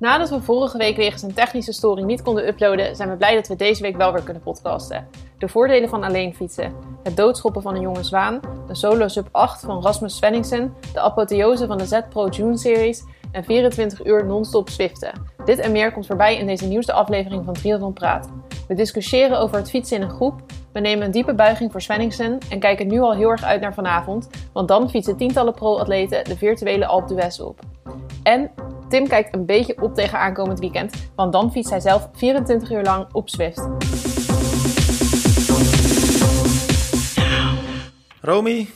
Nadat 0.00 0.30
we 0.30 0.40
vorige 0.40 0.78
week 0.78 0.96
wegens 0.96 1.22
een 1.22 1.34
technische 1.34 1.72
storing 1.72 2.06
niet 2.06 2.22
konden 2.22 2.48
uploaden, 2.48 2.96
zijn 2.96 3.10
we 3.10 3.16
blij 3.16 3.34
dat 3.34 3.48
we 3.48 3.56
deze 3.56 3.82
week 3.82 3.96
wel 3.96 4.12
weer 4.12 4.22
kunnen 4.22 4.42
podcasten. 4.42 5.08
De 5.38 5.48
voordelen 5.48 5.88
van 5.88 6.04
alleen 6.04 6.34
fietsen, 6.34 6.74
het 7.02 7.16
doodschoppen 7.16 7.62
van 7.62 7.74
een 7.74 7.80
jonge 7.80 8.02
zwaan, 8.02 8.40
de 8.66 8.74
solo 8.74 9.08
sub 9.08 9.28
8 9.30 9.60
van 9.60 9.82
Rasmus 9.82 10.16
Svenningsen, 10.16 10.74
de 10.92 11.00
apotheose 11.00 11.66
van 11.66 11.78
de 11.78 11.86
Z 11.86 12.00
Pro 12.08 12.28
June 12.28 12.56
Series 12.56 13.04
en 13.32 13.44
24 13.44 14.04
uur 14.04 14.26
non-stop 14.26 14.68
zwiften. 14.68 15.12
Dit 15.44 15.58
en 15.58 15.72
meer 15.72 15.92
komt 15.92 16.06
voorbij 16.06 16.36
in 16.36 16.46
deze 16.46 16.66
nieuwste 16.66 16.92
aflevering 16.92 17.44
van 17.44 17.54
Triathlon 17.54 17.92
Praat. 17.92 18.28
We 18.68 18.74
discussiëren 18.74 19.38
over 19.38 19.56
het 19.56 19.70
fietsen 19.70 19.96
in 19.96 20.02
een 20.02 20.10
groep, 20.10 20.40
we 20.72 20.80
nemen 20.80 21.04
een 21.04 21.10
diepe 21.10 21.34
buiging 21.34 21.72
voor 21.72 21.80
Svenningsen 21.80 22.38
en 22.50 22.58
kijken 22.58 22.86
nu 22.86 23.00
al 23.00 23.14
heel 23.14 23.30
erg 23.30 23.42
uit 23.42 23.60
naar 23.60 23.74
vanavond, 23.74 24.28
want 24.52 24.68
dan 24.68 24.90
fietsen 24.90 25.16
tientallen 25.16 25.54
pro-atleten 25.54 26.24
de 26.24 26.36
virtuele 26.36 26.86
Alpe 26.86 27.14
d'Huez 27.14 27.38
op. 27.38 27.60
En 28.22 28.50
Tim 28.90 29.08
kijkt 29.08 29.34
een 29.34 29.46
beetje 29.46 29.82
op 29.82 29.94
tegen 29.94 30.18
aankomend 30.18 30.58
weekend, 30.58 30.94
want 31.14 31.32
dan 31.32 31.52
fietst 31.52 31.70
hij 31.70 31.80
zelf 31.80 32.08
24 32.14 32.70
uur 32.70 32.82
lang 32.82 33.06
op 33.12 33.28
Zwift. 33.28 33.68
Romy, 38.20 38.68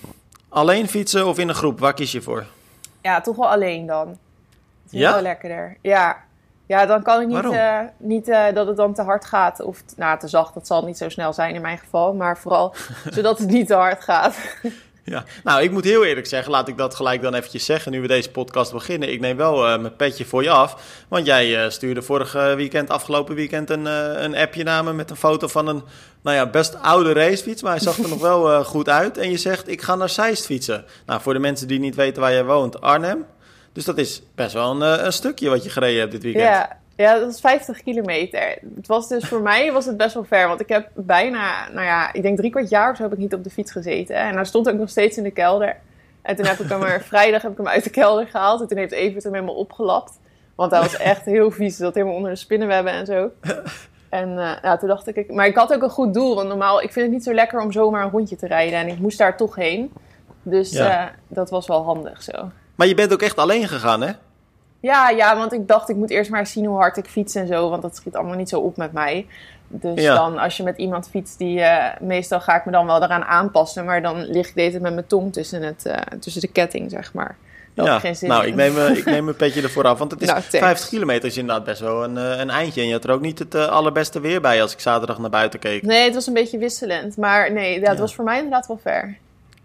alleen 0.48 0.88
fietsen 0.88 1.27
of 1.27 1.38
in 1.38 1.48
een 1.48 1.55
groep? 1.55 1.78
Waar 1.80 1.95
kies 1.95 2.12
je 2.12 2.22
voor? 2.22 2.45
Ja, 3.02 3.20
toch 3.20 3.36
wel 3.36 3.48
alleen 3.50 3.86
dan. 3.86 4.08
Het 4.08 4.92
is 4.92 4.98
Ja? 4.98 5.12
wel 5.12 5.22
lekkerder. 5.22 5.77
Ja. 5.80 6.16
Ja, 6.66 6.86
dan 6.86 7.02
kan 7.02 7.20
ik 7.20 7.27
niet, 7.27 7.52
eh, 7.52 7.78
niet 7.96 8.28
eh, 8.28 8.55
dat 8.55 8.66
het 8.66 8.77
dan 8.77 8.94
te 8.94 9.02
hard 9.02 9.24
gaat. 9.24 9.60
Of 9.60 9.83
nou, 9.96 10.19
te 10.19 10.28
zacht, 10.28 10.55
dat 10.55 10.66
zal 10.66 10.84
niet 10.84 10.98
zo 10.98 11.08
snel 11.08 11.33
zijn 11.33 11.55
in 11.55 11.60
mijn 11.62 11.78
geval. 11.78 12.14
Maar 12.14 12.38
vooral 12.38 12.74
zodat 13.14 13.38
het 13.38 13.48
niet 13.50 13.66
te 13.66 13.74
hard 13.74 14.02
gaat. 14.05 14.36
Ja, 15.14 15.24
nou, 15.44 15.62
ik 15.62 15.70
moet 15.70 15.84
heel 15.84 16.04
eerlijk 16.04 16.26
zeggen, 16.26 16.52
laat 16.52 16.68
ik 16.68 16.76
dat 16.76 16.94
gelijk 16.94 17.22
dan 17.22 17.34
eventjes 17.34 17.64
zeggen, 17.64 17.92
nu 17.92 18.00
we 18.00 18.06
deze 18.06 18.30
podcast 18.30 18.72
beginnen. 18.72 19.12
Ik 19.12 19.20
neem 19.20 19.36
wel 19.36 19.66
eh, 19.66 19.80
mijn 19.80 19.96
petje 19.96 20.24
voor 20.24 20.42
je 20.42 20.50
af, 20.50 20.77
want 21.08 21.27
jij 21.27 21.64
eh, 21.64 21.70
stuurde 21.70 22.02
vorig 22.02 22.33
weekend, 22.33 22.91
afgelopen 22.91 23.34
weekend, 23.34 23.70
een, 23.70 23.86
eh, 23.86 24.22
een 24.22 24.36
appje 24.36 24.62
naar 24.62 24.84
me 24.84 24.92
met 24.92 25.11
een 25.11 25.16
foto 25.16 25.46
van 25.46 25.69
een, 25.69 25.83
nou 26.22 26.36
ja, 26.36 26.46
best 26.46 26.83
oude 26.83 27.12
racefiets, 27.12 27.62
maar 27.62 27.72
hij 27.72 27.80
zag 27.80 27.98
er 27.98 28.08
nog 28.08 28.20
wel 28.20 28.64
goed 28.64 28.88
uit. 28.88 29.19
En 29.19 29.30
je 29.30 29.38
zegt, 29.38 29.69
ik 29.69 29.83
ga 29.83 29.94
naar 29.94 30.08
Zeist 30.08 30.46
fietsen. 30.46 30.84
Nou, 31.06 31.20
voor 31.20 31.33
de 31.33 31.39
mensen 31.39 31.68
die 31.68 31.78
niet 31.78 31.94
weten 31.94 32.22
waar 32.22 32.33
jij 32.33 32.44
woont, 32.44 32.80
Arnhem. 32.80 33.24
Dus 33.72 33.84
dat 33.84 33.98
is 33.98 34.22
best 34.34 34.52
wel 34.52 34.70
een, 34.70 35.05
een 35.06 35.12
stukje 35.12 35.48
wat 35.48 35.64
je 35.64 35.70
gereden 35.70 36.00
hebt 36.00 36.12
dit 36.12 36.22
weekend. 36.22 36.44
Ja, 36.44 36.78
ja, 36.97 37.19
dat 37.19 37.31
is 37.31 37.41
50 37.41 37.83
kilometer. 37.83 38.59
Het 38.75 38.87
was 38.87 39.09
dus 39.09 39.25
voor 39.28 39.41
mij 39.41 39.73
was 39.73 39.87
het 39.87 39.97
best 39.97 40.14
wel 40.14 40.25
ver. 40.25 40.48
Want 40.48 40.61
ik 40.61 40.69
heb 40.69 40.89
bijna, 40.95 41.69
nou 41.73 41.84
ja, 41.86 42.12
ik 42.12 42.23
denk 42.23 42.36
drie 42.36 42.51
kwart 42.51 42.69
jaar 42.69 42.91
of 42.91 42.97
zo 42.97 43.03
heb 43.03 43.12
ik 43.12 43.19
niet 43.19 43.34
op 43.34 43.45
de 43.45 43.51
fiets 43.51 43.73
gezeten. 43.73 44.17
En 44.17 44.34
hij 44.34 44.45
stond 44.45 44.69
ook 44.69 44.77
nog 44.78 44.89
steeds 44.89 45.17
in 45.17 45.23
de 45.23 45.31
kelder. 45.31 45.77
En 46.23 46.36
toen 46.36 46.47
heb 46.47 46.59
ik 46.59 46.69
hem 46.69 46.83
er 46.83 47.01
vrijdag 47.12 47.42
heb 47.42 47.51
ik 47.51 47.56
hem 47.56 47.69
uit 47.69 47.84
de 47.84 47.91
kelder 47.91 48.27
gehaald. 48.27 48.61
En 48.61 48.69
toen 48.69 48.78
heeft 48.78 48.92
Evert 48.92 49.25
hem 49.25 49.33
helemaal 49.34 49.55
opgelapt. 49.55 50.12
Want 50.55 50.70
hij 50.70 50.81
was 50.81 50.97
echt 50.97 51.25
heel 51.25 51.51
vies. 51.51 51.77
Dat 51.77 51.95
helemaal 51.95 52.17
onder 52.17 52.31
de 52.31 52.36
spinnenwebben 52.36 52.92
en 52.92 53.06
zo. 53.06 53.31
En 54.08 54.39
eh, 54.39 54.53
ja, 54.62 54.77
toen 54.77 54.89
dacht 54.89 55.06
ik, 55.17 55.33
maar 55.33 55.47
ik 55.47 55.56
had 55.56 55.73
ook 55.75 55.83
een 55.83 55.91
goed 55.91 56.14
doel. 56.14 56.34
Want 56.34 56.48
normaal, 56.48 56.83
ik 56.83 56.92
vind 56.92 57.05
het 57.06 57.14
niet 57.14 57.25
zo 57.25 57.33
lekker 57.33 57.61
om 57.61 57.73
zomaar 57.73 58.05
een 58.05 58.11
rondje 58.11 58.36
te 58.36 58.47
rijden. 58.47 58.79
En 58.79 58.89
ik 58.89 58.98
moest 58.98 59.19
daar 59.19 59.36
toch 59.36 59.55
heen. 59.55 59.92
Dus 60.42 60.70
Ja. 60.70 61.01
eh, 61.08 61.14
dat 61.29 61.51
was 61.51 61.67
wel 61.67 61.83
handig 61.84 62.23
zo. 62.23 62.51
Maar 62.75 62.86
je 62.86 62.95
bent 62.95 63.12
ook 63.12 63.23
echt 63.23 63.36
alleen 63.36 63.69
gegaan, 63.69 64.01
hè? 64.03 64.12
Ja, 64.84 65.10
ja, 65.10 65.36
want 65.36 65.52
ik 65.52 65.68
dacht 65.68 65.88
ik 65.88 65.96
moet 65.96 66.10
eerst 66.10 66.30
maar 66.30 66.46
zien 66.46 66.64
hoe 66.66 66.77
hard 66.77 66.96
ik 66.96 67.06
fiets 67.06 67.34
en 67.34 67.46
zo. 67.46 67.70
Want 67.70 67.82
dat 67.82 67.96
schiet 67.96 68.14
allemaal 68.16 68.36
niet 68.36 68.48
zo 68.48 68.60
op 68.60 68.77
met 68.77 68.92
mij. 68.92 69.27
Dus 69.68 70.00
Ja. 70.02 70.14
dan 70.14 70.38
als 70.38 70.56
je 70.56 70.62
met 70.62 70.77
iemand 70.78 71.08
fietst, 71.08 71.38
die, 71.38 71.60
eh, 71.60 72.00
meestal 72.00 72.40
ga 72.40 72.56
ik 72.56 72.64
me 72.64 72.72
dan 72.72 72.86
wel 72.86 73.02
eraan 73.02 73.24
aanpassen. 73.24 73.84
Maar 73.84 74.02
dan 74.02 74.16
lig 74.24 74.48
ik 74.48 74.55
deze 74.55 74.80
met 74.80 74.94
mijn 74.94 75.06
tong 75.06 75.32
tussen, 75.32 75.62
het, 75.62 75.86
eh, 75.86 75.96
tussen 76.20 76.40
de 76.40 76.48
ketting, 76.48 76.90
zeg 76.90 77.12
maar. 77.12 77.36
Had 77.77 77.86
ik 77.86 77.92
geen 78.00 78.16
zin 78.16 78.28
nou, 78.28 78.42
in. 78.42 78.48
ik 78.48 78.55
neem, 78.55 78.78
eh, 78.78 78.96
ik 78.96 79.05
neem 79.05 79.28
een 79.28 79.36
petje 79.36 79.62
ervoor 79.62 79.84
af. 79.84 79.98
Want 79.98 80.10
het 80.10 80.20
is 80.22 80.27
Nou, 80.28 80.40
thanks. 80.40 80.58
50 80.58 80.88
kilometer 80.88 81.28
is 81.28 81.36
inderdaad 81.36 81.64
best 81.64 81.80
wel 81.80 82.05
een, 82.05 82.16
eh, 82.16 82.38
een 82.38 82.50
eindje. 82.50 82.80
En 82.80 82.86
je 82.86 82.92
had 82.92 83.05
er 83.05 83.10
ook 83.10 83.20
niet 83.20 83.38
het 83.38 83.55
eh, 83.55 83.66
allerbeste 83.66 84.20
weer 84.20 84.40
bij 84.40 84.62
als 84.62 84.72
ik 84.72 84.80
zaterdag 84.80 85.18
naar 85.18 85.30
buiten 85.30 85.58
keek. 85.61 85.83
Nee, 85.83 86.05
het 86.05 86.14
was 86.14 86.27
een 86.27 86.33
beetje 86.34 86.58
wisselend. 86.58 87.17
Maar 87.17 87.52
nee, 87.52 87.73
ja, 87.80 87.86
het 87.89 87.94
Ja. 87.94 88.00
was 88.00 88.14
voor 88.14 88.24
mij 88.24 88.36
inderdaad 88.36 88.67
wel 88.67 88.78
ver. 88.83 89.17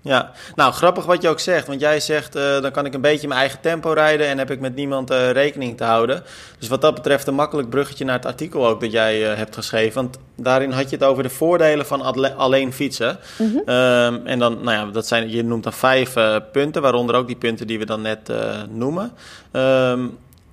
Ja, 0.02 0.32
nou 0.56 0.74
grappig 0.74 1.06
wat 1.06 1.22
je 1.22 1.30
ook 1.30 1.40
zegt. 1.40 1.68
Want 1.68 1.80
jij 1.80 2.00
zegt, 2.00 2.36
eh, 2.36 2.62
dan 2.62 2.72
kan 2.72 2.86
ik 2.86 2.94
een 2.94 3.02
beetje 3.02 3.28
mijn 3.28 3.40
eigen 3.40 3.60
tempo 3.62 3.92
rijden 3.92 4.28
en 4.28 4.38
heb 4.38 4.52
ik 4.52 4.60
met 4.60 4.76
niemand 4.76 5.10
eh, 5.10 5.32
rekening 5.32 5.78
te 5.78 5.84
houden. 5.84 6.24
Dus 6.60 6.68
wat 6.68 6.82
dat 6.82 6.96
betreft 6.96 7.28
een 7.28 7.34
makkelijk 7.34 7.70
bruggetje 7.70 8.06
naar 8.06 8.16
het 8.16 8.26
artikel 8.26 8.68
ook 8.68 8.82
dat 8.82 8.92
jij 8.92 9.32
eh, 9.32 9.38
hebt 9.38 9.56
geschreven. 9.56 10.02
Want 10.02 10.18
daarin 10.36 10.72
had 10.72 10.90
je 10.90 10.96
het 10.96 11.06
over 11.06 11.24
de 11.24 11.30
voordelen 11.30 11.86
van 11.86 12.02
alleen 12.36 12.74
fietsen. 12.74 13.20
Ehm, 13.66 14.16
en 14.26 14.40
dan, 14.40 14.64
nou 14.64 14.78
ja, 14.78 14.92
dat 14.92 15.08
zijn, 15.08 15.30
je 15.30 15.44
noemt 15.44 15.64
dan 15.64 15.74
vijf 15.74 16.14
punten, 16.52 16.82
waaronder 16.82 17.16
ook 17.16 17.28
die 17.28 17.36
punten 17.36 17.68
die 17.68 17.80
we 17.80 17.86
dan 17.86 18.02
net 18.02 18.32
noemen. 18.70 19.12
Ehm, 19.52 20.06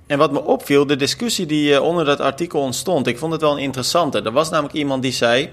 en 0.06 0.19
wat 0.19 0.33
me 0.33 0.43
opviel, 0.43 0.87
de 0.87 0.97
discussie 0.97 1.47
die 1.47 1.83
onder 1.83 2.05
dat 2.05 2.21
artikel 2.21 2.61
ontstond, 2.61 3.06
ik 3.06 3.19
vond 3.19 3.33
het 3.33 3.41
wel 3.41 3.53
een 3.53 3.62
interessante. 3.62 4.23
Er 4.23 4.33
was 4.33 4.51
namelijk 4.51 4.75
iemand 4.75 5.03
die 5.03 5.12
zei, 5.12 5.51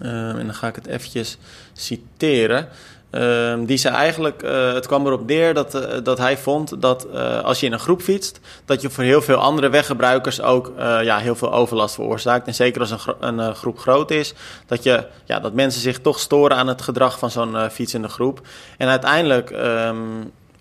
ehm, 0.00 0.38
en 0.38 0.46
dan 0.46 0.54
ga 0.54 0.68
ik 0.68 0.74
het 0.74 0.86
eventjes 0.86 1.38
citeren. 1.72 2.68
Ehm, 3.14 3.64
die 3.64 3.76
zei 3.76 3.94
eigenlijk, 3.94 4.42
eh, 4.42 4.72
het 4.72 4.86
kwam 4.86 5.06
erop 5.06 5.26
neer 5.26 5.54
dat, 5.54 5.74
eh, 5.74 5.98
dat 6.02 6.18
hij 6.18 6.38
vond 6.38 6.82
dat 6.82 7.06
eh, 7.14 7.40
als 7.40 7.60
je 7.60 7.66
in 7.66 7.72
een 7.72 7.78
groep 7.78 8.02
fietst, 8.02 8.40
dat 8.64 8.80
je 8.80 8.90
voor 8.90 9.04
heel 9.04 9.22
veel 9.22 9.36
andere 9.36 9.68
weggebruikers 9.68 10.40
ook 10.40 10.72
ja, 10.78 11.18
heel 11.18 11.34
veel 11.34 11.52
overlast 11.52 11.94
veroorzaakt. 11.94 12.46
En 12.46 12.54
zeker 12.54 12.80
als 12.80 12.90
een, 12.90 12.98
gro- 12.98 13.16
een 13.20 13.54
groep 13.54 13.78
groot 13.78 14.10
is, 14.10 14.34
dat, 14.66 14.82
je, 14.82 15.04
ja, 15.24 15.40
dat 15.40 15.52
mensen 15.52 15.80
zich 15.80 16.00
toch 16.00 16.18
storen 16.18 16.56
aan 16.56 16.66
het 16.66 16.82
gedrag 16.82 17.18
van 17.18 17.30
zo'n 17.30 17.70
fietsende 17.70 18.08
groep. 18.08 18.40
En 18.78 18.88
uiteindelijk, 18.88 19.50
ehm, 19.50 19.96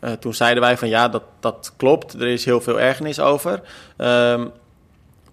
eh, 0.03 0.11
toen 0.11 0.33
zeiden 0.33 0.63
wij 0.63 0.77
van 0.77 0.89
ja, 0.89 1.09
dat, 1.09 1.23
dat 1.39 1.73
klopt, 1.77 2.13
er 2.13 2.27
is 2.27 2.45
heel 2.45 2.61
veel 2.61 2.79
ergernis 2.79 3.19
over. 3.19 3.61
Ehm, 3.97 4.45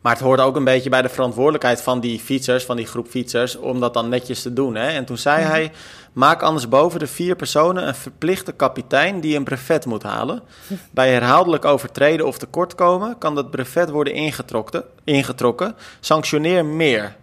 maar 0.01 0.13
het 0.13 0.23
hoort 0.23 0.41
ook 0.41 0.57
een 0.57 0.65
beetje 0.65 0.91
bij 0.91 1.03
de 1.03 1.09
verantwoordelijkheid 1.09 1.83
van 1.83 2.01
die 2.01 2.19
fietsers, 2.19 2.65
van 2.65 2.77
die 2.77 2.87
groep 2.87 3.09
fietsers, 3.09 3.57
om 3.57 3.81
dat 3.81 3.95
dan 3.95 4.09
netjes 4.09 4.43
te 4.43 4.53
doen. 4.53 4.75
Hè? 4.75 4.89
En 4.89 5.05
toen 5.05 5.19
zei 5.19 5.45
hij: 5.45 5.73
maak 6.13 6.43
anders 6.43 6.69
boven 6.69 6.99
de 6.99 7.07
vier 7.07 7.37
personen 7.37 7.89
een 7.89 7.95
verplichte 7.95 8.53
kapitein 8.53 9.21
die 9.21 9.37
een 9.37 9.45
brevet 9.45 9.87
moet 9.87 10.03
halen. 10.03 10.43
Bij 10.91 11.13
herhaaldelijk 11.13 11.65
overtreden 11.65 12.27
of 12.27 12.39
tekortkomen 12.39 13.19
kan 13.19 13.35
dat 13.35 13.51
brevet 13.51 13.91
worden 13.91 14.15
ingetrokken. 14.15 14.85
ingetrokken. 15.05 15.77
Sanctioneer 16.01 16.65
meer. 16.65 17.17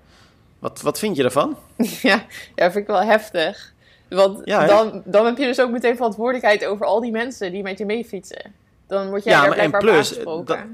Wat, 0.59 0.81
wat 0.81 0.99
vind 0.99 1.15
je 1.15 1.23
ervan? 1.23 1.57
ja, 2.01 2.25
ja, 2.55 2.71
vind 2.71 2.75
ik 2.75 2.87
wel 2.87 3.03
heftig. 3.03 3.73
Want 4.09 4.41
Ja, 4.43 4.65
dan, 4.65 5.01
dan 5.05 5.25
heb 5.25 5.37
je 5.37 5.45
dus 5.45 5.61
ook 5.61 5.71
meteen 5.71 5.95
verantwoordelijkheid 5.95 6.65
over 6.65 6.85
al 6.85 7.01
die 7.01 7.11
mensen 7.11 7.51
die 7.51 7.63
met 7.63 7.77
je 7.77 7.85
meefietsen. 7.85 8.53
Dan 8.87 9.09
word 9.09 9.23
jij 9.23 9.33
daar 9.33 9.49
maar 9.49 9.57
en 9.57 9.71
plus, 9.71 10.19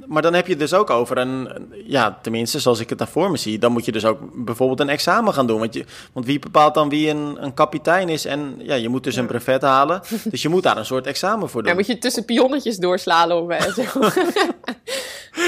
maar 0.08 0.22
dan 0.22 0.34
heb 0.34 0.46
je 0.46 0.52
het 0.52 0.62
dus 0.62 0.74
ook 0.74 0.90
over 0.90 1.18
een, 1.18 1.50
ja, 1.86 2.18
tenminste 2.22 2.60
zoals 2.60 2.80
ik 2.80 2.90
het 2.90 2.98
daar 2.98 3.08
voor 3.08 3.32
me 3.32 3.38
zie, 3.38 3.60
dan 3.60 3.72
moet 3.72 3.86
je 3.86 3.92
dus 3.92 4.06
ook 4.06 4.20
bijvoorbeeld 4.46 4.80
een 4.80 4.90
examen 4.90 5.34
gaan 5.34 5.48
doen. 5.48 5.60
Want, 5.60 5.74
je, 5.74 5.86
want 6.14 6.26
wie 6.26 6.40
bepaalt 6.40 6.74
dan 6.74 6.90
wie 6.90 7.10
een, 7.10 7.44
een 7.44 7.54
kapitein 7.54 8.10
is? 8.10 8.26
En 8.26 8.56
ja, 8.58 8.76
je 8.76 8.90
moet 8.90 9.04
dus 9.04 9.16
een 9.16 9.26
brevet 9.26 9.62
halen, 9.62 10.02
dus 10.32 10.42
je 10.42 10.50
moet 10.50 10.64
daar 10.64 10.78
een 10.78 10.86
soort 10.86 11.08
examen 11.08 11.50
voor 11.50 11.62
doen. 11.62 11.72
Ja, 11.72 11.78
moet 11.78 11.88
je 11.88 11.98
tussen 11.98 12.26
pionnetjes 12.26 12.78
doorslalommen 12.78 13.58
en 13.58 13.74
zo. 13.74 13.82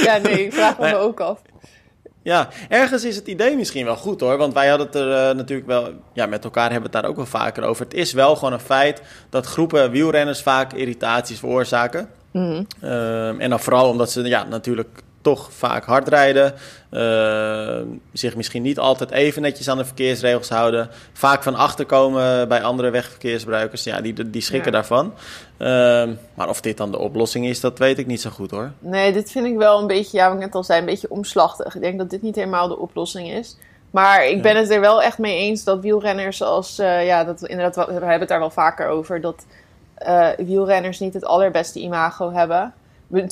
ja, 0.06 0.18
nee, 0.18 0.46
ik 0.46 0.54
vraag 0.54 0.80
me 0.80 0.96
ook 0.96 1.20
af. 1.20 1.42
Ja, 2.22 2.50
ergens 2.70 3.04
is 3.04 3.16
het 3.16 3.28
idee 3.28 3.56
misschien 3.56 3.86
wel 3.86 3.96
goed 3.96 4.20
hoor. 4.20 4.38
Want 4.38 4.54
wij 4.54 4.68
hadden 4.68 4.88
het 4.88 4.96
er 4.96 5.12
eh, 5.12 5.36
natuurlijk 5.36 5.68
wel. 5.68 5.90
Ja, 6.14 6.26
met 6.26 6.44
elkaar 6.44 6.72
hebben 6.72 6.92
we 6.92 6.98
het 6.98 7.02
daar 7.02 7.12
ook 7.12 7.18
wel 7.18 7.42
vaker 7.42 7.64
over. 7.64 7.84
Het 7.84 7.94
is 7.94 8.14
wel 8.14 8.36
gewoon 8.36 8.54
een 8.54 8.60
feit 8.60 9.02
dat 9.30 9.46
groepen 9.46 9.92
wielrenners 9.92 10.42
vaak 10.42 10.74
irritaties 10.74 11.40
veroorzaken. 11.40 12.10
Ehm, 12.82 13.40
en 13.40 13.50
dan 13.50 13.60
vooral 13.60 13.90
omdat 13.90 14.12
ze 14.12 14.22
ja, 14.22 14.44
natuurlijk 14.44 15.02
toch 15.22 15.50
vaak 15.52 15.86
hard 15.86 16.08
rijden. 16.08 16.54
ehm, 16.90 17.86
zich 18.14 18.36
misschien 18.36 18.62
niet 18.62 18.80
altijd 18.80 19.12
even 19.12 19.42
netjes 19.42 19.70
aan 19.70 19.78
de 19.78 19.86
verkeersregels 19.86 20.50
houden. 20.50 20.90
Vaak 21.14 21.44
van 21.44 21.56
achter 21.56 21.86
komen 21.86 22.48
bij 22.48 22.64
andere 22.64 22.90
wegverkeersgebruikers. 22.90 23.84
Ja, 23.84 24.02
die, 24.02 24.30
die 24.30 24.42
schrikken 24.42 24.72
Ja. 24.72 24.78
daarvan. 24.78 25.14
Ehm, 25.58 26.14
maar 26.34 26.50
of 26.50 26.62
dit 26.62 26.78
dan 26.78 26.92
de 26.92 26.98
oplossing 27.00 27.46
is, 27.48 27.60
dat 27.60 27.80
weet 27.80 27.98
ik 27.98 28.08
niet 28.08 28.22
zo 28.22 28.30
goed 28.30 28.52
hoor. 28.52 28.72
Nee, 28.80 29.14
dit 29.14 29.32
vind 29.32 29.46
ik 29.46 29.58
wel 29.58 29.80
een 29.80 29.88
beetje, 29.88 30.18
ja, 30.18 30.26
wat 30.28 30.36
ik 30.38 30.44
net 30.44 30.56
al 30.56 30.64
zei, 30.64 30.80
een 30.80 30.86
beetje 30.86 31.10
omslachtig. 31.10 31.76
Ik 31.76 31.82
denk 31.82 31.98
dat 31.98 32.10
dit 32.10 32.22
niet 32.22 32.36
helemaal 32.36 32.68
de 32.68 32.78
oplossing 32.78 33.32
is. 33.32 33.58
Maar 33.92 34.26
ik 34.28 34.42
ben 34.42 34.56
het 34.58 34.70
er 34.70 34.80
wel 34.80 35.02
echt 35.02 35.18
mee 35.18 35.38
eens 35.38 35.64
dat 35.64 35.82
wielrenners 35.82 36.42
als, 36.44 36.80
eh, 36.80 37.06
ja, 37.06 37.24
dat 37.24 37.44
inderdaad, 37.44 37.86
we 37.86 37.92
hebben 37.94 38.20
het 38.20 38.28
daar 38.28 38.40
wel 38.40 38.50
vaker 38.50 38.88
over, 38.88 39.22
dat 39.22 39.46
eh, 39.96 40.30
wielrenners 40.38 41.00
niet 41.00 41.14
het 41.14 41.26
allerbeste 41.26 41.80
imago 41.80 42.32
hebben. 42.32 42.74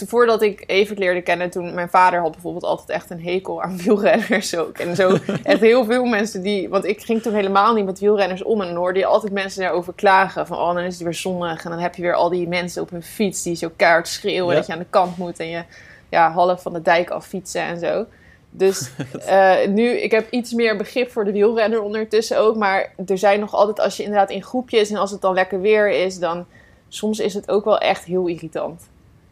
Voordat 0.08 0.42
ik 0.42 0.64
Evert 0.68 1.00
leerde 1.00 1.22
kennen, 1.22 1.50
toen 1.50 1.74
mijn 1.74 1.90
vader 1.90 2.20
had 2.20 2.32
bijvoorbeeld 2.32 2.64
altijd 2.64 2.90
echt 2.90 3.10
een 3.10 3.24
hekel 3.24 3.62
aan 3.62 3.78
wielrenners 3.84 4.56
ook. 4.56 4.78
En 4.78 4.96
zo 4.96 5.18
echt 5.44 5.60
heel 5.60 5.86
veel 5.86 6.06
mensen 6.06 6.42
die, 6.42 6.70
want 6.70 6.86
ik 6.86 7.02
ging 7.02 7.22
toen 7.22 7.34
helemaal 7.34 7.74
niet 7.74 7.86
met 7.86 8.00
wielrenners 8.00 8.44
om 8.44 8.62
en 8.62 8.68
dan 8.68 8.76
hoorde 8.76 9.00
je 9.00 9.06
altijd 9.06 9.34
mensen 9.34 9.62
daarover 9.62 9.94
klagen. 9.94 10.48
Van 10.48 10.58
oh, 10.58 10.74
dan 10.74 10.84
is 10.84 10.94
het 10.94 11.04
weer 11.04 11.14
zonnig 11.14 11.64
en 11.64 11.70
dan 11.70 11.80
heb 11.80 11.96
je 11.96 12.02
weer 12.02 12.14
al 12.14 12.30
die 12.30 12.48
mensen 12.48 12.82
op 12.82 12.90
hun 12.90 13.04
fiets 13.04 13.44
die 13.44 13.56
zo 13.56 13.72
keihard 13.76 14.08
schreeuwen 14.08 14.52
Ja. 14.52 14.58
dat 14.58 14.68
je 14.68 14.74
aan 14.74 14.80
de 14.80 14.86
kant 14.90 15.18
moet 15.18 15.40
en 15.40 15.50
je 15.50 15.64
ja, 16.10 16.32
half 16.32 16.62
van 16.62 16.74
de 16.74 16.82
dijk 16.82 17.10
af 17.10 17.26
fietsen 17.26 17.62
en 17.62 17.80
zo. 17.80 18.06
Dus 18.56 18.90
eh, 19.26 19.68
nu, 19.68 19.90
ik 19.90 20.12
heb 20.12 20.32
iets 20.32 20.54
meer 20.54 20.78
begrip 20.78 21.12
voor 21.12 21.26
de 21.26 21.32
wielrenner 21.32 21.82
ondertussen 21.82 22.40
ook. 22.40 22.56
Maar 22.56 22.94
er 23.06 23.18
zijn 23.18 23.40
nog 23.40 23.54
altijd, 23.54 23.80
als 23.80 23.98
je 23.98 24.04
inderdaad 24.04 24.30
in 24.30 24.44
groepjes 24.44 24.90
en 24.90 24.98
als 24.98 25.12
het 25.12 25.22
dan 25.22 25.34
lekker 25.34 25.62
weer 25.62 25.90
is, 25.90 26.20
dan 26.20 26.46
soms 26.88 27.20
is 27.20 27.34
het 27.34 27.50
ook 27.50 27.66
wel 27.66 27.78
echt 27.78 28.04
heel 28.04 28.28
irritant. 28.28 28.82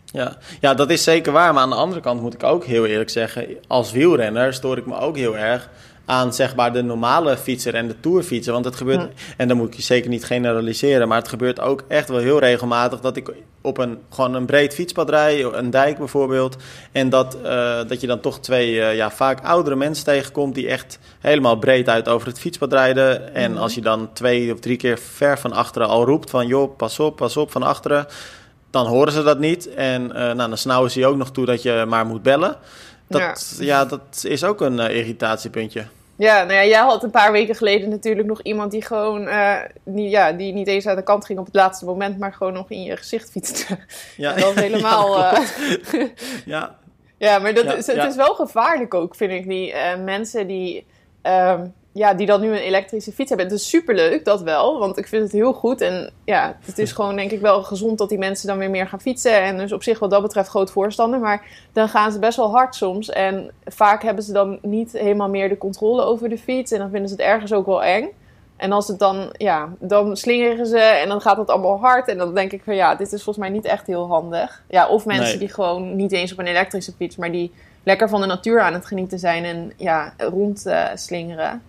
Ja. 0.06 0.38
ja, 0.62 0.73
dat 0.73 0.89
is 0.89 1.03
zeker 1.03 1.31
waar. 1.31 1.53
Maar 1.53 1.63
aan 1.63 1.69
de 1.69 1.75
andere 1.75 2.01
kant 2.01 2.21
moet 2.21 2.33
ik 2.33 2.44
ook 2.44 2.65
heel 2.65 2.85
eerlijk 2.85 3.09
zeggen, 3.09 3.47
als 3.68 3.91
wielrenner 3.91 4.53
stoor 4.53 4.77
ik 4.77 4.85
me 4.85 5.00
ook 5.00 5.18
heel 5.18 5.38
erg 5.38 5.69
aan 6.12 6.34
zeg 6.34 6.56
maar 6.56 6.74
de 6.74 6.81
normale 6.81 7.38
fietser 7.38 7.75
en 7.75 7.88
de 7.88 8.00
tourfietser. 8.00 8.54
Want 8.54 8.66
het 8.66 8.75
gebeurt, 8.75 9.08
en 9.38 9.48
dan 9.48 9.58
moet 9.58 9.68
ik 9.68 9.74
je 9.74 9.81
zeker 9.81 10.10
niet 10.10 10.25
generaliseren, 10.25 11.08
maar 11.08 11.18
het 11.18 11.28
gebeurt 11.28 11.60
ook 11.60 11.84
echt 11.88 12.10
wel 12.10 12.19
heel 12.19 12.40
regelmatig 12.40 13.00
dat 13.00 13.16
ik 13.16 13.34
op 13.62 13.78
een, 13.78 13.98
gewoon 14.10 14.34
een 14.34 14.46
breed 14.46 14.74
fietspad 14.74 15.10
rij, 15.10 15.44
een 15.44 15.69
dijk 15.69 15.98
bijvoorbeeld. 15.98 16.56
En 16.92 17.10
dat, 17.10 17.38
uh, 17.44 17.78
dat 17.88 18.02
je 18.02 18.08
dan 18.08 18.19
toch 18.19 18.40
twee 18.40 18.74
uh, 18.74 18.96
ja, 18.96 19.12
vaak 19.12 19.44
oudere 19.44 19.75
mensen 19.75 20.06
tegenkomt 20.06 20.56
die 20.56 20.68
echt 20.68 21.00
helemaal 21.19 21.56
breed 21.56 21.90
uit 21.90 22.08
over 22.08 22.28
het 22.28 22.40
fietspad 22.40 22.74
rijden. 22.74 23.34
En 23.36 23.57
als 23.57 23.75
je 23.75 23.81
dan 23.81 24.14
twee 24.14 24.54
of 24.54 24.60
drie 24.60 24.78
keer 24.78 24.98
ver 24.98 25.40
van 25.40 25.54
achteren 25.54 25.88
al 25.88 26.06
roept 26.06 26.30
van 26.30 26.48
joh, 26.48 26.78
pas 26.78 27.00
op, 27.00 27.16
pas 27.16 27.38
op 27.38 27.52
van 27.52 27.64
achteren. 27.64 28.06
Dan 28.69 28.86
horen 28.86 29.14
ze 29.14 29.24
dat 29.24 29.40
niet. 29.40 29.74
En 29.74 30.04
uh, 30.04 30.12
nou, 30.12 30.36
dan 30.36 30.57
snauwen 30.57 30.92
ze 30.92 31.00
je 31.00 31.06
ook 31.06 31.18
nog 31.18 31.31
toe 31.31 31.46
dat 31.46 31.62
je 31.62 31.86
maar 31.88 32.06
moet 32.06 32.24
bellen. 32.24 32.56
Dat, 33.07 33.56
ja. 33.57 33.66
ja 33.66 33.86
dat 33.86 34.24
is 34.24 34.44
ook 34.44 34.62
een 34.62 34.80
irritatiepuntje. 34.80 35.86
Ja, 36.21 36.44
nou 36.44 36.53
ja, 36.53 36.65
jij 36.65 36.79
had 36.79 37.03
een 37.03 37.09
paar 37.12 37.31
weken 37.31 37.56
geleden 37.56 37.89
natuurlijk 37.89 38.27
nog 38.27 38.41
iemand 38.41 38.71
die 38.71 38.81
gewoon 38.81 39.27
uh, 39.27 39.56
niet, 39.83 40.12
ja, 40.12 40.31
die 40.31 40.53
niet 40.53 40.68
eens 40.68 40.88
aan 40.88 40.95
de 40.95 41.03
kant 41.03 41.25
ging 41.25 41.39
op 41.39 41.45
het 41.45 41.56
laatste 41.56 41.85
moment, 41.85 42.19
maar 42.19 42.33
gewoon 42.33 42.53
nog 42.53 42.69
in 42.69 42.83
je 42.83 42.97
gezicht 42.97 43.31
fietste. 43.31 43.77
Ja, 44.18 44.33
en 44.33 44.41
dan 44.53 44.57
helemaal. 44.57 45.18
Ja, 45.19 45.33
uh, 45.94 46.07
ja. 46.45 46.75
ja, 47.27 47.39
maar 47.39 47.53
dat 47.53 47.77
is, 47.77 47.88
het 47.88 48.03
is 48.03 48.15
wel 48.15 48.35
gevaarlijk 48.35 48.94
ook, 48.94 49.15
vind 49.15 49.31
ik. 49.31 49.47
Die 49.47 49.73
uh, 49.73 49.95
mensen 50.03 50.47
die. 50.47 50.85
Um, 51.23 51.73
ja, 51.94 52.14
die 52.14 52.26
dan 52.26 52.42
nu 52.42 52.48
een 52.48 52.62
elektrische 52.62 53.12
fiets 53.12 53.30
hebben. 53.30 53.48
Het 53.48 53.56
is 53.56 53.70
superleuk, 53.70 54.26
dat 54.26 54.42
wel. 54.42 54.80
Want 54.80 54.98
ik 54.98 55.08
vind 55.08 55.24
het 55.24 55.32
heel 55.32 55.54
goed. 55.54 55.82
En 55.82 56.12
ja, 56.26 56.58
het 56.66 56.78
is 56.78 56.92
gewoon 56.92 57.16
denk 57.16 57.32
ik 57.32 57.42
wel 57.42 57.64
gezond 57.64 57.98
dat 57.98 58.10
die 58.10 58.18
mensen 58.18 58.48
dan 58.48 58.58
weer 58.58 58.70
meer 58.70 58.88
gaan 58.88 59.02
fietsen. 59.02 59.42
En 59.42 59.58
dus 59.58 59.72
op 59.72 59.84
zich 59.84 60.00
wat 60.00 60.10
dat 60.10 60.22
betreft 60.22 60.50
groot 60.50 60.72
voorstander. 60.72 61.20
Maar 61.20 61.46
dan 61.74 61.90
gaan 61.90 62.12
ze 62.12 62.20
best 62.20 62.38
wel 62.38 62.52
hard 62.52 62.76
soms. 62.76 63.10
En 63.10 63.52
vaak 63.66 64.04
hebben 64.04 64.24
ze 64.24 64.34
dan 64.34 64.60
niet 64.62 64.92
helemaal 64.92 65.30
meer 65.30 65.50
de 65.50 65.58
controle 65.58 66.02
over 66.04 66.30
de 66.30 66.38
fiets. 66.38 66.72
En 66.72 66.80
dan 66.80 66.90
vinden 66.90 67.10
ze 67.10 67.16
het 67.16 67.24
ergens 67.24 67.54
ook 67.54 67.66
wel 67.66 67.84
eng. 67.84 68.10
En 68.58 68.72
als 68.72 68.88
het 68.88 69.00
dan, 69.00 69.30
ja, 69.38 69.70
dan 69.80 70.18
slingeren 70.18 70.66
ze 70.66 70.80
en 70.80 71.10
dan 71.10 71.22
gaat 71.22 71.38
het 71.38 71.50
allemaal 71.50 71.80
hard. 71.80 72.08
En 72.08 72.18
dan 72.18 72.34
denk 72.36 72.52
ik 72.52 72.64
van 72.64 72.76
ja, 72.76 72.96
dit 72.96 73.14
is 73.14 73.24
volgens 73.24 73.46
mij 73.46 73.50
niet 73.56 73.66
echt 73.66 73.88
heel 73.88 74.08
handig. 74.08 74.64
Ja, 74.68 74.88
of 74.88 75.06
mensen 75.06 75.40
die 75.40 75.50
gewoon 75.50 75.96
niet 75.96 76.12
eens 76.12 76.32
op 76.32 76.40
een 76.40 76.48
elektrische 76.48 76.92
fiets, 76.98 77.16
maar 77.16 77.32
die 77.32 77.52
lekker 77.84 78.10
van 78.10 78.22
de 78.22 78.28
natuur 78.28 78.62
aan 78.62 78.74
het 78.74 78.86
genieten 78.86 79.20
zijn 79.20 79.44
en 79.44 79.74
ja, 79.78 80.14
rond 80.18 80.66
uh, 80.68 80.86
slingeren. 80.94 81.62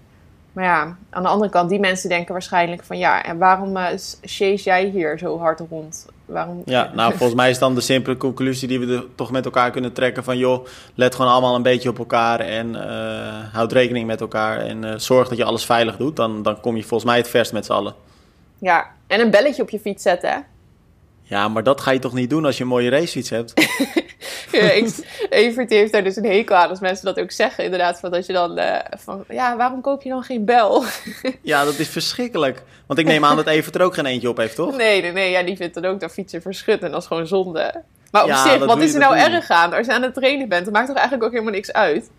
Maar 0.52 0.64
ja, 0.64 0.96
aan 1.10 1.22
de 1.22 1.28
andere 1.28 1.50
kant, 1.50 1.70
die 1.70 1.80
mensen 1.80 2.08
denken 2.08 2.32
waarschijnlijk 2.32 2.84
van 2.84 2.98
ja, 2.98 3.24
en 3.24 3.38
waarom 3.38 3.76
uh, 3.76 3.86
chase 4.22 4.62
jij 4.62 4.84
hier 4.84 5.18
zo 5.18 5.38
hard 5.38 5.60
rond? 5.70 6.06
Waarom... 6.24 6.62
Ja, 6.64 6.90
nou 6.94 7.10
volgens 7.16 7.34
mij 7.34 7.50
is 7.50 7.58
dan 7.58 7.74
de 7.74 7.80
simpele 7.80 8.16
conclusie 8.16 8.68
die 8.68 8.80
we 8.80 8.94
er 8.94 9.06
toch 9.14 9.30
met 9.30 9.44
elkaar 9.44 9.70
kunnen 9.70 9.92
trekken 9.92 10.24
van 10.24 10.38
joh, 10.38 10.66
let 10.94 11.14
gewoon 11.14 11.30
allemaal 11.30 11.54
een 11.54 11.62
beetje 11.62 11.88
op 11.88 11.98
elkaar 11.98 12.40
en 12.40 12.68
uh, 12.68 13.54
houd 13.54 13.72
rekening 13.72 14.06
met 14.06 14.20
elkaar 14.20 14.58
en 14.58 14.84
uh, 14.84 14.94
zorg 14.96 15.28
dat 15.28 15.38
je 15.38 15.44
alles 15.44 15.64
veilig 15.64 15.96
doet. 15.96 16.16
Dan, 16.16 16.42
dan 16.42 16.60
kom 16.60 16.76
je 16.76 16.82
volgens 16.82 17.10
mij 17.10 17.18
het 17.18 17.28
verst 17.28 17.52
met 17.52 17.66
z'n 17.66 17.72
allen. 17.72 17.94
Ja, 18.58 18.90
en 19.06 19.20
een 19.20 19.30
belletje 19.30 19.62
op 19.62 19.70
je 19.70 19.80
fiets 19.80 20.02
zetten 20.02 20.30
hè? 20.30 20.38
Ja, 21.32 21.48
maar 21.48 21.62
dat 21.62 21.80
ga 21.80 21.90
je 21.90 21.98
toch 21.98 22.12
niet 22.12 22.30
doen 22.30 22.44
als 22.44 22.56
je 22.56 22.62
een 22.62 22.68
mooie 22.68 22.90
racefiets 22.90 23.30
hebt? 23.30 23.52
ja, 24.52 24.70
Evert 25.28 25.70
heeft 25.70 25.92
daar 25.92 26.04
dus 26.04 26.16
een 26.16 26.24
hekel 26.24 26.56
aan 26.56 26.68
als 26.68 26.80
mensen 26.80 27.04
dat 27.04 27.20
ook 27.20 27.30
zeggen. 27.30 27.64
Inderdaad, 27.64 28.00
van 28.00 28.10
dat 28.10 28.26
je 28.26 28.32
dan 28.32 28.58
uh, 28.58 28.76
van, 28.98 29.24
ja, 29.28 29.56
waarom 29.56 29.80
koop 29.80 30.02
je 30.02 30.08
dan 30.08 30.22
geen 30.22 30.44
bel? 30.44 30.84
ja, 31.42 31.64
dat 31.64 31.78
is 31.78 31.88
verschrikkelijk. 31.88 32.62
Want 32.86 32.98
ik 32.98 33.06
neem 33.06 33.24
aan 33.24 33.36
dat 33.36 33.46
Evert 33.46 33.74
er 33.74 33.82
ook 33.82 33.94
geen 33.94 34.06
eentje 34.06 34.28
op 34.28 34.36
heeft, 34.36 34.54
toch? 34.54 34.76
Nee, 34.76 35.02
nee, 35.02 35.12
nee. 35.12 35.30
Ja, 35.30 35.42
die 35.42 35.56
vindt 35.56 35.74
dan 35.74 35.84
ook 35.84 36.00
dat 36.00 36.12
fietsen 36.12 36.42
verschut 36.42 36.82
en 36.82 36.90
dat 36.90 37.00
is 37.00 37.06
gewoon 37.06 37.26
zonde. 37.26 37.82
Maar 38.10 38.24
op 38.24 38.32
zich, 38.32 38.64
wat 38.64 38.80
is 38.80 38.94
er 38.94 39.00
nou 39.00 39.16
erg 39.16 39.48
aan? 39.48 39.72
Als 39.72 39.86
je 39.86 39.92
aan 39.92 40.02
het 40.02 40.14
trainen 40.14 40.48
bent, 40.48 40.64
dan 40.64 40.72
maakt 40.72 40.86
toch 40.86 40.96
eigenlijk 40.96 41.26
ook 41.26 41.32
helemaal 41.32 41.54
niks 41.54 41.72
uit? 41.72 42.10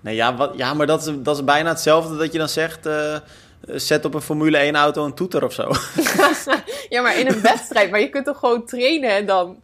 Nee, 0.00 0.14
ja, 0.14 0.36
wat, 0.36 0.52
ja 0.56 0.74
maar 0.74 0.86
dat 0.86 1.06
is, 1.06 1.14
dat 1.16 1.36
is 1.36 1.44
bijna 1.44 1.68
hetzelfde 1.68 2.16
dat 2.16 2.32
je 2.32 2.38
dan 2.38 2.48
zegt... 2.48 2.86
Uh, 2.86 3.16
zet 3.66 4.04
op 4.04 4.14
een 4.14 4.20
Formule 4.20 4.58
1 4.58 4.74
auto 4.74 5.04
een 5.04 5.14
toeter 5.14 5.44
of 5.44 5.52
zo. 5.52 5.70
ja, 6.88 7.02
maar 7.02 7.18
in 7.18 7.26
een 7.26 7.40
wedstrijd. 7.40 7.90
Maar 7.90 8.00
je 8.00 8.08
kunt 8.08 8.24
toch 8.24 8.38
gewoon 8.38 8.66
trainen 8.66 9.10
en 9.10 9.26
dan... 9.26 9.56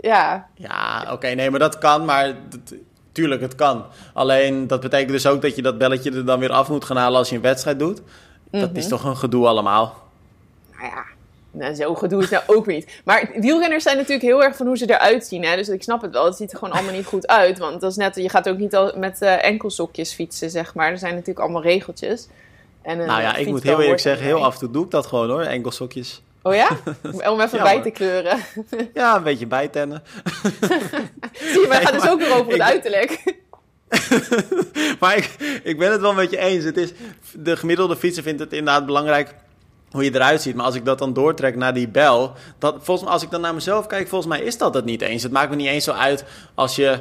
Ja, 0.00 0.48
ja 0.54 1.08
oké, 1.12 1.28
nee, 1.28 1.50
maar 1.50 1.58
dat 1.58 1.78
kan, 1.78 2.04
maar 2.04 2.34
tuurlijk, 3.12 3.40
het 3.40 3.54
kan. 3.54 3.84
Alleen 4.14 4.66
dat 4.66 4.80
betekent 4.80 5.10
dus 5.10 5.26
ook 5.26 5.42
dat 5.42 5.56
je 5.56 5.62
dat 5.62 5.78
belletje 5.78 6.10
er 6.10 6.24
dan 6.24 6.38
weer 6.38 6.52
af 6.52 6.68
moet 6.68 6.84
gaan 6.84 6.96
halen 6.96 7.18
als 7.18 7.28
je 7.28 7.36
een 7.36 7.42
wedstrijd 7.42 7.78
doet. 7.78 8.00
Dat 8.50 8.70
is 8.72 8.82
mhm. 8.82 8.92
toch 8.92 9.04
een 9.04 9.16
gedoe 9.16 9.46
allemaal. 9.46 10.08
Nou 10.70 10.84
ja, 10.84 11.04
nou, 11.50 11.74
zo 11.74 11.94
gedoe 11.94 12.22
is 12.22 12.30
nou 12.30 12.42
ook 12.46 12.66
niet. 12.66 13.00
Maar 13.04 13.30
wielrenners 13.34 13.82
zijn 13.82 13.96
natuurlijk 13.96 14.22
heel 14.22 14.42
erg 14.42 14.56
van 14.56 14.66
hoe 14.66 14.76
ze 14.76 14.90
eruit 14.90 15.26
zien. 15.26 15.44
Hè? 15.44 15.56
Dus 15.56 15.68
ik 15.68 15.82
snap 15.82 16.02
het 16.02 16.12
wel. 16.12 16.24
Het 16.24 16.36
ziet 16.36 16.52
er 16.52 16.58
gewoon 16.58 16.74
allemaal 16.74 16.94
niet 16.94 17.06
goed 17.06 17.26
uit. 17.26 17.58
Want 17.58 17.80
dat 17.80 17.90
is 17.90 17.96
net, 17.96 18.16
je 18.16 18.28
gaat 18.28 18.48
ook 18.48 18.58
niet 18.58 18.74
al 18.74 18.92
met 18.96 19.22
uh, 19.22 19.44
enkelsokjes 19.44 20.12
fietsen, 20.12 20.50
zeg 20.50 20.74
maar. 20.74 20.90
Er 20.90 20.98
zijn 20.98 21.12
natuurlijk 21.12 21.40
allemaal 21.40 21.62
regeltjes. 21.62 22.28
En, 22.90 22.98
uh, 22.98 23.06
nou 23.06 23.22
ja, 23.22 23.36
ik 23.36 23.46
moet 23.46 23.62
heel 23.62 23.80
eerlijk 23.80 24.00
zeggen, 24.00 24.26
heel 24.26 24.44
af 24.44 24.52
en 24.52 24.60
toe 24.60 24.70
doe 24.70 24.84
ik 24.84 24.90
dat 24.90 25.06
gewoon 25.06 25.30
hoor, 25.30 25.40
enkelsokjes. 25.40 26.22
Oh 26.42 26.54
ja? 26.54 26.68
Om 27.30 27.40
even 27.40 27.62
bij 27.62 27.82
te 27.82 27.90
kleuren. 27.90 28.38
ja, 28.94 29.16
een 29.16 29.22
beetje 29.22 29.46
bijtennen. 29.46 30.02
Zie 31.52 31.60
je, 31.60 31.66
maar 31.68 31.80
het 31.80 31.88
gaat 31.88 32.00
dus 32.00 32.10
ook 32.10 32.18
weer 32.18 32.34
over 32.34 32.52
het 32.52 32.60
uiterlijk. 32.60 33.34
maar 35.00 35.16
ik, 35.16 35.30
ik 35.62 35.78
ben 35.78 35.90
het 35.90 36.00
wel 36.00 36.14
met 36.14 36.30
je 36.30 36.38
eens. 36.38 36.64
Het 36.64 36.76
is, 36.76 36.92
de 37.32 37.56
gemiddelde 37.56 37.96
fietser 37.96 38.22
vindt 38.22 38.40
het 38.40 38.52
inderdaad 38.52 38.86
belangrijk 38.86 39.34
hoe 39.90 40.04
je 40.04 40.14
eruit 40.14 40.42
ziet. 40.42 40.54
Maar 40.54 40.64
als 40.64 40.74
ik 40.74 40.84
dat 40.84 40.98
dan 40.98 41.12
doortrek 41.12 41.56
naar 41.56 41.74
die 41.74 41.88
bel, 41.88 42.32
dat, 42.58 42.76
volgens 42.80 43.10
als 43.10 43.22
ik 43.22 43.30
dan 43.30 43.40
naar 43.40 43.54
mezelf 43.54 43.86
kijk, 43.86 44.08
volgens 44.08 44.30
mij 44.30 44.40
is 44.40 44.58
dat 44.58 44.74
het 44.74 44.84
niet 44.84 45.02
eens. 45.02 45.22
Het 45.22 45.32
maakt 45.32 45.50
me 45.50 45.56
niet 45.56 45.68
eens 45.68 45.84
zo 45.84 45.92
uit 45.92 46.24
als 46.54 46.76
je, 46.76 47.00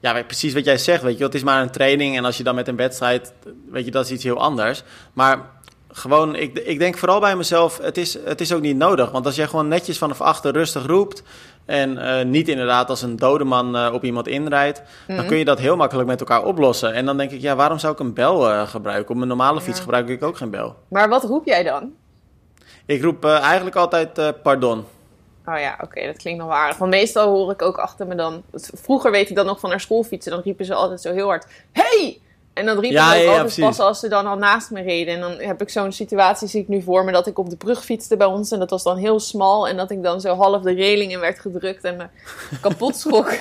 ja, 0.00 0.22
precies 0.22 0.54
wat 0.54 0.64
jij 0.64 0.78
zegt, 0.78 1.02
weet 1.02 1.18
je, 1.18 1.24
het 1.24 1.34
is 1.34 1.42
maar 1.42 1.62
een 1.62 1.70
training 1.70 2.16
en 2.16 2.24
als 2.24 2.36
je 2.36 2.42
dan 2.42 2.54
met 2.54 2.68
een 2.68 2.76
wedstrijd, 2.76 3.32
weet 3.70 3.84
je, 3.84 3.90
dat 3.90 4.04
is 4.04 4.10
iets 4.10 4.24
heel 4.24 4.40
anders. 4.40 4.82
Maar 5.12 5.50
gewoon, 5.92 6.34
ik, 6.34 6.58
ik 6.58 6.78
denk 6.78 6.98
vooral 6.98 7.20
bij 7.20 7.36
mezelf, 7.36 7.78
het 7.78 7.96
is, 7.96 8.18
het 8.24 8.40
is 8.40 8.52
ook 8.52 8.60
niet 8.60 8.76
nodig. 8.76 9.10
Want 9.10 9.26
als 9.26 9.36
jij 9.36 9.46
gewoon 9.46 9.68
netjes 9.68 9.98
vanaf 9.98 10.20
achter 10.20 10.52
rustig 10.52 10.86
roept 10.86 11.22
en 11.64 11.90
uh, 11.96 12.22
niet 12.22 12.48
inderdaad 12.48 12.88
als 12.88 13.02
een 13.02 13.16
dode 13.16 13.44
man 13.44 13.76
uh, 13.76 13.90
op 13.92 14.04
iemand 14.04 14.28
inrijdt, 14.28 14.82
dan 15.06 15.16
mhm. 15.16 15.26
kun 15.26 15.36
je 15.36 15.44
dat 15.44 15.58
heel 15.58 15.76
makkelijk 15.76 16.08
met 16.08 16.20
elkaar 16.20 16.44
oplossen. 16.44 16.92
En 16.94 17.06
dan 17.06 17.16
denk 17.16 17.30
ik, 17.30 17.40
ja, 17.40 17.56
waarom 17.56 17.78
zou 17.78 17.92
ik 17.92 17.98
een 17.98 18.14
bel 18.14 18.50
uh, 18.50 18.68
gebruiken? 18.68 19.10
Op 19.10 19.16
mijn 19.16 19.28
normale 19.28 19.60
fiets 19.60 19.80
gebruik 19.80 20.08
ik 20.08 20.22
ook 20.22 20.36
geen 20.36 20.50
bel. 20.50 20.76
Maar 20.88 21.08
wat 21.08 21.24
roep 21.24 21.46
jij 21.46 21.62
dan? 21.62 21.92
Ik 22.86 23.02
roep 23.02 23.24
eigenlijk 23.24 23.76
altijd 23.76 24.42
pardon. 24.42 24.84
Oh 25.50 25.58
ja, 25.58 25.78
oké, 25.80 26.06
dat 26.06 26.16
klinkt 26.16 26.40
nog 26.40 26.48
wel 26.48 26.58
aardig. 26.58 26.78
Want 26.78 26.90
meestal 26.90 27.28
hoor 27.28 27.50
ik 27.50 27.62
ook 27.62 27.78
achter 27.78 28.06
me 28.06 28.14
dan... 28.14 28.42
Vroeger 28.54 29.10
weet 29.10 29.30
ik 29.30 29.36
dan 29.36 29.46
nog 29.46 29.60
van 29.60 29.70
naar 29.70 29.80
school 29.80 30.02
fietsen. 30.02 30.32
Dan 30.32 30.40
riepen 30.40 30.64
ze 30.64 30.74
altijd 30.74 31.00
zo 31.00 31.12
heel 31.12 31.26
hard... 31.26 31.46
Hey! 31.72 32.20
En 32.52 32.66
dan 32.66 32.80
riep 32.80 32.90
ja, 32.92 33.14
ik 33.14 33.28
ook 33.28 33.36
altijd 33.36 33.60
pas 33.60 33.78
als 33.78 34.00
ze 34.00 34.08
dan 34.08 34.26
al 34.26 34.36
naast 34.36 34.70
me 34.70 34.82
reden. 34.82 35.14
En 35.14 35.20
dan 35.20 35.32
heb 35.32 35.60
ik 35.60 35.68
zo'n 35.68 35.92
situatie, 35.92 36.48
zie 36.48 36.60
ik 36.60 36.68
nu 36.68 36.82
voor 36.82 37.04
me, 37.04 37.12
dat 37.12 37.26
ik 37.26 37.38
op 37.38 37.50
de 37.50 37.56
brug 37.56 37.84
fietste 37.84 38.16
bij 38.16 38.26
ons. 38.26 38.50
En 38.50 38.58
dat 38.58 38.70
was 38.70 38.82
dan 38.82 38.96
heel 38.96 39.20
smal. 39.20 39.68
En 39.68 39.76
dat 39.76 39.90
ik 39.90 40.02
dan 40.02 40.20
zo 40.20 40.34
half 40.34 40.62
de 40.62 40.72
reling 40.72 41.12
in 41.12 41.20
werd 41.20 41.38
gedrukt 41.38 41.84
en 41.84 41.96
me 41.96 42.06
kapot 42.60 42.96
schrok 42.96 43.38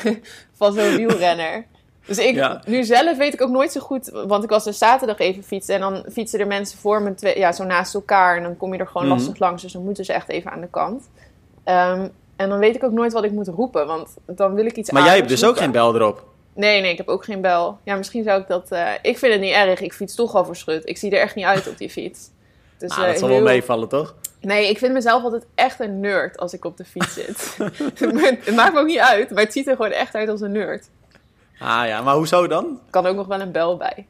van 0.54 0.74
zo'n 0.74 0.96
wielrenner. 0.96 1.66
Dus 2.06 2.18
ik, 2.18 2.66
nu 2.66 2.84
zelf 2.84 3.18
weet 3.18 3.34
ik 3.34 3.42
ook 3.42 3.50
nooit 3.50 3.72
zo 3.72 3.80
goed, 3.80 4.10
want 4.28 4.44
ik 4.44 4.50
was 4.50 4.66
er 4.66 4.74
zaterdag 4.74 5.18
even 5.18 5.44
fietsen. 5.44 5.76
En 5.76 5.82
dan 5.82 6.06
fietsen 6.12 6.40
er 6.40 6.48
mensen 6.48 6.80
voor 6.80 7.02
me 7.02 7.16
twee, 7.16 7.38
ja, 7.38 7.52
zo 7.52 7.64
naast 7.64 7.94
elkaar. 7.94 8.38
En 8.38 8.44
dan 8.44 8.58
kom 8.58 8.74
je 8.74 8.80
er 8.80 8.88
gewoon 8.88 9.08
mhm. 9.08 9.16
lastig 9.16 9.40
langs, 9.40 9.62
dus 9.62 9.72
dan 9.72 9.84
moeten 9.84 10.06
ze 10.06 10.14
echt 10.14 10.30
even 10.30 10.52
aan 10.52 10.62
de 10.62 10.68
kant. 10.70 11.10
Ehm, 11.70 12.08
en 12.36 12.50
dan 12.50 12.60
weet 12.60 12.76
ik 12.76 12.84
ook 12.84 12.92
nooit 12.92 13.14
wat 13.14 13.24
ik 13.24 13.32
moet 13.32 13.48
roepen, 13.48 13.88
want 13.88 14.16
dan 14.26 14.54
wil 14.54 14.66
ik 14.66 14.76
iets 14.76 14.92
Maar 14.92 15.04
jij 15.04 15.16
hebt 15.16 15.30
dus 15.30 15.44
ook 15.44 15.58
geen 15.58 15.72
bel 15.72 15.96
erop? 15.96 16.24
Nee, 16.54 16.82
nee, 16.82 16.92
ik 16.92 16.98
heb 16.98 17.08
ook 17.08 17.24
geen 17.24 17.42
bel. 17.42 17.78
Ja, 17.84 17.96
misschien 17.96 18.24
zou 18.24 18.42
ik 18.42 18.48
dat... 18.48 18.72
Uh, 18.72 18.92
ik 19.02 19.18
vind 19.18 19.34
het 19.34 19.42
niet 19.42 19.54
erg. 19.54 19.82
Ik 19.82 19.94
fiets 19.94 20.16
toch 20.16 20.36
al 20.36 20.46
verschut. 20.46 20.88
Ik 20.88 20.98
zie 20.98 21.12
er 21.12 21.22
echt 21.22 21.36
niet 21.36 21.46
uit 21.46 21.68
op 21.68 21.78
die 21.78 21.90
fiets. 21.90 22.30
Dus, 22.78 22.92
ah, 22.92 22.98
dat 22.98 23.14
uh, 23.14 23.20
zal 23.20 23.28
wel 23.28 23.42
meevallen, 23.42 23.88
toch? 23.88 24.16
Nee, 24.42 24.70
ik 24.70 24.78
vind 24.78 24.94
mezelf 24.94 25.24
altijd 25.24 25.46
echt 25.56 25.80
een 25.80 26.00
nerd 26.00 26.38
als 26.38 26.54
ik 26.54 26.66
op 26.66 26.78
de 26.78 26.86
fiets 26.86 27.14
zit. 27.14 27.58
het 28.46 28.56
maakt 28.56 28.74
me 28.74 28.80
ook 28.80 28.86
niet 28.86 29.00
uit, 29.00 29.30
maar 29.30 29.44
het 29.44 29.54
ziet 29.54 29.68
er 29.68 29.76
gewoon 29.76 29.92
echt 29.92 30.16
uit 30.16 30.30
als 30.30 30.42
een 30.42 30.52
nerd. 30.52 30.90
Ah 31.60 31.88
ja, 31.88 32.02
maar 32.02 32.16
hoezo 32.16 32.48
dan? 32.48 32.80
Kan 32.90 33.06
ook 33.06 33.16
nog 33.16 33.28
wel 33.28 33.42
een 33.42 33.52
bel 33.52 33.78
bij. 33.78 34.08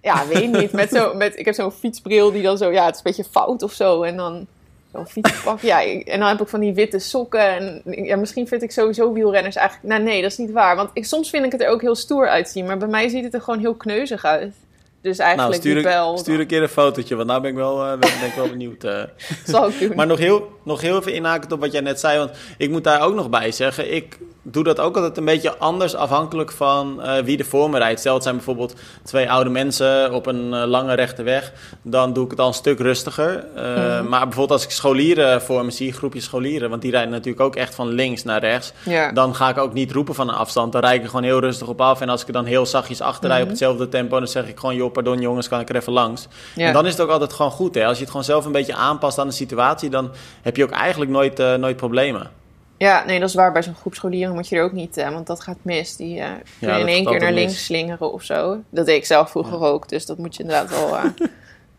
Ja, 0.00 0.26
weet 0.26 0.52
niet. 0.52 0.72
Met 0.72 0.90
zo, 0.90 1.14
met, 1.14 1.38
ik 1.38 1.44
heb 1.44 1.54
zo'n 1.54 1.72
fietsbril 1.72 2.32
die 2.32 2.42
dan 2.42 2.58
zo... 2.58 2.72
Ja, 2.72 2.84
het 2.84 2.94
is 2.94 3.00
een 3.04 3.12
beetje 3.16 3.30
fout 3.30 3.62
of 3.62 3.72
zo. 3.72 4.02
En 4.02 4.16
dan 4.16 4.46
zo'n 4.92 5.06
fietspak. 5.06 5.60
Ja, 5.60 5.84
en 5.84 6.18
dan 6.18 6.28
heb 6.28 6.40
ik 6.40 6.48
van 6.48 6.60
die 6.60 6.74
witte 6.74 6.98
sokken. 6.98 7.40
En 7.40 8.04
ja, 8.04 8.16
misschien 8.16 8.48
vind 8.48 8.62
ik 8.62 8.70
sowieso 8.70 9.12
wielrenners 9.12 9.56
eigenlijk... 9.56 9.88
Nou 9.88 10.02
nee, 10.02 10.22
dat 10.22 10.30
is 10.30 10.38
niet 10.38 10.52
waar. 10.52 10.76
Want 10.76 10.90
ik, 10.92 11.04
soms 11.04 11.30
vind 11.30 11.44
ik 11.44 11.52
het 11.52 11.60
er 11.60 11.68
ook 11.68 11.80
heel 11.80 11.94
stoer 11.94 12.28
uitzien. 12.28 12.66
Maar 12.66 12.78
bij 12.78 12.88
mij 12.88 13.08
ziet 13.08 13.24
het 13.24 13.34
er 13.34 13.42
gewoon 13.42 13.60
heel 13.60 13.74
kneuzig 13.74 14.24
uit. 14.24 14.54
Dus 15.02 15.18
eigenlijk 15.18 15.62
nou, 15.62 15.74
stuur, 15.74 15.82
wel... 15.82 16.18
stuur 16.18 16.40
een 16.40 16.46
keer 16.46 16.62
een 16.62 16.68
fotootje, 16.68 17.14
want 17.14 17.28
nou 17.28 17.40
ben 17.40 17.50
ik 17.50 17.56
wel, 17.56 17.92
uh, 17.92 17.98
ben, 17.98 18.08
ik 18.08 18.34
wel 18.36 18.48
benieuwd. 18.48 18.84
Uh. 18.84 19.02
Zal 19.44 19.68
ik 19.68 19.78
doen. 19.78 19.96
Maar 19.96 20.06
nog 20.06 20.18
heel, 20.18 20.48
nog 20.64 20.80
heel 20.80 20.98
even 20.98 21.14
inhakend 21.14 21.52
op 21.52 21.60
wat 21.60 21.72
jij 21.72 21.80
net 21.80 22.00
zei. 22.00 22.18
Want 22.18 22.30
ik 22.56 22.70
moet 22.70 22.84
daar 22.84 23.02
ook 23.02 23.14
nog 23.14 23.30
bij 23.30 23.52
zeggen. 23.52 23.94
Ik 23.94 24.18
doe 24.42 24.64
dat 24.64 24.80
ook 24.80 24.96
altijd 24.96 25.16
een 25.16 25.24
beetje 25.24 25.56
anders 25.56 25.94
afhankelijk 25.94 26.52
van 26.52 27.00
uh, 27.00 27.18
wie 27.18 27.38
er 27.38 27.44
voor 27.44 27.70
me 27.70 27.78
rijdt. 27.78 28.00
Stel 28.00 28.14
het 28.14 28.22
zijn 28.22 28.34
bijvoorbeeld 28.34 28.74
twee 29.02 29.30
oude 29.30 29.50
mensen 29.50 30.14
op 30.14 30.26
een 30.26 30.52
uh, 30.52 30.64
lange 30.64 30.94
rechte 30.94 31.22
weg, 31.22 31.52
dan 31.82 32.12
doe 32.12 32.24
ik 32.24 32.30
het 32.30 32.40
al 32.40 32.46
een 32.46 32.54
stuk 32.54 32.78
rustiger. 32.78 33.44
Uh, 33.56 34.00
mm. 34.00 34.08
Maar 34.08 34.20
bijvoorbeeld 34.20 34.50
als 34.50 34.64
ik 34.64 34.70
scholieren 34.70 35.42
voor 35.42 35.64
me 35.64 35.70
zie, 35.70 35.92
groepjes 35.92 36.24
scholieren, 36.24 36.70
want 36.70 36.82
die 36.82 36.90
rijden 36.90 37.10
natuurlijk 37.10 37.40
ook 37.40 37.56
echt 37.56 37.74
van 37.74 37.88
links 37.88 38.24
naar 38.24 38.40
rechts, 38.40 38.72
dan 39.14 39.34
ga 39.34 39.48
ik 39.48 39.58
ook 39.58 39.72
niet 39.72 39.92
roepen 39.92 40.14
van 40.14 40.28
een 40.28 40.34
afstand. 40.34 40.72
Dan 40.72 40.80
rijd 40.80 40.96
ik 40.96 41.02
er 41.02 41.08
gewoon 41.08 41.24
heel 41.24 41.40
rustig 41.40 41.68
op 41.68 41.80
af 41.80 42.00
en 42.00 42.08
als 42.08 42.20
ik 42.20 42.26
er 42.26 42.32
dan 42.32 42.44
heel 42.44 42.66
zachtjes 42.66 43.00
achter 43.00 43.28
rij 43.28 43.38
mm. 43.38 43.42
op 43.42 43.48
hetzelfde 43.48 43.88
tempo, 43.88 44.18
dan 44.18 44.28
zeg 44.28 44.48
ik 44.48 44.58
gewoon, 44.58 44.76
joh, 44.76 44.92
pardon 44.92 45.20
jongens, 45.20 45.48
kan 45.48 45.60
ik 45.60 45.68
er 45.68 45.76
even 45.76 45.92
langs. 45.92 46.26
En 46.56 46.72
dan 46.72 46.86
is 46.86 46.92
het 46.92 47.00
ook 47.00 47.10
altijd 47.10 47.32
gewoon 47.32 47.50
goed. 47.50 47.74
Hè? 47.74 47.86
Als 47.86 47.96
je 47.96 48.00
het 48.00 48.10
gewoon 48.10 48.26
zelf 48.26 48.44
een 48.44 48.52
beetje 48.52 48.74
aanpast 48.74 49.18
aan 49.18 49.26
de 49.26 49.32
situatie, 49.32 49.90
dan 49.90 50.10
heb 50.42 50.56
je 50.56 50.64
ook 50.64 50.70
eigenlijk 50.70 51.10
nooit, 51.10 51.58
nooit 51.58 51.76
problemen. 51.76 52.39
Ja, 52.80 53.04
nee, 53.06 53.20
dat 53.20 53.28
is 53.28 53.34
waar. 53.34 53.52
Bij 53.52 53.62
zo'n 53.62 53.74
groep 53.74 53.94
scholieren 53.94 54.34
moet 54.34 54.48
je 54.48 54.56
er 54.56 54.62
ook 54.62 54.72
niet, 54.72 54.98
uh, 54.98 55.10
want 55.12 55.26
dat 55.26 55.40
gaat 55.40 55.56
mis. 55.62 55.96
Die 55.96 56.18
uh, 56.18 56.24
kunnen 56.58 56.76
Ja, 56.76 56.80
in 56.82 56.88
één 56.88 57.04
keer 57.04 57.20
naar 57.20 57.32
links 57.32 57.52
mis. 57.52 57.64
slingeren 57.64 58.12
of 58.12 58.22
zo. 58.22 58.58
Dat 58.70 58.86
deed 58.86 58.96
ik 58.96 59.04
zelf 59.06 59.30
vroeger 59.30 59.60
ook, 59.60 59.88
dus 59.88 60.06
dat 60.06 60.18
moet 60.18 60.36
je 60.36 60.42
inderdaad 60.42 60.70
wel 60.70 60.94
uh, 60.94 61.04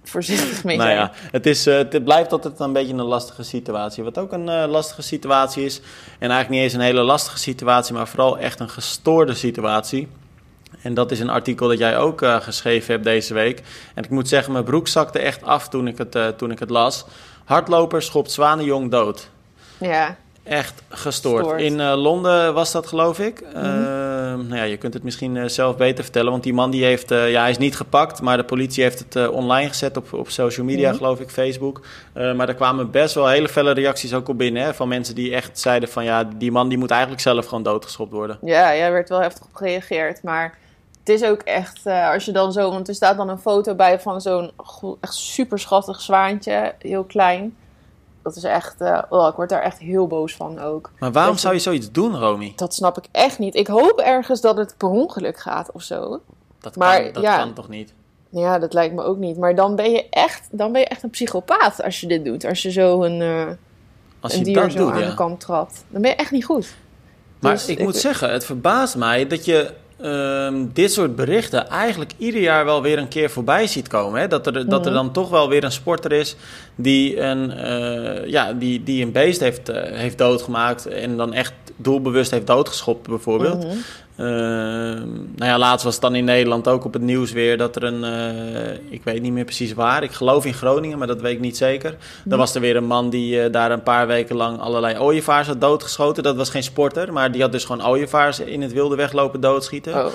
voorzichtig 0.03 0.63
mee 0.63 0.77
Nou 0.77 0.89
zijn. 0.89 1.01
ja, 1.01 1.12
het, 1.31 1.46
is, 1.46 1.67
eh, 1.67 1.77
het 1.77 2.03
blijft 2.03 2.31
altijd 2.31 2.60
een 2.60 2.74
beetje 2.74 2.93
een 2.93 3.01
lastige 3.01 3.43
situatie. 3.43 4.03
Wat 4.03 4.17
ook 4.17 4.31
een 4.31 4.50
eh, 4.50 4.70
lastige 4.70 5.01
situatie 5.01 5.65
is, 5.65 5.77
en 6.20 6.29
eigenlijk 6.29 6.50
niet 6.50 6.60
eens 6.62 6.74
een 6.74 6.79
hele 6.79 7.01
lastige 7.01 7.38
situatie, 7.38 7.93
maar 7.93 8.08
vooral 8.08 8.38
echt 8.39 8.60
een 8.60 8.70
gestoorde 8.70 9.34
situatie. 9.34 10.08
En 10.81 10.93
dat 10.93 11.12
is 11.12 11.20
een 11.20 11.29
artikel 11.29 11.67
dat 11.67 11.77
jij 11.77 11.98
ook 11.98 12.22
eh, 12.22 12.41
geschreven 12.41 12.91
hebt 12.93 13.03
deze 13.05 13.34
week. 13.34 13.62
En 13.96 14.03
ik 14.03 14.10
moet 14.10 14.27
zeggen, 14.27 14.51
mijn 14.53 14.63
broek 14.65 14.88
zakte 14.88 15.20
echt 15.20 15.43
af 15.43 15.67
toen 15.70 15.88
ik 15.88 15.98
het, 15.98 16.15
eh, 16.15 16.27
toen 16.27 16.51
ik 16.51 16.60
het 16.60 16.70
las. 16.70 17.05
Hardloper 17.46 18.01
schopt 18.01 18.31
Zwanenjong 18.31 18.91
dood. 18.91 19.29
Ja, 19.77 20.17
Echt 20.43 20.83
gestoord. 20.89 21.62
In 21.62 21.79
eh, 21.79 21.93
Londen 21.95 22.53
was 22.53 22.71
dat, 22.71 22.88
geloof 22.88 23.19
ik. 23.19 23.39
Eh, 23.39 23.62
nou 23.63 24.55
ja, 24.55 24.63
je 24.63 24.77
kunt 24.77 24.93
het 24.93 25.03
misschien 25.03 25.38
eh, 25.38 25.48
zelf 25.48 25.77
beter 25.77 26.03
vertellen. 26.03 26.31
Want 26.31 26.43
die 26.43 26.53
man 26.53 26.71
die 26.71 26.83
heeft, 26.83 27.12
eh, 27.12 27.31
ja, 27.31 27.41
hij 27.41 27.50
is 27.50 27.57
niet 27.57 27.75
gepakt. 27.75 28.21
Maar 28.21 28.38
de 28.38 28.43
politie 28.43 28.83
heeft 28.83 29.00
het 29.00 29.29
online 29.29 29.67
gezet 29.69 29.98
op, 29.98 30.13
op 30.13 30.29
social 30.29 30.65
media, 30.65 30.88
Mhm. 30.89 30.98
geloof 30.98 31.19
ik, 31.19 31.29
Facebook. 31.29 31.81
Maar 32.13 32.48
er 32.48 32.55
kwamen 32.55 32.91
best 32.91 33.15
wel 33.15 33.27
hele 33.27 33.50
felle 33.50 33.71
reacties 33.71 34.13
ook 34.13 34.27
op 34.29 34.38
binnen. 34.38 34.63
Hè, 34.63 34.74
van 34.74 34.88
mensen 34.88 35.15
die 35.15 35.36
echt 35.36 35.60
zeiden 35.60 35.89
van 35.89 36.03
ja, 36.03 36.24
die 36.36 36.51
man 36.51 36.69
die 36.69 36.77
moet 36.77 36.91
eigenlijk 36.91 37.21
zelf 37.21 37.45
gewoon 37.45 37.63
doodgeschopt 37.63 38.12
worden. 38.12 38.38
ja, 38.41 38.71
ja, 38.71 38.86
er 38.86 38.91
werd 38.91 39.10
wel 39.10 39.21
heftig 39.21 39.43
op 39.45 39.53
gereageerd, 39.55 40.24
maar 40.24 40.57
het 41.00 41.10
is 41.10 41.24
ook 41.24 41.41
echt, 41.41 41.86
als 41.86 42.25
je 42.25 42.31
dan 42.31 42.51
zo, 42.51 42.71
want 42.71 42.88
er 42.88 42.95
staat 42.95 43.17
dan 43.17 43.29
een 43.29 43.39
foto 43.39 43.75
bij 43.75 44.00
van 44.00 44.21
zo'n 44.21 44.51
echt 45.01 45.13
super 45.13 45.60
schattig 45.60 46.01
zwaantje, 46.01 46.74
heel 46.79 47.03
klein. 47.03 47.55
Dat 48.24 48.36
is 48.36 48.44
echt, 48.44 48.82
eh, 48.82 49.01
oh, 49.10 49.28
ik 49.28 49.36
word 49.36 49.50
daar 49.50 49.62
echt 49.62 49.80
heel 49.80 50.08
boos 50.08 50.36
van 50.36 50.60
ook. 50.60 50.92
Maar 51.00 51.12
waarom 51.12 51.38
zou 51.38 51.54
je 51.54 51.60
zoiets 51.60 51.92
doen, 51.92 52.20
Romy? 52.20 52.54
Dat 52.56 52.74
snap 52.74 52.98
ik 52.98 53.06
echt 53.12 53.40
niet. 53.40 53.56
Ik 53.56 53.68
hoop 53.68 54.00
ergens 54.00 54.42
dat 54.42 54.58
het 54.58 54.75
per 54.78 54.90
ongeluk 54.90 55.40
gaat 55.40 55.72
of 55.72 55.82
zo. 55.82 56.22
Dat, 56.60 56.75
Maar 56.75 57.04
kan, 57.04 57.13
dat 57.13 57.24
ja. 57.24 57.38
kan 57.38 57.54
toch 57.54 57.70
niet? 57.70 57.94
Ja, 58.30 58.60
dat 58.60 58.74
lijkt 58.74 58.96
me 58.96 59.04
ook 59.04 59.18
niet. 59.18 59.38
Maar 59.38 59.56
dan 59.56 59.75
ben 59.75 59.92
je 59.92 60.10
echt, 60.10 60.48
dan 60.51 60.72
ben 60.72 60.82
je 60.82 60.88
echt 60.88 61.04
een 61.04 61.10
psychopaat 61.10 61.84
als 61.84 62.01
je 62.01 62.08
dit 62.08 62.25
doet. 62.25 62.46
Als 62.46 62.62
je 62.62 62.72
zo 62.72 63.04
een, 63.04 63.22
eh, 63.22 63.48
Als 64.20 64.34
een 64.34 64.40
je 64.40 64.46
dier 64.46 64.56
dat 64.56 64.72
zo 64.72 64.78
doet, 64.78 64.92
aan 64.92 65.00
ja. 65.00 65.10
de 65.10 65.16
kant 65.16 65.40
trapt. 65.40 65.84
Dan 65.90 66.01
ben 66.01 66.12
je 66.12 66.18
echt 66.18 66.32
niet 66.32 66.46
goed. 66.46 66.74
Maar 67.40 67.51
Dus 67.51 67.66
ik 67.66 67.80
moet 67.80 67.96
zeggen, 67.96 68.32
het 68.32 68.46
verbaast 68.46 68.96
mij 68.96 69.28
dat 69.28 69.46
je 69.46 69.74
ehm, 70.03 70.65
dit 70.74 70.91
soort 70.91 71.15
berichten 71.15 71.67
eigenlijk 71.70 72.12
ieder 72.17 72.41
jaar 72.41 72.65
wel 72.65 72.81
weer 72.81 72.98
een 72.98 73.08
keer 73.08 73.29
voorbij 73.29 73.67
ziet 73.67 73.88
komen. 73.88 74.20
Hè? 74.20 74.27
Dat, 74.27 74.48
er, 74.48 74.53
dat 74.70 74.86
er 74.86 74.91
Mhm. 74.91 75.01
dan 75.03 75.12
toch 75.12 75.29
wel 75.29 75.50
weer 75.50 75.63
een 75.63 75.72
sporter 75.72 76.12
is 76.12 76.36
die 76.75 77.20
een, 77.20 77.51
eh, 77.51 78.27
ja, 78.27 78.53
die, 78.53 78.84
die 78.84 79.03
een 79.05 79.12
beest 79.12 79.39
heeft, 79.39 79.70
eh, 79.70 79.98
heeft 79.98 80.17
doodgemaakt 80.17 80.86
en 80.86 81.17
dan 81.17 81.34
echt 81.34 81.53
doelbewust 81.84 82.32
heeft 82.32 82.48
doodgeschopt 82.48 83.08
bijvoorbeeld. 83.08 83.64
Mhm. 83.64 83.76
Ehm, 84.16 85.10
nou 85.36 85.52
ja, 85.52 85.58
laatst 85.58 85.84
was 85.84 85.94
het 85.94 86.02
dan 86.02 86.16
in 86.16 86.26
Nederland 86.26 86.68
ook 86.68 86.86
op 86.86 86.94
het 86.94 87.02
nieuws 87.02 87.32
weer 87.32 87.58
dat 87.58 87.76
er 87.76 87.84
een, 87.84 88.04
eh, 88.04 88.74
ik 88.90 89.04
weet 89.04 89.22
niet 89.22 89.32
meer 89.32 89.44
precies 89.44 89.74
waar, 89.74 90.04
ik 90.04 90.12
geloof 90.12 90.46
in 90.46 90.54
Groningen, 90.54 90.98
maar 90.98 91.08
dat 91.08 91.22
weet 91.22 91.34
ik 91.34 91.40
niet 91.40 91.58
zeker. 91.58 91.98
Dan 92.24 92.38
was 92.38 92.56
er 92.56 92.62
weer 92.62 92.76
een 92.76 92.86
man 92.86 93.10
die 93.10 93.42
eh, 93.42 93.52
daar 93.52 93.72
een 93.72 93.84
paar 93.84 94.08
weken 94.08 94.36
lang 94.36 94.60
allerlei 94.60 95.00
ooievaars 95.00 95.48
had 95.48 95.62
doodgeschoten. 95.62 96.24
Dat 96.24 96.36
was 96.36 96.50
geen 96.50 96.64
sporter, 96.64 97.14
maar 97.14 97.32
die 97.32 97.42
had 97.42 97.52
dus 97.52 97.66
gewoon 97.66 97.88
ooievaars 97.88 98.40
in 98.40 98.62
het 98.62 98.74
wilde 98.74 98.96
weglopen 98.96 99.40
doodschieten. 99.40 99.94
Oh. 99.94 100.14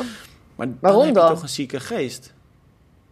Maar 0.56 0.66
dan 0.66 0.76
Waarom 0.80 1.00
heb 1.00 1.14
je 1.14 1.20
dan? 1.20 1.28
toch 1.28 1.42
een 1.42 1.48
zieke 1.48 1.80
geest. 1.80 2.34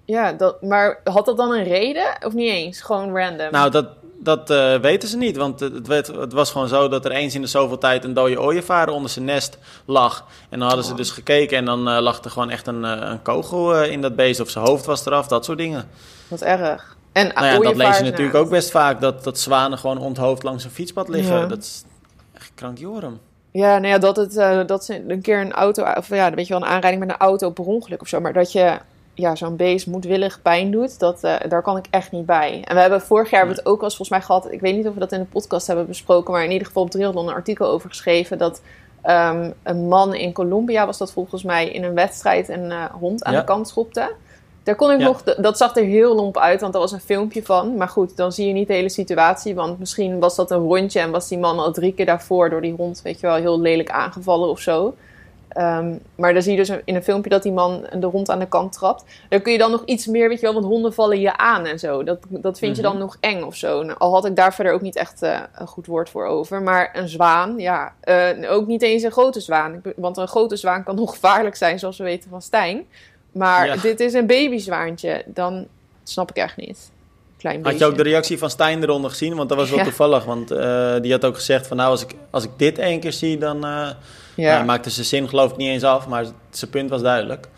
Ja, 0.04 0.32
dat, 0.32 0.62
maar 0.62 1.00
had 1.04 1.26
dat 1.26 1.36
dan 1.36 1.52
een 1.52 1.64
reden? 1.64 2.16
Of 2.26 2.32
niet 2.32 2.50
eens? 2.50 2.80
Gewoon 2.80 3.16
random? 3.16 3.48
Nou, 3.50 3.70
dat, 3.70 3.86
dat 4.24 4.50
eh, 4.50 4.76
weten 4.76 5.08
ze 5.08 5.16
niet, 5.16 5.36
want 5.36 5.60
het, 5.60 5.86
werd, 5.86 6.06
het 6.06 6.32
was 6.32 6.50
gewoon 6.50 6.68
zo 6.68 6.88
dat 6.88 7.04
er 7.04 7.10
eens 7.10 7.34
in 7.34 7.40
de 7.40 7.46
zoveel 7.46 7.78
tijd 7.78 8.04
een 8.04 8.14
dode 8.14 8.40
ooievaar 8.40 8.88
onder 8.88 9.10
zijn 9.10 9.24
nest 9.24 9.58
lag. 9.84 10.24
En 10.50 10.58
dan 10.58 10.66
hadden 10.68 10.84
ze 10.84 10.90
Oh. 10.90 10.96
dus 10.96 11.10
gekeken 11.10 11.56
en 11.56 11.64
dan 11.64 11.88
eh, 11.88 12.00
lag 12.00 12.24
er 12.24 12.30
gewoon 12.30 12.50
echt 12.50 12.66
een, 12.66 12.84
eh, 12.84 13.10
een 13.10 13.22
kogel 13.22 13.82
in 13.82 14.00
dat 14.00 14.16
beest 14.16 14.40
of 14.40 14.50
zijn 14.50 14.64
hoofd 14.64 14.84
was 14.84 15.06
eraf, 15.06 15.26
dat 15.26 15.44
soort 15.44 15.58
dingen. 15.58 15.88
Wat 16.28 16.42
erg. 16.42 16.96
En 17.12 17.28
Nou 17.34 17.46
ja, 17.46 17.58
dat 17.58 17.76
lees 17.76 17.96
je 17.96 18.04
natuurlijk 18.04 18.32
nou, 18.32 18.44
ook 18.44 18.50
best 18.50 18.70
vaak, 18.70 19.00
dat, 19.00 19.24
dat 19.24 19.38
zwanen 19.38 19.78
gewoon 19.78 19.98
onthoofd 19.98 20.42
langs 20.42 20.64
een 20.64 20.70
fietspad 20.70 21.08
liggen. 21.08 21.38
Ja. 21.38 21.46
Dat 21.46 21.58
is 21.58 21.84
echt 22.34 22.52
krankjorum. 22.54 23.20
Ja, 23.50 23.78
nou 23.78 23.86
ja, 23.86 23.98
dat, 23.98 24.16
het, 24.16 24.68
dat 24.68 24.84
ze 24.84 25.04
een 25.08 25.20
keer 25.20 25.40
een 25.40 25.52
auto, 25.52 25.82
of 25.82 26.08
ja, 26.08 26.34
weet 26.34 26.46
je 26.46 26.52
wel, 26.52 26.62
een 26.62 26.68
aanrijding 26.68 27.04
met 27.04 27.14
een 27.14 27.26
auto 27.26 27.50
per 27.50 27.64
ongeluk 27.64 28.00
of 28.00 28.08
zo. 28.08 28.20
Maar 28.20 28.32
dat 28.32 28.52
je 28.52 28.78
ja, 29.14 29.34
zo'n 29.34 29.56
beest 29.56 29.86
moedwillig 29.86 30.42
pijn 30.42 30.70
doet, 30.70 30.98
dat, 30.98 31.24
eh, 31.24 31.34
daar 31.48 31.62
kan 31.62 31.76
ik 31.76 31.86
echt 31.90 32.10
niet 32.12 32.26
bij. 32.26 32.62
En 32.64 32.74
we 32.74 32.80
hebben 32.80 33.00
vorig 33.00 33.30
jaar 33.30 33.38
hebben 33.40 33.56
we 33.56 33.62
het 33.62 33.70
ook 33.72 33.78
al 33.78 33.84
eens 33.84 33.96
volgens 33.96 34.18
mij 34.18 34.26
gehad. 34.26 34.52
Ik 34.52 34.60
weet 34.60 34.76
niet 34.76 34.86
of 34.86 34.94
we 34.94 35.00
dat 35.00 35.12
in 35.12 35.18
de 35.18 35.24
podcast 35.24 35.66
hebben 35.66 35.86
besproken, 35.86 36.32
maar 36.32 36.44
in 36.44 36.50
ieder 36.50 36.66
geval 36.66 36.82
op 36.82 36.90
Triathlon 36.90 37.28
een 37.28 37.34
artikel 37.34 37.66
over 37.68 37.88
geschreven. 37.88 38.38
Dat 38.38 38.60
ehm, 39.02 39.50
een 39.62 39.88
man 39.88 40.14
in 40.14 40.32
Colombia 40.32 40.86
was 40.86 40.98
dat 40.98 41.12
volgens 41.12 41.42
mij 41.42 41.68
in 41.70 41.84
een 41.84 41.94
wedstrijd 41.94 42.48
een 42.48 42.70
eh, 42.70 42.84
hond 42.92 43.24
aan 43.24 43.32
Ja. 43.32 43.38
de 43.38 43.44
kant 43.44 43.68
schopte. 43.68 44.12
Daar 44.62 44.74
kon 44.74 44.90
ik 44.90 44.98
Ja. 44.98 45.04
nog, 45.04 45.22
dat 45.22 45.56
zag 45.58 45.76
er 45.76 45.84
heel 45.84 46.14
lomp 46.14 46.38
uit, 46.38 46.60
want 46.60 46.74
er 46.74 46.80
was 46.80 46.92
een 46.92 47.00
filmpje 47.00 47.42
van. 47.42 47.76
Maar 47.76 47.88
goed, 47.88 48.16
dan 48.16 48.32
zie 48.32 48.46
je 48.46 48.52
niet 48.52 48.66
de 48.68 48.74
hele 48.74 48.88
situatie. 48.88 49.54
Want 49.54 49.78
misschien 49.78 50.18
was 50.20 50.36
dat 50.36 50.50
een 50.50 50.58
rondje 50.58 51.00
en 51.00 51.10
was 51.10 51.28
die 51.28 51.38
man 51.38 51.58
al 51.58 51.72
drie 51.72 51.92
keer 51.94 52.06
daarvoor 52.06 52.50
door 52.50 52.60
die 52.60 52.74
hond, 52.76 53.02
weet 53.02 53.20
je 53.20 53.26
wel, 53.26 53.36
heel 53.36 53.60
lelijk 53.60 53.90
aangevallen 53.90 54.48
of 54.48 54.60
zo. 54.60 54.94
Ehm, 55.54 55.92
maar 56.14 56.32
dan 56.32 56.42
zie 56.42 56.52
je 56.52 56.58
dus 56.58 56.70
in 56.84 56.94
een 56.94 57.02
filmpje 57.02 57.30
dat 57.30 57.42
die 57.42 57.52
man 57.52 57.86
de 57.98 58.06
hond 58.06 58.30
aan 58.30 58.38
de 58.38 58.46
kant 58.48 58.72
trapt. 58.72 59.04
Daar 59.28 59.40
kun 59.40 59.52
je 59.52 59.58
dan 59.58 59.70
nog 59.70 59.82
iets 59.84 60.06
meer, 60.06 60.28
weet 60.28 60.40
je 60.40 60.44
wel, 60.46 60.54
want 60.54 60.66
honden 60.66 60.94
vallen 60.94 61.20
je 61.20 61.36
aan 61.36 61.66
en 61.66 61.78
zo. 61.78 62.02
Dat, 62.04 62.18
dat 62.28 62.58
vind 62.58 62.76
je 62.76 62.82
Mhm. 62.82 62.90
dan 62.90 63.00
nog 63.00 63.16
eng 63.20 63.42
of 63.42 63.54
zo. 63.56 63.82
Nou, 63.82 63.98
al 63.98 64.12
had 64.12 64.24
ik 64.24 64.36
daar 64.36 64.54
verder 64.54 64.72
ook 64.72 64.80
niet 64.80 64.96
echt 64.96 65.22
eh, 65.22 65.40
een 65.54 65.66
goed 65.66 65.86
woord 65.86 66.10
voor 66.10 66.26
over. 66.26 66.62
Maar 66.62 66.90
een 66.92 67.08
zwaan, 67.08 67.58
ja, 67.58 67.92
eh, 68.00 68.28
ook 68.50 68.66
niet 68.66 68.82
eens 68.82 69.02
een 69.02 69.10
grote 69.10 69.40
zwaan. 69.40 69.82
Want 69.96 70.16
een 70.16 70.28
grote 70.28 70.56
zwaan 70.56 70.84
kan 70.84 70.94
nog 71.04 71.10
gevaarlijk 71.10 71.56
zijn, 71.56 71.78
zoals 71.78 71.98
we 71.98 72.04
weten 72.04 72.30
van 72.30 72.42
Stijn. 72.42 72.86
Maar 73.32 73.66
Ja. 73.66 73.76
dit 73.76 74.00
is 74.00 74.12
een 74.12 74.26
babyzwaantje, 74.26 75.22
dan 75.26 75.66
snap 76.02 76.30
ik 76.30 76.36
echt 76.36 76.56
niet. 76.56 76.90
Klein 77.38 77.64
Had 77.64 77.78
je 77.78 77.84
ook 77.84 77.96
de 77.96 78.02
reactie 78.02 78.38
van 78.38 78.50
Stijn 78.50 78.82
eronder 78.82 79.10
gezien? 79.10 79.34
Want 79.34 79.48
dat 79.48 79.58
was 79.58 79.68
wel 79.70 79.78
Ja. 79.78 79.84
toevallig. 79.84 80.24
Want 80.24 80.50
eh, 80.50 80.94
die 81.00 81.12
had 81.12 81.24
ook 81.24 81.34
gezegd 81.34 81.66
van 81.66 81.76
nou, 81.76 81.90
als 81.90 82.02
ik, 82.02 82.10
als 82.30 82.44
ik 82.44 82.50
dit 82.56 82.78
één 82.78 83.00
keer 83.00 83.12
zie, 83.12 83.38
dan 83.38 83.64
Ja. 84.34 84.56
ja. 84.56 84.62
maakte 84.62 84.90
zijn 84.90 85.06
zin 85.06 85.28
geloof 85.28 85.50
ik 85.50 85.56
niet 85.56 85.68
eens 85.68 85.82
af. 85.82 86.08
Maar 86.08 86.24
zijn 86.50 86.70
punt 86.70 86.90
was 86.90 87.02
duidelijk. 87.02 87.48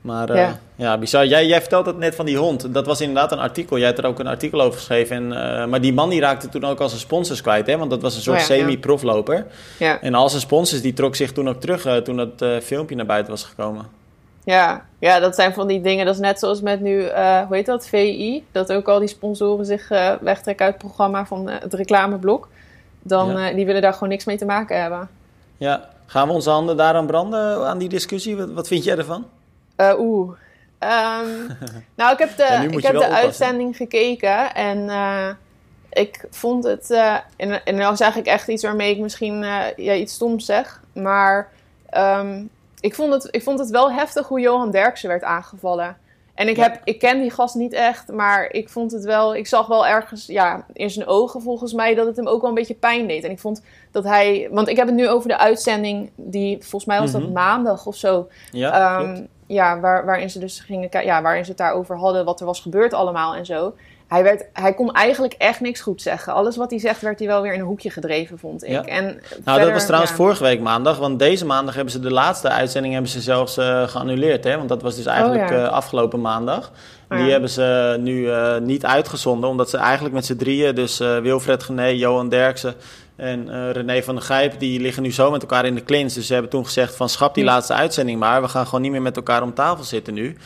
Maar 0.00 0.30
eh, 0.30 0.36
Ja. 0.36 0.58
ja. 0.76 0.98
bizar. 0.98 1.26
Jij, 1.26 1.46
jij 1.46 1.60
vertelt 1.60 1.86
het 1.86 1.98
net 1.98 2.14
van 2.14 2.26
die 2.26 2.36
hond. 2.36 2.74
Dat 2.74 2.86
was 2.86 3.00
inderdaad 3.00 3.32
een 3.32 3.38
artikel. 3.38 3.76
Jij 3.78 3.86
hebt 3.86 3.98
er 3.98 4.06
ook 4.06 4.18
een 4.18 4.26
artikel 4.26 4.60
over 4.60 4.78
geschreven. 4.78 5.16
En, 5.16 5.60
eh, 5.60 5.66
maar 5.66 5.80
die 5.80 5.92
man 5.92 6.08
die 6.10 6.20
raakte 6.20 6.48
toen 6.48 6.64
ook 6.64 6.80
al 6.80 6.88
zijn 6.88 7.00
sponsors 7.00 7.40
kwijt. 7.40 7.66
Hè? 7.66 7.76
Want 7.78 7.90
dat 7.90 8.02
was 8.02 8.14
een 8.16 8.22
soort 8.22 8.36
Oh 8.40 8.46
ja, 8.46 8.54
semi-profloper. 8.54 9.46
ja. 9.78 10.00
En 10.00 10.14
al 10.14 10.28
zijn 10.28 10.40
sponsors 10.40 10.82
die 10.82 10.92
trok 10.92 11.16
zich 11.16 11.32
toen 11.32 11.48
ook 11.48 11.60
terug 11.60 11.84
eh, 11.86 11.96
toen 11.96 12.16
dat 12.16 12.62
filmpje 12.62 12.96
naar 12.96 13.06
buiten 13.06 13.30
was 13.32 13.44
gekomen. 13.44 13.86
Ja, 14.44 14.84
ja, 14.98 15.18
dat 15.18 15.34
zijn 15.34 15.52
van 15.54 15.66
die 15.66 15.80
dingen. 15.80 16.04
Dat 16.04 16.14
is 16.14 16.20
net 16.20 16.38
zoals 16.38 16.60
met 16.60 16.80
nu, 16.80 17.00
hoe 17.02 17.46
heet 17.50 17.66
dat, 17.66 17.86
VI. 17.88 18.44
Dat 18.52 18.72
ook 18.72 18.88
al 18.88 18.98
die 18.98 19.08
sponsoren 19.08 19.66
zich 19.66 19.88
wegtrekken 20.20 20.64
uit 20.64 20.74
het 20.74 20.84
programma 20.84 21.26
van 21.26 21.48
het 21.48 21.74
reclameblok. 21.74 22.48
Dan, 23.02 23.54
die 23.54 23.66
willen 23.66 23.82
daar 23.82 23.92
gewoon 23.92 24.08
niks 24.08 24.24
mee 24.24 24.36
te 24.36 24.44
maken 24.44 24.80
hebben. 24.80 25.08
Ja, 25.56 25.88
gaan 26.10 26.28
we 26.28 26.34
onze 26.34 26.50
handen 26.50 26.76
daaraan 26.76 27.06
branden, 27.06 27.66
aan 27.68 27.78
die 27.78 27.88
discussie? 27.88 28.36
Wat, 28.36 28.50
wat 28.50 28.68
vind 28.68 28.84
jij 28.84 28.96
ervan? 28.96 29.26
Eh, 29.76 29.94
Oeh. 29.98 30.32
Ehm, 30.78 31.26
nou, 31.96 32.12
ik 32.12 32.18
heb 32.18 32.36
de, 32.36 32.42
Ja, 32.42 32.60
ik 32.62 32.82
heb 32.82 32.98
de 32.98 33.08
uitzending 33.08 33.76
gekeken 33.76 34.54
en 34.54 34.88
eh, 34.88 35.28
ik 35.90 36.24
vond 36.30 36.64
het. 36.64 36.90
eh, 36.90 37.16
en, 37.36 37.64
en 37.64 37.74
nou 37.74 37.96
zeg 37.96 38.16
ik 38.16 38.26
echt 38.26 38.48
iets 38.48 38.62
waarmee 38.62 38.90
ik 38.90 38.98
misschien 38.98 39.42
ja, 39.76 39.94
iets 39.94 40.14
stoms 40.14 40.44
zeg. 40.44 40.80
Maar 40.92 41.48
ehm, 41.90 42.42
ik, 42.80 42.94
vond 42.94 43.12
het, 43.12 43.28
ik 43.30 43.42
vond 43.42 43.58
het 43.58 43.70
wel 43.70 43.92
heftig 43.92 44.26
hoe 44.26 44.40
Johan 44.40 44.70
Derksen 44.70 45.08
werd 45.08 45.22
aangevallen. 45.22 45.96
En 46.40 46.48
ik, 46.48 46.56
heb, 46.56 46.80
ik 46.84 46.98
ken 46.98 47.20
die 47.20 47.30
gast 47.30 47.54
niet 47.54 47.72
echt, 47.72 48.12
maar 48.12 48.50
ik 48.50 48.68
vond 48.68 48.92
het 48.92 49.04
wel. 49.04 49.34
Ik 49.36 49.46
zag 49.46 49.66
wel 49.66 49.86
ergens 49.86 50.26
ja, 50.26 50.66
in 50.72 50.90
zijn 50.90 51.06
ogen 51.06 51.42
volgens 51.42 51.72
mij 51.72 51.94
dat 51.94 52.06
het 52.06 52.16
hem 52.16 52.26
ook 52.26 52.40
wel 52.40 52.48
een 52.50 52.54
beetje 52.56 52.74
pijn 52.74 53.06
deed. 53.06 53.24
En 53.24 53.30
ik 53.30 53.38
vond 53.38 53.62
dat 53.90 54.04
hij. 54.04 54.48
Want 54.50 54.68
ik 54.68 54.76
heb 54.76 54.86
het 54.86 54.96
nu 54.96 55.08
over 55.08 55.28
de 55.28 55.38
uitzending, 55.38 56.10
die 56.16 56.56
volgens 56.58 56.84
mij 56.84 56.98
was 57.00 57.12
dat 57.12 57.22
Mhm. 57.22 57.32
maandag 57.32 57.86
of 57.86 57.96
zo. 57.96 58.28
Ja, 58.52 58.98
klopt. 59.02 59.22
ja, 59.46 59.80
waar, 59.80 60.04
waarin 60.04 60.30
ze 60.30 60.38
dus 60.38 60.60
gingen 60.60 61.04
ja, 61.04 61.22
waarin 61.22 61.44
ze 61.44 61.50
het 61.50 61.58
daarover 61.58 61.96
hadden, 61.98 62.24
wat 62.24 62.40
er 62.40 62.46
was 62.46 62.60
gebeurd 62.60 62.94
allemaal 62.94 63.34
en 63.34 63.46
zo. 63.46 63.74
Hij, 64.10 64.22
werd, 64.22 64.44
hij 64.52 64.74
kon 64.74 64.92
eigenlijk 64.92 65.32
echt 65.32 65.60
niks 65.60 65.80
goed 65.80 66.02
zeggen. 66.02 66.32
Alles 66.32 66.56
wat 66.56 66.70
hij 66.70 66.78
zegt 66.78 67.00
werd 67.00 67.18
hij 67.18 67.28
wel 67.28 67.42
weer 67.42 67.52
in 67.52 67.60
een 67.60 67.66
hoekje 67.66 67.90
gedreven, 67.90 68.38
vond 68.38 68.64
ik. 68.64 68.70
Ja. 68.70 68.84
En 68.84 69.04
Nou, 69.04 69.20
verder, 69.44 69.64
dat 69.64 69.72
was 69.72 69.84
trouwens 69.84 70.10
ja. 70.10 70.16
vorige 70.16 70.42
week 70.42 70.60
maandag. 70.60 70.98
Want 70.98 71.18
deze 71.18 71.46
maandag 71.46 71.74
hebben 71.74 71.92
ze 71.92 72.00
de 72.00 72.10
laatste 72.10 72.48
uitzending 72.48 72.92
hebben 72.92 73.10
ze 73.10 73.20
zelfs 73.20 73.56
eh, 73.56 73.88
geannuleerd. 73.88 74.44
Hè? 74.44 74.56
Want 74.56 74.68
dat 74.68 74.82
was 74.82 74.96
dus 74.96 75.06
eigenlijk 75.06 75.50
Oh, 75.50 75.56
ja. 75.56 75.64
eh, 75.64 75.72
afgelopen 75.72 76.20
maandag. 76.20 76.72
Oh, 77.08 77.18
Die 77.18 77.30
hebben 77.30 77.50
ze 77.50 77.96
nu 78.00 78.30
eh, 78.30 78.58
niet 78.58 78.84
uitgezonden. 78.84 79.50
Omdat 79.50 79.70
ze 79.70 79.76
eigenlijk 79.76 80.14
met 80.14 80.26
z'n 80.26 80.36
drieën, 80.36 80.74
dus 80.74 80.98
Wilfred 80.98 81.62
Gené, 81.62 81.86
Johan 81.86 82.28
Derksen 82.28 82.74
en 83.16 83.72
René 83.72 84.02
van 84.02 84.14
der 84.14 84.24
Gijp... 84.24 84.58
die 84.58 84.80
liggen 84.80 85.02
nu 85.02 85.12
zo 85.12 85.30
met 85.30 85.42
elkaar 85.42 85.64
in 85.64 85.74
de 85.74 85.80
klins. 85.80 86.14
Dus 86.14 86.26
ze 86.26 86.32
hebben 86.32 86.50
toen 86.50 86.64
gezegd 86.64 86.96
van 86.96 87.08
schrap 87.08 87.34
die 87.34 87.44
laatste 87.44 87.74
uitzending 87.74 88.18
maar. 88.18 88.42
We 88.42 88.48
gaan 88.48 88.64
gewoon 88.64 88.80
niet 88.80 88.90
meer 88.90 89.02
met 89.02 89.16
elkaar 89.16 89.42
om 89.42 89.54
tafel 89.54 89.84
zitten 89.84 90.14
nu. 90.14 90.36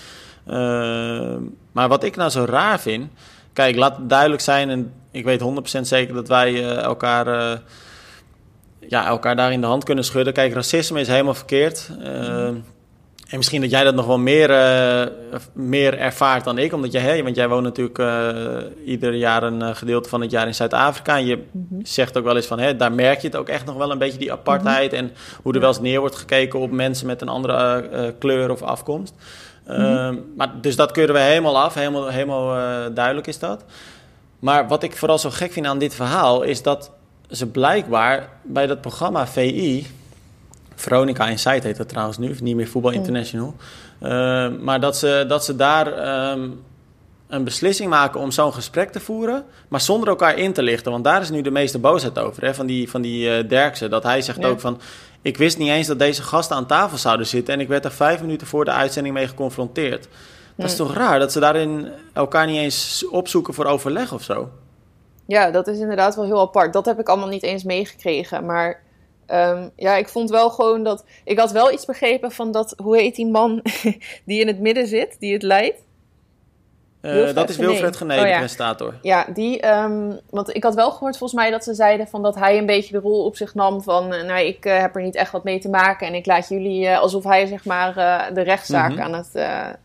Maar 1.73 1.89
wat 1.89 2.05
ik 2.05 2.17
nou 2.17 2.31
zo 2.31 2.45
raar 2.45 2.81
vind... 2.81 3.11
Kijk, 3.55 3.77
laat 3.77 3.97
het 3.97 4.09
duidelijk 4.09 4.43
zijn 4.43 4.71
en 4.71 4.93
ik 5.11 5.25
weet 5.25 5.41
100% 5.79 5.81
zeker 5.81 6.15
dat 6.15 6.29
wij 6.29 6.55
eh, 6.55 6.83
elkaar... 6.83 7.27
eh, 7.27 7.59
ja, 8.89 9.07
elkaar 9.07 9.37
daar 9.37 9.53
in 9.53 9.61
de 9.61 9.67
hand 9.67 9.85
kunnen 9.85 10.05
schudden. 10.05 10.33
Kijk, 10.33 10.53
racisme 10.53 11.01
is 11.01 11.09
helemaal 11.09 11.35
verkeerd. 11.35 11.91
Eh, 12.03 12.47
en 13.29 13.37
misschien 13.41 13.61
dat 13.61 13.71
jij 13.71 13.85
dat 13.85 13.95
nog 13.95 14.07
wel 14.07 14.19
meer, 14.19 14.49
meer 15.53 15.99
ervaart 15.99 16.45
dan 16.45 16.59
ik. 16.59 16.73
Omdat 16.73 16.93
jij, 16.93 17.03
hè, 17.03 17.23
want 17.23 17.37
jij 17.37 17.49
woont 17.49 17.63
natuurlijk 17.63 17.99
ieder 18.85 19.15
jaar 19.15 19.43
een 19.43 19.77
gedeelte 19.77 20.09
van 20.09 20.21
het 20.21 20.31
jaar 20.31 20.47
in 20.47 20.55
Zuid-Afrika. 20.55 21.17
En 21.17 21.27
je 21.27 21.43
zegt 21.83 22.19
ook 22.19 22.25
wel 22.25 22.37
eens 22.37 22.47
van, 22.47 22.59
hè, 22.59 22.77
daar 22.77 22.93
merk 22.93 23.21
je 23.21 23.27
het 23.27 23.37
ook 23.37 23.49
echt 23.49 23.65
nog 23.65 23.77
wel 23.77 23.91
een 23.91 23.99
beetje, 23.99 24.19
die 24.19 24.33
apartheid. 24.33 24.93
En 24.93 25.13
hoe 25.43 25.53
er 25.53 25.61
wel 25.61 25.69
eens 25.69 25.81
neer 25.81 26.01
wordt 26.01 26.17
gekeken 26.17 26.59
op 26.59 26.71
mensen 26.71 27.07
met 27.07 27.21
een 27.21 27.29
andere 27.29 28.15
kleur 28.19 28.51
of 28.51 28.63
afkomst. 28.63 29.15
Eh, 29.65 30.11
maar, 30.37 30.61
dus 30.61 30.77
dat 30.77 30.91
keuren 30.91 31.15
we 31.15 31.21
helemaal 31.21 31.61
af. 31.61 31.75
Helemaal, 31.75 32.09
helemaal 32.09 32.57
eh, 32.57 32.95
duidelijk 32.95 33.27
is 33.27 33.39
dat. 33.39 33.65
Maar 34.39 34.69
wat 34.69 34.83
ik 34.83 34.97
vooral 34.97 35.19
zo 35.19 35.31
gek 35.31 35.53
vind 35.53 35.67
aan 35.67 35.79
dit 35.79 35.95
verhaal 35.95 36.43
is 36.43 36.63
dat 36.63 36.91
ze 37.31 37.47
blijkbaar 37.47 38.29
bij 38.43 38.67
dat 38.67 38.81
programma 38.81 39.27
VI, 39.27 39.87
Veronica 40.75 41.29
Insight 41.29 41.63
heet 41.63 41.77
dat 41.77 41.89
trouwens 41.89 42.19
nu, 42.19 42.37
niet 42.41 42.57
meer 42.57 42.69
Voetbal 42.69 42.91
International, 42.91 43.55
eh, 43.99 44.49
maar 44.61 44.81
dat 44.81 44.97
ze, 44.97 45.25
dat 45.29 45.45
ze 45.45 45.57
daar 45.57 45.93
ehm, 45.93 46.49
een 47.35 47.45
beslissing 47.45 47.91
maken 47.91 48.21
om 48.21 48.31
zo'n 48.31 48.53
gesprek 48.53 48.93
te 48.93 49.01
voeren, 49.01 49.45
maar 49.69 49.81
zonder 49.81 50.09
elkaar 50.09 50.39
in 50.39 50.53
te 50.53 50.63
lichten. 50.63 50.93
Want 50.93 51.05
daar 51.05 51.21
is 51.21 51.31
nu 51.31 51.43
de 51.43 51.51
meeste 51.51 51.79
boosheid 51.79 52.19
over, 52.19 52.45
hè, 52.45 52.55
van 52.55 52.67
die, 52.67 52.91
van 52.91 53.01
die 53.03 53.31
eh, 53.37 53.49
Derksen. 53.49 53.91
Dat 53.91 54.03
hij 54.03 54.23
zegt 54.23 54.41
Ja. 54.41 54.49
ook 54.49 54.61
van, 54.61 54.81
ik 55.23 55.37
wist 55.37 55.59
niet 55.59 55.69
eens 55.69 55.87
dat 55.87 55.99
deze 55.99 56.23
gasten 56.23 56.57
aan 56.57 56.67
tafel 56.67 56.99
zouden 56.99 57.27
zitten 57.27 57.55
en 57.55 57.61
ik 57.61 57.69
werd 57.69 57.85
er 57.85 57.93
vijf 57.93 58.21
minuten 58.21 58.47
voor 58.47 58.65
de 58.65 58.71
uitzending 58.71 59.15
mee 59.15 59.29
geconfronteerd. 59.29 60.09
Dat 60.57 60.71
is 60.71 60.77
toch 60.77 60.95
raar 60.95 61.19
dat 61.19 61.33
ze 61.33 61.41
daarin 61.41 61.89
elkaar 62.13 62.47
niet 62.47 62.57
eens 62.57 63.07
opzoeken 63.11 63.55
voor 63.55 63.65
overleg 63.65 64.13
of 64.13 64.23
zo? 64.23 64.49
Ja, 65.27 65.51
dat 65.51 65.67
is 65.67 65.79
inderdaad 65.79 66.15
wel 66.15 66.25
heel 66.25 66.41
apart. 66.41 66.73
Dat 66.73 66.85
heb 66.85 66.99
ik 66.99 67.09
allemaal 67.09 67.29
niet 67.29 67.43
eens 67.43 67.65
meegekregen. 67.65 68.45
Maar 68.45 68.83
ehm, 69.27 69.69
ja, 69.77 69.97
ik 69.97 70.09
vond 70.09 70.31
wel 70.31 70.51
gewoon 70.51 70.83
dat. 70.85 71.05
Ik 71.25 71.39
had 71.39 71.53
wel 71.53 71.73
iets 71.73 71.85
begrepen 71.85 72.33
van 72.33 72.53
dat. 72.53 72.75
Hoe 72.83 72.97
heet 72.97 73.17
die 73.17 73.27
man 73.27 73.63
die 74.27 74.41
in 74.41 74.47
het 74.47 74.61
midden 74.61 74.87
zit, 74.87 75.17
die 75.19 75.33
het 75.33 75.43
leidt? 75.43 75.83
Eh, 77.05 77.13
Wilfred 77.13 77.35
dat 77.35 77.49
is. 77.49 77.57
Wilfred 77.57 77.97
Genee, 77.97 78.17
Oh, 78.19 78.23
de 78.23 78.29
ja. 78.29 78.39
presentator. 78.39 78.95
Ja, 79.03 79.27
die. 79.35 79.61
ehm, 79.61 80.13
want 80.31 80.55
ik 80.55 80.63
had 80.63 80.75
wel 80.75 80.91
gehoord 80.91 81.19
volgens 81.19 81.41
mij 81.41 81.51
dat 81.51 81.65
ze 81.65 81.75
zeiden 81.75 82.09
van 82.09 82.23
dat 82.23 82.35
hij 82.35 82.59
een 82.59 82.67
beetje 82.67 82.93
de 82.93 83.01
rol 83.01 83.25
op 83.25 83.37
zich 83.37 83.55
nam 83.55 83.83
van. 83.83 84.13
eh, 84.13 84.27
nou, 84.27 84.41
ik 84.41 84.65
eh, 84.65 84.79
heb 84.79 84.97
er 84.97 85.03
niet 85.03 85.15
echt 85.15 85.33
wat 85.33 85.45
mee 85.45 85.59
te 85.59 85.69
maken 85.69 86.07
en 86.07 86.15
ik 86.15 86.27
laat 86.27 86.49
jullie. 86.49 86.97
alsof 86.97 87.25
hij 87.25 87.47
zeg 87.47 87.65
maar 87.65 87.95
de 88.35 88.41
rechtszaak 88.41 88.91
Mhm. 88.93 89.01
aan 89.03 89.13
het 89.15 89.31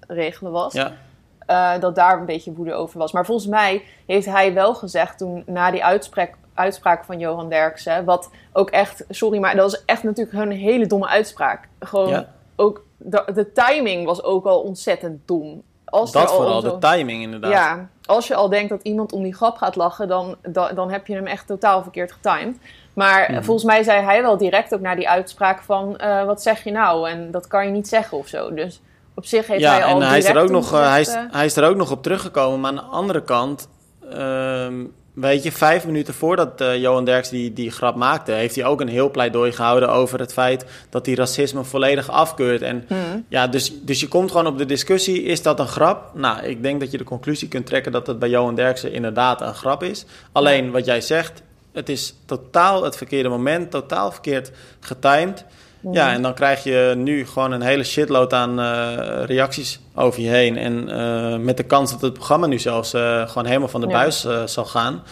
regelen 0.07 0.51
was. 0.51 0.73
Ja, 0.73 1.77
dat 1.77 1.95
daar 1.95 2.19
een 2.19 2.25
beetje 2.25 2.53
woede 2.53 2.73
over 2.73 2.99
was. 2.99 3.11
Maar 3.11 3.25
volgens 3.25 3.47
mij 3.47 3.81
heeft 4.05 4.25
hij 4.25 4.53
wel 4.53 4.73
gezegd 4.75 5.17
toen 5.17 5.43
na 5.45 5.71
die 5.71 5.83
uitspraak, 5.83 6.33
uitspraak 6.53 7.03
van 7.05 7.19
Johan 7.19 7.49
Derksen, 7.49 8.05
wat 8.05 8.29
ook 8.53 8.69
echt, 8.69 9.03
sorry, 9.09 9.39
maar 9.39 9.55
dat 9.55 9.71
was 9.71 9.85
echt 9.85 10.03
natuurlijk 10.03 10.37
een 10.39 10.51
hele 10.51 10.87
domme 10.87 11.07
uitspraak. 11.07 11.67
Gewoon 11.79 12.09
Ja. 12.09 12.27
ook 12.55 12.83
de, 12.97 13.23
de 13.33 13.51
timing 13.51 14.05
was 14.05 14.23
ook 14.23 14.45
al 14.45 14.59
ontzettend 14.61 15.27
dom. 15.27 15.61
Als 15.89 16.11
dat 16.11 16.29
al 16.29 16.35
vooral, 16.35 16.61
de 16.61 16.77
timing 16.79 17.21
inderdaad. 17.21 17.51
ja, 17.51 17.89
als 18.05 18.27
je 18.27 18.35
al 18.35 18.49
denkt 18.49 18.69
dat 18.69 18.81
iemand 18.83 19.11
om 19.11 19.23
die 19.23 19.35
grap 19.35 19.57
gaat 19.57 19.75
lachen, 19.75 20.07
dan, 20.07 20.35
dan, 20.41 20.75
dan 20.75 20.91
heb 20.91 21.07
je 21.07 21.13
hem 21.15 21.25
echt 21.27 21.47
totaal 21.47 21.81
verkeerd 21.83 22.11
getimed. 22.11 22.57
Maar 22.93 23.31
Mhm. 23.31 23.43
volgens 23.43 23.65
mij 23.65 23.83
zei 23.83 24.01
hij 24.03 24.21
wel 24.21 24.37
direct 24.37 24.73
ook 24.73 24.79
na 24.81 24.95
die 24.95 25.09
uitspraak 25.09 25.61
van, 25.61 25.97
eh, 25.97 26.23
wat 26.25 26.41
zeg 26.41 26.63
je 26.63 26.71
nou? 26.71 27.09
En 27.09 27.31
dat 27.31 27.47
kan 27.47 27.65
je 27.65 27.71
niet 27.71 27.87
zeggen 27.87 28.17
of 28.17 28.27
zo. 28.27 28.53
Dus 28.53 28.81
op 29.15 29.25
zich 29.25 29.47
heeft 29.47 29.63
hij 29.65 29.79
Ja, 29.79 29.85
al 29.85 30.01
en 30.01 30.07
hij 30.07 30.17
is, 30.17 30.25
er 30.25 30.37
ook 30.41 30.49
nog, 30.49 30.73
eh, 30.73 30.89
hij, 30.89 31.01
is, 31.01 31.07
eh, 31.13 31.21
hij 31.31 31.45
is 31.45 31.55
er 31.55 31.69
ook 31.69 31.75
nog 31.75 31.91
op 31.91 32.03
teruggekomen. 32.03 32.59
Maar 32.59 32.69
aan 32.69 32.75
de 32.75 32.81
andere 32.81 33.23
kant, 33.23 33.69
ehm, 34.11 34.85
weet 35.13 35.43
je, 35.43 35.51
vijf 35.51 35.85
minuten 35.85 36.13
voordat 36.13 36.61
eh, 36.61 36.77
Johan 36.77 37.05
Derks 37.05 37.29
die, 37.29 37.53
die 37.53 37.71
grap 37.71 37.95
maakte, 37.95 38.31
heeft 38.31 38.55
hij 38.55 38.65
ook 38.65 38.81
een 38.81 38.87
heel 38.87 39.11
pleidooi 39.11 39.51
gehouden 39.51 39.89
over 39.89 40.19
het 40.19 40.33
feit 40.33 40.65
dat 40.89 41.05
hij 41.05 41.15
racisme 41.15 41.63
volledig 41.63 42.09
afkeurt. 42.09 42.61
En 42.61 42.85
hmm. 42.87 43.25
ja, 43.29 43.47
dus, 43.47 43.73
dus 43.81 43.99
je 43.99 44.07
komt 44.07 44.31
gewoon 44.31 44.47
op 44.47 44.57
de 44.57 44.65
discussie, 44.65 45.23
is 45.23 45.41
dat 45.41 45.59
een 45.59 45.67
grap? 45.67 46.11
Nou, 46.13 46.43
ik 46.43 46.63
denk 46.63 46.79
dat 46.79 46.91
je 46.91 46.97
de 46.97 47.03
conclusie 47.03 47.47
kunt 47.47 47.65
trekken 47.65 47.91
dat 47.91 48.07
het 48.07 48.19
bij 48.19 48.29
Johan 48.29 48.55
Derksen 48.55 48.93
inderdaad 48.93 49.41
een 49.41 49.55
grap 49.55 49.83
is. 49.83 50.05
Alleen 50.31 50.71
wat 50.71 50.85
jij 50.85 51.01
zegt, 51.01 51.41
het 51.71 51.89
is 51.89 52.15
totaal 52.25 52.83
het 52.83 52.97
verkeerde 52.97 53.29
moment, 53.29 53.71
totaal 53.71 54.11
verkeerd 54.11 54.51
getimed. 54.79 55.45
Ja, 55.91 56.11
en 56.13 56.21
dan 56.21 56.33
krijg 56.33 56.63
je 56.63 56.93
nu 56.97 57.25
gewoon 57.25 57.51
een 57.51 57.61
hele 57.61 57.83
shitload 57.83 58.33
aan 58.33 58.59
eh, 58.59 59.23
reacties 59.25 59.79
over 59.95 60.21
je 60.21 60.29
heen. 60.29 60.57
En 60.57 60.89
eh, 60.89 61.37
met 61.37 61.57
de 61.57 61.63
kans 61.63 61.91
dat 61.91 62.01
het 62.01 62.13
programma 62.13 62.47
nu 62.47 62.59
zelfs 62.59 62.93
eh, 62.93 63.27
gewoon 63.27 63.45
helemaal 63.45 63.67
van 63.67 63.81
de 63.81 63.87
Ja. 63.87 63.93
buis 63.93 64.27
zal 64.45 64.65
gaan. 64.65 65.03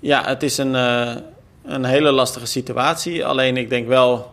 Ja, 0.00 0.24
het 0.24 0.42
is 0.42 0.58
een, 0.58 0.74
een 1.64 1.84
hele 1.84 2.10
lastige 2.10 2.46
situatie. 2.46 3.26
Alleen 3.26 3.56
ik 3.56 3.68
denk 3.68 3.88
wel, 3.88 4.30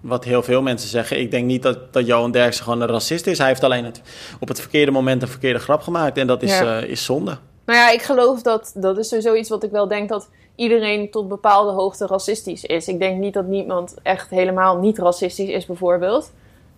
wat 0.00 0.24
heel 0.24 0.42
veel 0.42 0.62
mensen 0.62 0.88
zeggen... 0.88 1.20
ik 1.20 1.30
denk 1.30 1.46
niet 1.46 1.62
dat, 1.62 1.92
dat 1.92 2.06
Johan 2.06 2.30
Derksen 2.30 2.64
gewoon 2.64 2.80
een 2.80 2.88
racist 2.88 3.26
is. 3.26 3.38
Hij 3.38 3.46
heeft 3.46 3.64
alleen 3.64 3.84
het, 3.84 4.00
op 4.40 4.48
het 4.48 4.60
verkeerde 4.60 4.90
moment 4.90 5.22
een 5.22 5.28
verkeerde 5.28 5.58
grap 5.58 5.82
gemaakt. 5.82 6.18
En 6.18 6.26
dat 6.26 6.42
is, 6.42 6.58
Ja. 6.58 6.78
is 6.78 7.04
zonde. 7.04 7.36
Nou 7.66 7.78
ja, 7.78 7.90
ik 7.90 8.02
geloof 8.02 8.42
dat 8.42 8.72
dat 8.74 8.98
is 8.98 9.08
sowieso 9.08 9.34
iets 9.34 9.48
wat 9.48 9.62
ik 9.62 9.70
wel 9.70 9.88
denk 9.88 10.08
dat 10.08 10.28
iedereen 10.54 11.10
tot 11.10 11.28
bepaalde 11.28 11.72
hoogte 11.72 12.06
racistisch 12.06 12.64
is. 12.64 12.88
Ik 12.88 12.98
denk 12.98 13.18
niet 13.18 13.34
dat 13.34 13.46
niemand 13.46 13.94
echt 14.02 14.30
helemaal 14.30 14.78
niet 14.78 14.98
racistisch 14.98 15.48
is, 15.48 15.66
bijvoorbeeld. 15.66 16.32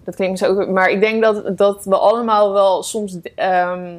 Dat 0.05 0.15
klinkt 0.15 0.39
zo, 0.39 0.67
maar 0.71 0.91
ik 0.91 1.01
denk 1.01 1.23
dat, 1.23 1.59
dat 1.59 1.85
we 1.85 1.97
allemaal 1.97 2.53
wel 2.53 2.83
soms, 2.83 3.19
ehm, 3.35 3.95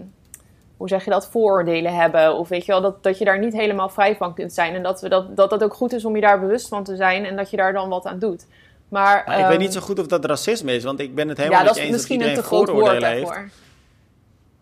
hoe 0.77 0.87
zeg 0.87 1.03
je 1.03 1.09
dat, 1.09 1.27
vooroordelen 1.27 1.95
hebben. 1.95 2.35
Of 2.35 2.47
weet 2.47 2.65
je 2.65 2.71
wel, 2.71 2.81
dat, 2.81 3.03
dat 3.03 3.17
je 3.17 3.25
daar 3.25 3.39
niet 3.39 3.53
helemaal 3.53 3.89
vrij 3.89 4.15
van 4.15 4.33
kunt 4.33 4.53
zijn. 4.53 4.75
En 4.75 4.83
dat, 4.83 5.01
we 5.01 5.09
dat, 5.09 5.35
dat 5.35 5.49
dat 5.49 5.63
ook 5.63 5.73
goed 5.73 5.93
is 5.93 6.05
om 6.05 6.15
je 6.15 6.21
daar 6.21 6.39
bewust 6.39 6.67
van 6.67 6.83
te 6.83 6.95
zijn 6.95 7.25
en 7.25 7.35
dat 7.35 7.49
je 7.49 7.57
daar 7.57 7.73
dan 7.73 7.89
wat 7.89 8.05
aan 8.05 8.19
doet. 8.19 8.45
Maar, 8.89 9.23
Maar 9.25 9.37
ik 9.39 9.43
weet 9.43 9.51
ehm, 9.53 9.61
niet 9.61 9.73
zo 9.73 9.81
goed 9.81 9.99
of 9.99 10.07
dat 10.07 10.25
racisme 10.25 10.73
is. 10.73 10.83
Want 10.83 10.99
ik 10.99 11.15
ben 11.15 11.27
het 11.29 11.37
helemaal 11.37 11.63
ja, 11.63 11.69
is 11.69 11.75
eens 11.75 11.85
dat 11.85 11.91
misschien 11.91 12.21
een 12.21 12.27
iedereen 12.27 12.43
te 12.43 12.49
groot 12.49 12.69
woord 12.69 12.79
vooroordelen 12.79 13.09
heeft. 13.09 13.49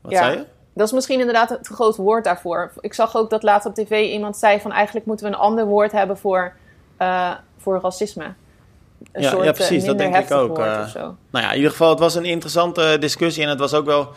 Wat 0.01 0.11
Ja. 0.11 0.23
zei 0.23 0.37
je? 0.37 0.45
Dat 0.75 0.87
is 0.87 0.93
misschien 0.93 1.19
inderdaad 1.19 1.51
een 1.51 1.61
te 1.61 1.73
groot 1.73 1.95
woord 1.95 2.23
daarvoor. 2.23 2.71
Ik 2.79 2.93
zag 2.93 3.15
ook 3.17 3.29
dat 3.29 3.43
laatst 3.43 3.67
op 3.67 3.75
tv 3.75 4.11
iemand 4.11 4.37
zei 4.37 4.59
van 4.59 4.71
eigenlijk 4.71 5.05
moeten 5.05 5.25
we 5.25 5.31
een 5.33 5.39
ander 5.39 5.65
woord 5.65 5.91
hebben 5.91 6.17
voor, 6.17 6.53
eh, 6.97 7.31
voor 7.57 7.79
racisme. 7.81 8.23
Een 9.11 9.21
Ja, 9.21 9.29
soort 9.29 9.43
ja, 9.43 9.49
eh, 9.49 9.55
precies, 9.55 9.85
dat 9.85 9.97
denk 9.97 10.15
ik 10.15 10.31
ook, 10.31 10.59
eh. 10.59 10.93
Nou 10.95 11.15
ja, 11.45 11.49
in 11.49 11.55
ieder 11.55 11.71
geval, 11.71 11.89
het 11.89 11.99
was 11.99 12.15
een 12.15 12.25
interessante 12.25 12.97
discussie 12.99 13.43
en 13.43 13.49
het 13.49 13.59
was 13.59 13.73
ook 13.73 13.85
wel 13.85 14.07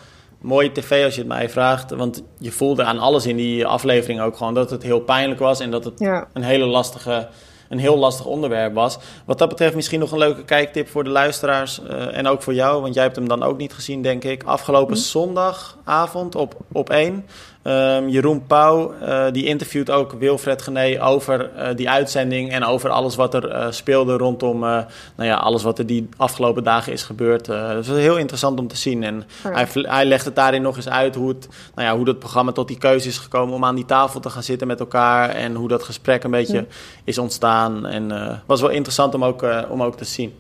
mooie 0.41 0.73
tv 0.73 1.05
als 1.05 1.15
je 1.15 1.21
het 1.21 1.29
mij 1.29 1.49
vraagt. 1.51 1.91
Want 1.91 2.23
je 2.39 2.51
voelde 2.53 2.85
aan 2.85 2.99
alles 2.99 3.27
in 3.27 3.37
die 3.37 3.67
aflevering 3.67 4.21
ook 4.21 4.37
gewoon 4.37 4.55
dat 4.55 4.71
het 4.71 4.83
heel 4.83 5.01
pijnlijk 5.01 5.41
was 5.41 5.61
en 5.61 5.71
dat 5.71 5.85
het 5.85 5.99
Ja. 5.99 6.29
een, 6.33 6.43
hele 6.43 6.65
lastige, 6.67 7.29
een 7.69 7.79
heel 7.79 7.99
lastig 7.99 8.27
onderwerp 8.27 8.75
was. 8.75 8.99
Wat 9.25 9.39
dat 9.39 9.49
betreft 9.49 9.75
misschien 9.75 10.01
nog 10.01 10.13
een 10.13 10.19
leuke 10.19 10.45
kijktip 10.45 10.89
voor 10.89 11.05
de 11.05 11.11
luisteraars 11.11 11.83
eh, 11.83 12.17
en 12.17 12.27
ook 12.27 12.43
voor 12.43 12.55
jou, 12.55 12.83
want 12.83 12.95
jij 12.95 13.03
hebt 13.03 13.17
hem 13.17 13.29
dan 13.29 13.43
ook 13.43 13.59
niet 13.59 13.73
gezien, 13.73 14.03
denk 14.03 14.25
ik. 14.25 14.43
Afgelopen 14.43 14.97
zondagavond 14.97 16.35
op, 16.35 16.57
op 16.73 16.91
1. 16.91 17.27
Ehm, 17.69 18.09
Jeroen 18.09 18.47
Pauw, 18.47 18.95
eh, 19.01 19.25
die 19.33 19.45
interviewt 19.45 19.91
ook 19.91 20.13
Wilfred 20.13 20.63
Gené 20.63 21.03
over 21.03 21.51
eh, 21.55 21.77
die 21.77 21.91
uitzending 21.91 22.53
en 22.53 22.65
over 22.65 22.91
alles 22.91 23.17
wat 23.17 23.35
er 23.35 23.49
eh, 23.51 23.67
speelde 23.71 24.17
rondom 24.17 24.59
nou 24.59 24.87
ja, 25.17 25.35
alles 25.35 25.63
wat 25.63 25.79
er 25.79 25.87
die 25.87 26.09
afgelopen 26.17 26.65
dagen 26.65 26.93
is 26.93 27.03
gebeurd. 27.03 27.45
Dat 27.45 27.87
was 27.87 27.97
heel 27.97 28.17
interessant 28.17 28.59
om 28.59 28.69
te 28.69 28.77
zien. 28.77 29.03
En 29.03 29.25
hij, 29.43 29.67
hij 29.73 30.05
legt 30.05 30.25
het 30.25 30.37
daarin 30.37 30.63
nog 30.63 30.77
eens 30.77 30.89
uit 30.89 31.15
hoe 31.15 31.29
het, 31.29 31.49
nou 31.75 31.89
ja, 31.89 31.97
hoe 31.97 32.05
dat 32.05 32.19
programma 32.19 32.53
tot 32.53 32.69
die 32.69 32.79
keuze 32.79 33.09
is 33.09 33.19
gekomen 33.19 33.55
om 33.55 33.65
aan 33.65 33.75
die 33.75 33.87
tafel 33.87 34.21
te 34.21 34.31
gaan 34.31 34.43
zitten 34.43 34.67
met 34.67 34.81
elkaar 34.81 35.31
en 35.31 35.55
hoe 35.55 35.69
dat 35.69 35.83
gesprek 35.83 36.25
een 36.25 36.31
beetje 36.31 36.67
is 37.05 37.19
ontstaan. 37.19 37.87
En 37.87 38.11
het 38.11 38.41
was 38.47 38.61
wel 38.61 38.71
interessant 38.71 39.15
om 39.15 39.25
ook, 39.25 39.47
om 39.69 39.83
ook 39.83 39.97
te 39.97 40.05
zien. 40.05 40.35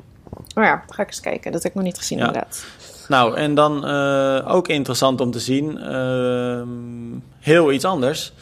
Oh 0.54 0.64
ja, 0.64 0.84
ga 0.88 1.02
ik 1.02 1.08
eens 1.08 1.20
kijken. 1.20 1.52
Dat 1.52 1.62
heb 1.62 1.70
ik 1.70 1.76
nog 1.76 1.86
niet 1.86 1.98
gezien 1.98 2.18
Ja. 2.18 2.26
inderdaad. 2.26 2.64
Nou, 3.08 3.36
en 3.36 3.54
dan 3.54 3.86
eh, 3.86 4.54
ook 4.54 4.68
interessant 4.68 5.20
om 5.20 5.30
te 5.30 5.38
zien, 5.40 5.78
ehm, 5.78 6.66
heel 7.40 7.72
iets 7.72 7.84
anders, 7.84 8.32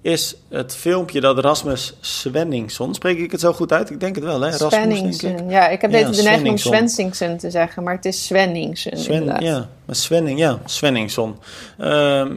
is 0.00 0.36
het 0.48 0.76
filmpje 0.76 1.20
dat 1.20 1.38
Rasmus 1.38 1.94
Svenningsson, 2.00 2.94
spreek 2.94 3.18
ik 3.18 3.30
het 3.30 3.40
zo 3.40 3.52
goed 3.52 3.72
uit? 3.72 3.90
Ik 3.90 4.00
denk 4.00 4.14
het 4.14 4.24
wel, 4.24 4.40
hè? 4.40 4.48
Rasmus, 4.50 4.62
ik. 4.62 4.72
Svenningsen. 4.72 5.48
Ja, 5.50 5.68
ik 5.68 5.80
heb 5.80 5.90
Ja, 5.90 5.98
deze 6.06 6.10
de 6.22 6.22
neiging 6.28 6.48
om. 6.50 6.56
Svensingsen 6.58 7.36
te 7.38 7.50
zeggen, 7.50 7.82
maar 7.82 7.94
het 7.94 8.04
is 8.04 8.24
Svenningsen 8.26 8.98
Sven, 8.98 9.14
inderdaad. 9.14 9.42
ja, 9.42 9.68
maar 9.84 9.96
Svenning, 9.96 10.38
ja, 10.38 10.58
Svenningsson. 10.64 11.36
Ehm, 11.78 12.32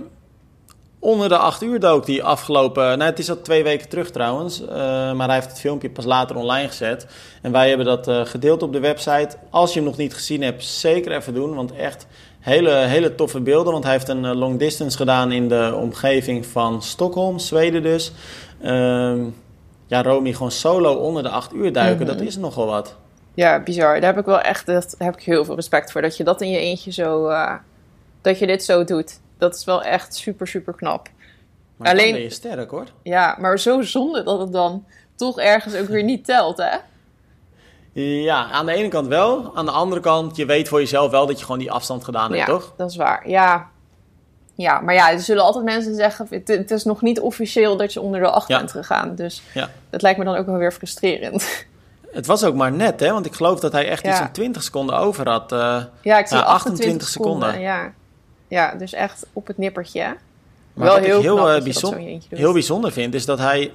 onder 0.99 1.29
de 1.29 1.37
8 1.37 1.63
uur 1.63 1.79
dook 1.79 2.05
die 2.05 2.23
afgelopen... 2.23 2.83
Nou, 2.83 3.09
het 3.09 3.19
is 3.19 3.29
al 3.29 3.41
twee 3.41 3.63
weken 3.63 3.89
terug 3.89 4.11
trouwens. 4.11 4.61
Uh, 4.61 4.69
maar 5.13 5.25
hij 5.25 5.35
heeft 5.35 5.49
het 5.49 5.59
filmpje 5.59 5.89
pas 5.89 6.05
later 6.05 6.35
online 6.35 6.67
gezet. 6.67 7.07
En 7.41 7.51
wij 7.51 7.67
hebben 7.67 7.85
dat 7.85 8.07
uh, 8.07 8.25
gedeeld 8.25 8.63
op 8.63 8.73
de 8.73 8.79
website. 8.79 9.37
Als 9.49 9.73
je 9.73 9.79
hem 9.79 9.87
nog 9.87 9.97
niet 9.97 10.13
gezien 10.13 10.41
hebt, 10.41 10.63
zeker 10.63 11.11
even 11.11 11.33
doen. 11.33 11.55
Want 11.55 11.71
echt 11.71 12.07
hele, 12.39 12.71
hele 12.71 13.15
toffe 13.15 13.39
beelden. 13.39 13.71
Want 13.71 13.83
hij 13.83 13.93
heeft 13.93 14.07
een 14.07 14.35
long 14.35 14.59
distance 14.59 14.97
gedaan 14.97 15.31
in 15.31 15.47
de 15.47 15.77
omgeving 15.81 16.45
van 16.45 16.81
Stockholm, 16.81 17.39
Zweden 17.39 17.83
dus. 17.83 18.11
Uh, 18.61 19.13
ja, 19.87 20.03
Romy 20.03 20.33
gewoon 20.33 20.51
solo 20.51 20.93
onder 20.93 21.23
de 21.23 21.29
8 21.29 21.53
uur 21.53 21.73
duiken, 21.73 22.03
mm 22.03 22.07
-hmm. 22.07 22.17
dat 22.17 22.27
is 22.27 22.37
nogal 22.37 22.65
wat. 22.65 22.95
Ja, 23.33 23.63
bizar. 23.63 23.99
Daar 23.99 24.09
heb 24.09 24.19
ik 24.19 24.25
wel 24.25 24.41
echt 24.41 24.65
daar 24.65 24.83
heb 24.97 25.15
ik 25.17 25.23
heel 25.23 25.45
veel 25.45 25.55
respect 25.55 25.91
voor. 25.91 26.01
Dat 26.01 26.17
je 26.17 26.23
dat 26.23 26.41
in 26.41 26.49
je 26.49 26.57
eentje 26.57 26.91
zo... 26.91 27.31
Dat 28.21 28.39
je 28.39 28.47
dit 28.47 28.63
zo 28.63 28.83
doet. 28.83 29.19
Dat 29.39 29.55
is 29.55 29.63
wel 29.65 29.83
echt 29.83 30.15
super, 30.15 30.47
super 30.47 30.73
knap. 30.73 31.09
Maar 31.77 31.91
Alleen 31.91 32.11
ben 32.11 32.21
je 32.21 32.29
sterk 32.29 32.69
hoor. 32.71 32.85
Ja, 33.03 33.35
maar 33.39 33.59
zo 33.59 33.81
zonde 33.81 34.23
dat 34.23 34.39
het 34.39 34.51
dan 34.51 34.85
toch 35.15 35.39
ergens 35.39 35.75
ook 35.75 35.87
weer 35.87 36.03
niet 36.03 36.25
telt, 36.25 36.57
hè? 36.57 36.77
Ja, 38.01 38.49
aan 38.51 38.65
de 38.65 38.71
ene 38.73 38.87
kant 38.87 39.07
wel. 39.07 39.51
Aan 39.55 39.65
de 39.65 39.71
andere 39.71 40.01
kant, 40.01 40.35
je 40.35 40.45
weet 40.45 40.67
voor 40.67 40.79
jezelf 40.79 41.11
wel 41.11 41.27
dat 41.27 41.37
je 41.39 41.45
gewoon 41.45 41.59
die 41.59 41.71
afstand 41.71 42.03
gedaan 42.03 42.31
hebt, 42.31 42.47
ja, 42.47 42.53
toch? 42.53 42.73
dat 42.77 42.89
is 42.89 42.95
waar. 42.95 43.29
Ja. 43.29 43.69
ja, 44.55 44.79
maar 44.79 44.93
ja, 44.93 45.11
er 45.11 45.19
zullen 45.19 45.43
altijd 45.43 45.65
mensen 45.65 45.95
zeggen... 45.95 46.27
Het, 46.29 46.47
het 46.47 46.71
is 46.71 46.83
nog 46.83 47.01
niet 47.01 47.19
officieel 47.19 47.77
dat 47.77 47.93
je 47.93 48.01
onder 48.01 48.19
de 48.21 48.29
acht 48.29 48.47
ja. 48.47 48.57
bent 48.57 48.71
gegaan. 48.71 49.15
Dus 49.15 49.41
ja. 49.53 49.69
dat 49.89 50.01
lijkt 50.01 50.19
me 50.19 50.25
dan 50.25 50.35
ook 50.35 50.45
wel 50.45 50.57
weer 50.57 50.71
frustrerend. 50.71 51.47
Het 52.11 52.25
was 52.25 52.43
ook 52.43 52.55
maar 52.55 52.71
net, 52.71 52.99
hè? 52.99 53.11
Want 53.11 53.25
ik 53.25 53.33
geloof 53.33 53.59
dat 53.59 53.71
hij 53.71 53.89
echt 53.89 54.07
iets 54.07 54.17
van 54.17 54.31
20 54.31 54.63
seconden 54.63 54.97
over 54.97 55.29
had. 55.29 55.51
eh. 55.51 55.83
Ja, 56.01 56.17
ik 56.19 56.27
zie 56.27 56.37
Ja, 56.37 56.43
28 56.43 57.07
seconden. 57.07 57.59
Ja. 57.59 57.93
Ja, 58.49 58.75
dus 58.75 58.93
echt 58.93 59.25
op 59.33 59.47
het 59.47 59.57
nippertje. 59.57 60.01
Maar 60.73 60.85
Wel 60.87 60.95
wat 60.95 61.05
heel 61.05 61.17
ik 61.17 61.23
heel, 61.23 61.37
eh, 61.37 61.43
dat 61.43 61.49
je 61.49 61.53
dat 61.55 61.63
bijzon- 61.63 61.91
zo 61.91 61.97
in 61.97 62.03
je 62.03 62.09
eentje 62.09 62.29
doet. 62.29 62.39
heel 62.39 62.53
bijzonder 62.53 62.91
vind, 62.91 63.13
is 63.13 63.25
dat 63.25 63.39
hij 63.39 63.71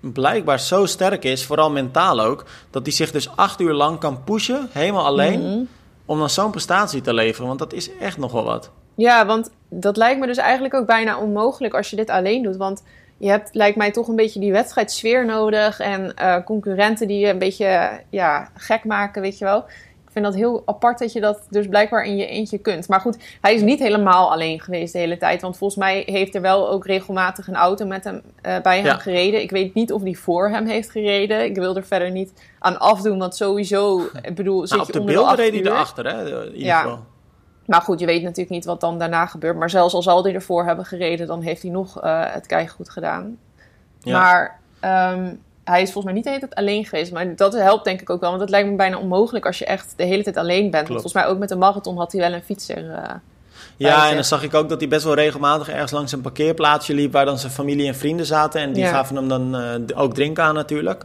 blijkbaar 0.00 0.60
zo 0.60 0.86
sterk 0.86 1.24
is, 1.24 1.44
vooral 1.46 1.70
mentaal 1.70 2.20
ook, 2.20 2.44
dat 2.70 2.82
hij 2.82 2.92
zich 2.92 3.10
dus 3.10 3.36
acht 3.36 3.60
uur 3.60 3.72
lang 3.72 3.98
kan 3.98 4.24
pushen, 4.24 4.68
helemaal 4.72 5.04
alleen, 5.04 5.40
Mhm. 5.40 5.60
om 6.06 6.18
dan 6.18 6.30
zo'n 6.30 6.50
prestatie 6.50 7.00
te 7.00 7.14
leveren. 7.14 7.46
Want 7.46 7.58
dat 7.58 7.72
is 7.72 7.96
echt 7.98 8.18
nogal 8.18 8.44
wat. 8.44 8.70
Ja, 8.94 9.26
want 9.26 9.50
dat 9.68 9.96
lijkt 9.96 10.20
me 10.20 10.26
dus 10.26 10.36
eigenlijk 10.36 10.74
ook 10.74 10.86
bijna 10.86 11.18
onmogelijk 11.18 11.74
als 11.74 11.90
je 11.90 11.96
dit 11.96 12.10
alleen 12.10 12.42
doet. 12.42 12.56
Want 12.56 12.82
je 13.16 13.28
hebt, 13.28 13.48
lijkt 13.54 13.76
mij, 13.76 13.90
toch 13.90 14.08
een 14.08 14.16
beetje 14.16 14.40
die 14.40 14.52
wedstrijdsfeer 14.52 15.24
nodig. 15.26 15.80
En 15.80 16.14
eh, 16.14 16.44
concurrenten 16.44 17.06
die 17.08 17.18
je 17.18 17.28
een 17.28 17.38
beetje 17.38 18.00
ja, 18.10 18.48
gek 18.54 18.84
maken, 18.84 19.22
weet 19.22 19.38
je 19.38 19.44
wel. 19.44 19.64
Ik 20.10 20.16
vind 20.16 20.28
dat 20.28 20.34
heel 20.40 20.62
apart 20.66 20.98
dat 20.98 21.12
je 21.12 21.20
dat 21.20 21.40
dus 21.50 21.66
blijkbaar 21.68 22.04
in 22.04 22.16
je 22.16 22.26
eentje 22.26 22.58
kunt. 22.58 22.88
Maar 22.88 23.00
goed, 23.00 23.16
hij 23.40 23.54
is 23.54 23.60
niet 23.62 23.78
helemaal 23.78 24.32
alleen 24.32 24.60
geweest 24.60 24.92
de 24.92 24.98
hele 24.98 25.16
tijd. 25.16 25.42
Want 25.42 25.56
volgens 25.56 25.78
mij 25.80 26.02
heeft 26.06 26.34
er 26.34 26.40
wel 26.40 26.70
ook 26.70 26.86
regelmatig 26.86 27.48
een 27.48 27.56
auto 27.56 27.86
met 27.86 28.04
hem, 28.04 28.22
eh, 28.42 28.60
bij 28.60 28.76
hem 28.76 28.84
Ja. 28.86 28.94
gereden. 28.96 29.40
Ik 29.42 29.50
weet 29.50 29.74
niet 29.74 29.92
of 29.92 30.02
die 30.02 30.18
voor 30.18 30.48
hem 30.48 30.66
heeft 30.66 30.90
gereden. 30.90 31.44
Ik 31.44 31.54
wil 31.56 31.76
er 31.76 31.84
verder 31.84 32.10
niet 32.10 32.32
aan 32.58 32.78
afdoen. 32.80 33.18
Want 33.18 33.36
sowieso, 33.36 34.00
ik 34.22 34.34
bedoel, 34.34 34.60
zit 34.60 34.70
Nou, 34.70 34.80
op 34.80 34.86
je 34.86 34.92
de 34.92 34.98
onder 35.00 35.14
beelden 35.14 35.36
de 35.36 35.42
reed 35.42 35.52
hij 35.52 35.72
erachter, 35.72 36.06
hè? 36.06 36.44
In 36.44 36.52
ieder 36.52 36.66
Ja. 36.66 36.80
geval. 36.80 36.98
Maar 37.66 37.80
goed, 37.82 38.00
je 38.00 38.06
weet 38.06 38.22
natuurlijk 38.22 38.50
niet 38.50 38.64
wat 38.64 38.80
dan 38.80 38.98
daarna 38.98 39.26
gebeurt. 39.26 39.56
Maar 39.56 39.70
zelfs 39.70 39.94
al 39.94 40.02
zal 40.02 40.22
hij 40.24 40.34
ervoor 40.34 40.64
hebben 40.64 40.84
gereden, 40.84 41.26
dan 41.26 41.40
heeft 41.42 41.62
hij 41.62 41.70
nog 41.70 42.00
eh, 42.00 42.22
het 42.24 42.46
keigoed 42.46 42.90
gedaan. 42.90 43.38
Ja. 44.00 44.20
Maar 44.20 44.58
ehm, 44.80 45.34
hij 45.64 45.82
is 45.82 45.92
volgens 45.92 46.04
mij 46.04 46.14
niet 46.14 46.24
de 46.24 46.28
hele 46.30 46.40
tijd 46.40 46.54
alleen 46.54 46.84
geweest. 46.84 47.12
Maar 47.12 47.36
dat 47.36 47.52
helpt 47.52 47.84
denk 47.84 48.00
ik 48.00 48.10
ook 48.10 48.20
wel. 48.20 48.28
Want 48.28 48.40
dat 48.40 48.50
lijkt 48.50 48.68
me 48.68 48.76
bijna 48.76 48.98
onmogelijk 48.98 49.46
als 49.46 49.58
je 49.58 49.64
echt 49.64 49.92
de 49.96 50.04
hele 50.04 50.22
tijd 50.22 50.36
alleen 50.36 50.70
bent. 50.70 50.86
Volgens 50.86 51.12
mij 51.12 51.26
ook 51.26 51.38
met 51.38 51.48
de 51.48 51.56
marathon 51.56 51.96
had 51.98 52.12
hij 52.12 52.20
wel 52.20 52.32
een 52.32 52.42
fietser. 52.42 52.90
eh, 52.90 53.14
Ja, 53.76 54.08
en 54.08 54.14
dan 54.14 54.24
zag 54.24 54.42
ik 54.42 54.54
ook 54.54 54.68
dat 54.68 54.80
hij 54.80 54.88
best 54.88 55.04
wel 55.04 55.14
regelmatig 55.14 55.68
ergens 55.68 55.90
langs 55.90 56.12
een 56.12 56.20
parkeerplaatsje 56.20 56.94
liep 56.94 57.12
waar 57.12 57.24
dan 57.24 57.38
zijn 57.38 57.52
familie 57.52 57.86
en 57.86 57.94
vrienden 57.94 58.26
zaten. 58.26 58.60
En 58.60 58.72
die 58.72 58.82
Ja. 58.82 58.90
gaven 58.90 59.16
hem 59.16 59.28
dan 59.28 59.56
eh, 59.56 59.98
ook 60.00 60.14
drinken 60.14 60.44
aan 60.44 60.54
natuurlijk. 60.54 61.04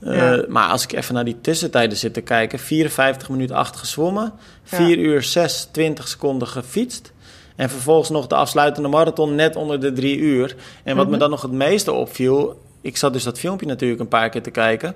Eh, 0.00 0.16
Ja. 0.36 0.44
Maar 0.48 0.68
als 0.70 0.82
ik 0.82 0.92
even 0.92 1.14
naar 1.14 1.24
die 1.24 1.40
tussentijden 1.40 1.98
zit 1.98 2.14
te 2.14 2.20
kijken, 2.20 2.58
54 2.58 3.28
minuten 3.28 3.56
8 3.56 3.76
gezwommen, 3.76 4.32
Ja. 4.64 4.76
4 4.76 4.98
uur 4.98 5.22
6, 5.22 5.68
20 5.72 6.08
seconden 6.08 6.48
gefietst. 6.48 7.12
En 7.56 7.70
vervolgens 7.70 8.10
nog 8.10 8.26
de 8.26 8.34
afsluitende 8.34 8.88
marathon 8.88 9.34
net 9.34 9.56
onder 9.56 9.80
de 9.80 9.92
3 9.92 10.18
uur. 10.18 10.56
En 10.84 10.96
wat 10.96 11.04
me 11.04 11.10
Mhm. 11.10 11.20
dan 11.20 11.30
nog 11.30 11.42
het 11.42 11.52
meeste 11.52 11.92
opviel, 11.92 12.60
ik 12.80 12.96
zat 12.96 13.12
dus 13.12 13.22
dat 13.22 13.38
filmpje 13.38 13.66
natuurlijk 13.66 14.00
een 14.00 14.08
paar 14.08 14.28
keer 14.28 14.42
te 14.42 14.50
kijken. 14.50 14.94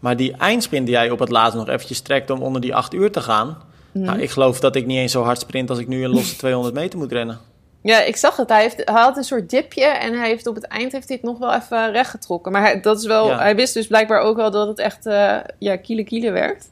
Maar 0.00 0.16
die 0.16 0.36
eindsprint 0.36 0.86
die 0.86 0.94
jij 0.94 1.10
op 1.10 1.18
het 1.18 1.28
laatst 1.28 1.56
nog 1.56 1.68
eventjes 1.68 2.00
trekt 2.00 2.30
om 2.30 2.42
onder 2.42 2.60
die 2.60 2.74
8 2.74 2.94
uur 2.94 3.10
te 3.12 3.20
gaan. 3.20 3.62
Mhm. 3.92 4.04
Nou, 4.04 4.20
ik 4.20 4.30
geloof 4.30 4.60
dat 4.60 4.76
ik 4.76 4.86
niet 4.86 4.98
eens 4.98 5.12
zo 5.12 5.22
hard 5.22 5.40
sprint 5.40 5.70
als 5.70 5.78
ik 5.78 5.88
nu 5.88 6.04
een 6.04 6.10
losse 6.10 6.36
200 6.36 6.74
meter 6.74 6.98
moet 6.98 7.12
rennen. 7.12 7.38
Ja, 7.82 8.00
ik 8.02 8.16
zag 8.16 8.36
het. 8.36 8.48
Hij, 8.48 8.60
heeft, 8.62 8.76
hij 8.76 9.00
had 9.02 9.16
een 9.16 9.24
soort 9.24 9.50
dipje 9.50 9.84
en 9.84 10.18
hij 10.18 10.28
heeft 10.28 10.46
op 10.46 10.54
het 10.54 10.64
eind 10.66 10.92
heeft 10.92 11.08
hij 11.08 11.16
het 11.16 11.26
nog 11.26 11.38
wel 11.38 11.54
even 11.54 11.92
rechtgetrokken. 11.92 12.52
Maar 12.52 12.62
hij, 12.62 12.80
dat 12.80 12.98
is 12.98 13.06
wel, 13.06 13.26
Ja. 13.28 13.38
hij 13.38 13.56
wist 13.56 13.74
dus 13.74 13.86
blijkbaar 13.86 14.20
ook 14.20 14.36
wel 14.36 14.50
dat 14.50 14.68
het 14.68 14.78
echt 14.78 15.06
eh 15.06 15.36
ja, 15.58 15.76
kiele 15.76 16.04
kiele 16.04 16.30
werkt. 16.30 16.70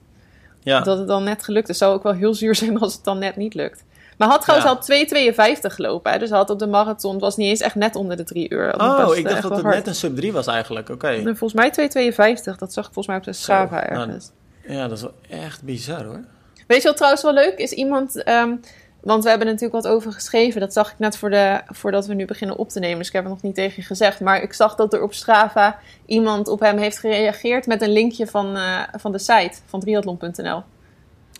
Ja, 0.62 0.80
Dat 0.80 0.98
het 0.98 1.08
dan 1.08 1.24
net 1.24 1.44
gelukt 1.44 1.68
is. 1.68 1.78
zou 1.78 1.94
ook 1.94 2.02
wel 2.02 2.12
heel 2.12 2.34
zuur 2.34 2.54
zijn 2.54 2.78
als 2.78 2.94
het 2.94 3.04
dan 3.04 3.18
net 3.18 3.36
niet 3.36 3.54
lukt. 3.54 3.84
Maar 4.20 4.28
had 4.28 4.42
trouwens 4.42 4.70
Ja. 4.70 4.76
al 4.76 4.82
2,52 4.82 5.74
gelopen. 5.74 6.12
Hè? 6.12 6.18
Dus 6.18 6.30
had 6.30 6.50
op 6.50 6.58
de 6.58 6.66
marathon, 6.66 7.12
het 7.12 7.20
was 7.20 7.36
niet 7.36 7.48
eens 7.48 7.60
echt 7.60 7.74
net 7.74 7.96
onder 7.96 8.16
de 8.16 8.24
3 8.24 8.50
uur. 8.50 8.80
Oh, 8.80 9.06
best, 9.06 9.18
ik 9.18 9.28
dacht 9.28 9.42
dat 9.42 9.50
het 9.50 9.62
hard. 9.62 9.74
net 9.74 9.86
een 9.86 9.94
sub 9.94 10.16
3 10.16 10.32
was 10.32 10.46
eigenlijk. 10.46 10.88
Oké. 10.88 11.08
En 11.08 11.36
volgens 11.36 11.52
mij 11.52 11.70
2,52. 11.70 12.56
Dat 12.58 12.72
zag 12.72 12.86
ik 12.86 12.92
volgens 12.92 13.06
mij 13.06 13.16
op 13.16 13.24
de 13.24 13.32
Strava 13.32 13.74
nou, 13.74 13.86
ergens. 13.86 14.30
Ja, 14.66 14.88
dat 14.88 14.96
is 14.96 15.02
wel 15.02 15.12
echt 15.28 15.62
bizar 15.62 16.04
hoor. 16.04 16.20
Weet 16.66 16.82
je 16.82 16.88
wat 16.88 16.96
trouwens 16.96 17.22
wel 17.22 17.32
leuk 17.32 17.58
is? 17.58 17.72
Iemand, 17.72 18.22
ehm, 18.22 18.54
want 19.00 19.22
we 19.22 19.28
hebben 19.28 19.46
er 19.46 19.52
natuurlijk 19.52 19.82
wat 19.82 19.92
over 19.92 20.12
geschreven. 20.12 20.60
Dat 20.60 20.72
zag 20.72 20.90
ik 20.90 20.98
net 20.98 21.16
voor 21.16 21.30
de, 21.30 21.60
voordat 21.66 22.06
we 22.06 22.14
nu 22.14 22.24
beginnen 22.24 22.56
op 22.56 22.68
te 22.68 22.78
nemen. 22.78 22.98
Dus 22.98 23.06
ik 23.06 23.12
heb 23.12 23.24
het 23.24 23.32
nog 23.32 23.42
niet 23.42 23.54
tegen 23.54 23.74
je 23.76 23.82
gezegd. 23.82 24.20
Maar 24.20 24.42
ik 24.42 24.52
zag 24.52 24.74
dat 24.74 24.92
er 24.92 25.02
op 25.02 25.14
Strava 25.14 25.78
iemand 26.06 26.48
op 26.48 26.60
hem 26.60 26.78
heeft 26.78 26.98
gereageerd 26.98 27.66
met 27.66 27.82
een 27.82 27.92
linkje 27.92 28.26
van, 28.26 28.56
eh, 28.56 28.80
van 28.92 29.12
de 29.12 29.18
site 29.18 29.58
van 29.66 29.80
triathlon.nl. 29.80 30.62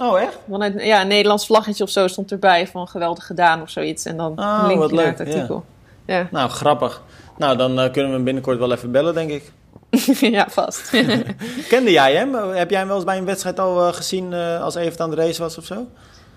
Oh, 0.02 0.20
echt? 0.20 0.38
Want 0.44 0.62
een, 0.62 0.78
ja, 0.86 1.00
een 1.00 1.08
Nederlands 1.08 1.46
vlaggetje 1.46 1.84
of 1.84 1.90
zo 1.90 2.06
stond 2.06 2.32
erbij 2.32 2.66
van 2.66 2.88
geweldig 2.88 3.26
gedaan 3.26 3.62
of 3.62 3.70
zoiets. 3.70 4.04
En 4.04 4.16
dan 4.16 4.30
Oh, 4.30 4.90
naar 4.92 5.06
het 5.06 5.20
artikel. 5.20 5.64
Ja, 6.06 6.28
Nou, 6.30 6.50
grappig. 6.50 7.02
Nou, 7.38 7.56
dan 7.56 7.70
eh, 7.80 7.92
kunnen 7.92 8.10
we 8.10 8.16
hem 8.16 8.24
binnenkort 8.24 8.58
wel 8.58 8.72
even 8.72 8.90
bellen, 8.90 9.14
denk 9.14 9.30
ik. 9.30 9.52
ja. 10.36 10.46
vast. 10.48 10.90
Kende 11.68 11.90
jij 11.90 12.14
hem? 12.14 12.34
Heb 12.34 12.70
jij 12.70 12.78
hem 12.78 12.88
wel 12.88 12.96
eens 12.96 13.04
bij 13.04 13.18
een 13.18 13.24
wedstrijd 13.24 13.58
al 13.58 13.86
eh, 13.86 13.92
gezien 13.94 14.32
eh, 14.32 14.62
als 14.62 14.74
Evert 14.74 15.00
aan 15.00 15.10
de 15.10 15.16
race 15.16 15.42
was 15.42 15.58
of 15.58 15.64
zo? 15.64 15.86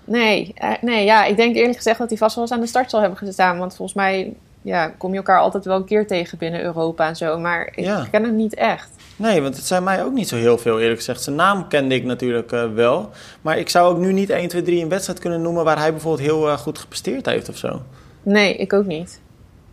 nee, 0.04 0.54
nee, 0.80 1.04
ja, 1.04 1.24
ik 1.24 1.36
denk 1.36 1.56
eerlijk 1.56 1.76
gezegd 1.76 1.98
dat 1.98 2.08
hij 2.08 2.18
vast 2.18 2.34
wel 2.34 2.44
eens 2.44 2.52
aan 2.52 2.60
de 2.60 2.66
start 2.66 2.90
zal 2.90 3.00
hebben 3.00 3.18
gestaan. 3.18 3.58
Want 3.58 3.76
volgens 3.76 3.96
mij 3.96 4.34
ja, 4.62 4.88
kom 4.98 5.10
je 5.10 5.16
elkaar 5.16 5.38
altijd 5.40 5.64
wel 5.64 5.76
een 5.76 5.84
keer 5.84 6.06
tegen 6.06 6.38
binnen 6.38 6.62
Europa 6.62 7.08
en 7.08 7.16
zo. 7.16 7.38
Maar 7.38 7.66
ik 7.74 7.84
Ja. 7.84 8.06
ken 8.10 8.22
hem 8.24 8.36
niet 8.36 8.54
echt. 8.54 8.88
Nee, 9.16 9.42
want 9.42 9.56
het 9.56 9.64
zijn 9.64 9.82
mij 9.84 10.04
ook 10.04 10.12
niet 10.12 10.28
zo 10.28 10.36
heel 10.36 10.58
veel, 10.58 10.80
eerlijk 10.80 10.98
gezegd. 10.98 11.22
Zijn 11.22 11.36
naam 11.36 11.68
kende 11.68 11.94
ik 11.94 12.04
natuurlijk 12.04 12.52
eh, 12.52 12.72
wel. 12.74 13.10
Maar 13.40 13.58
ik 13.58 13.68
zou 13.68 13.92
ook 13.94 13.98
nu 13.98 14.12
niet 14.12 14.30
1, 14.30 14.48
2, 14.48 14.62
3 14.62 14.82
een 14.82 14.88
wedstrijd 14.88 15.18
kunnen 15.18 15.42
noemen 15.42 15.64
waar 15.64 15.78
hij 15.78 15.90
bijvoorbeeld 15.90 16.28
heel 16.28 16.48
eh, 16.48 16.58
goed 16.58 16.78
gepresteerd 16.78 17.26
heeft 17.26 17.48
of 17.48 17.56
zo. 17.56 17.82
Nee, 18.22 18.56
ik 18.56 18.72
ook 18.72 18.86
niet. 18.86 19.20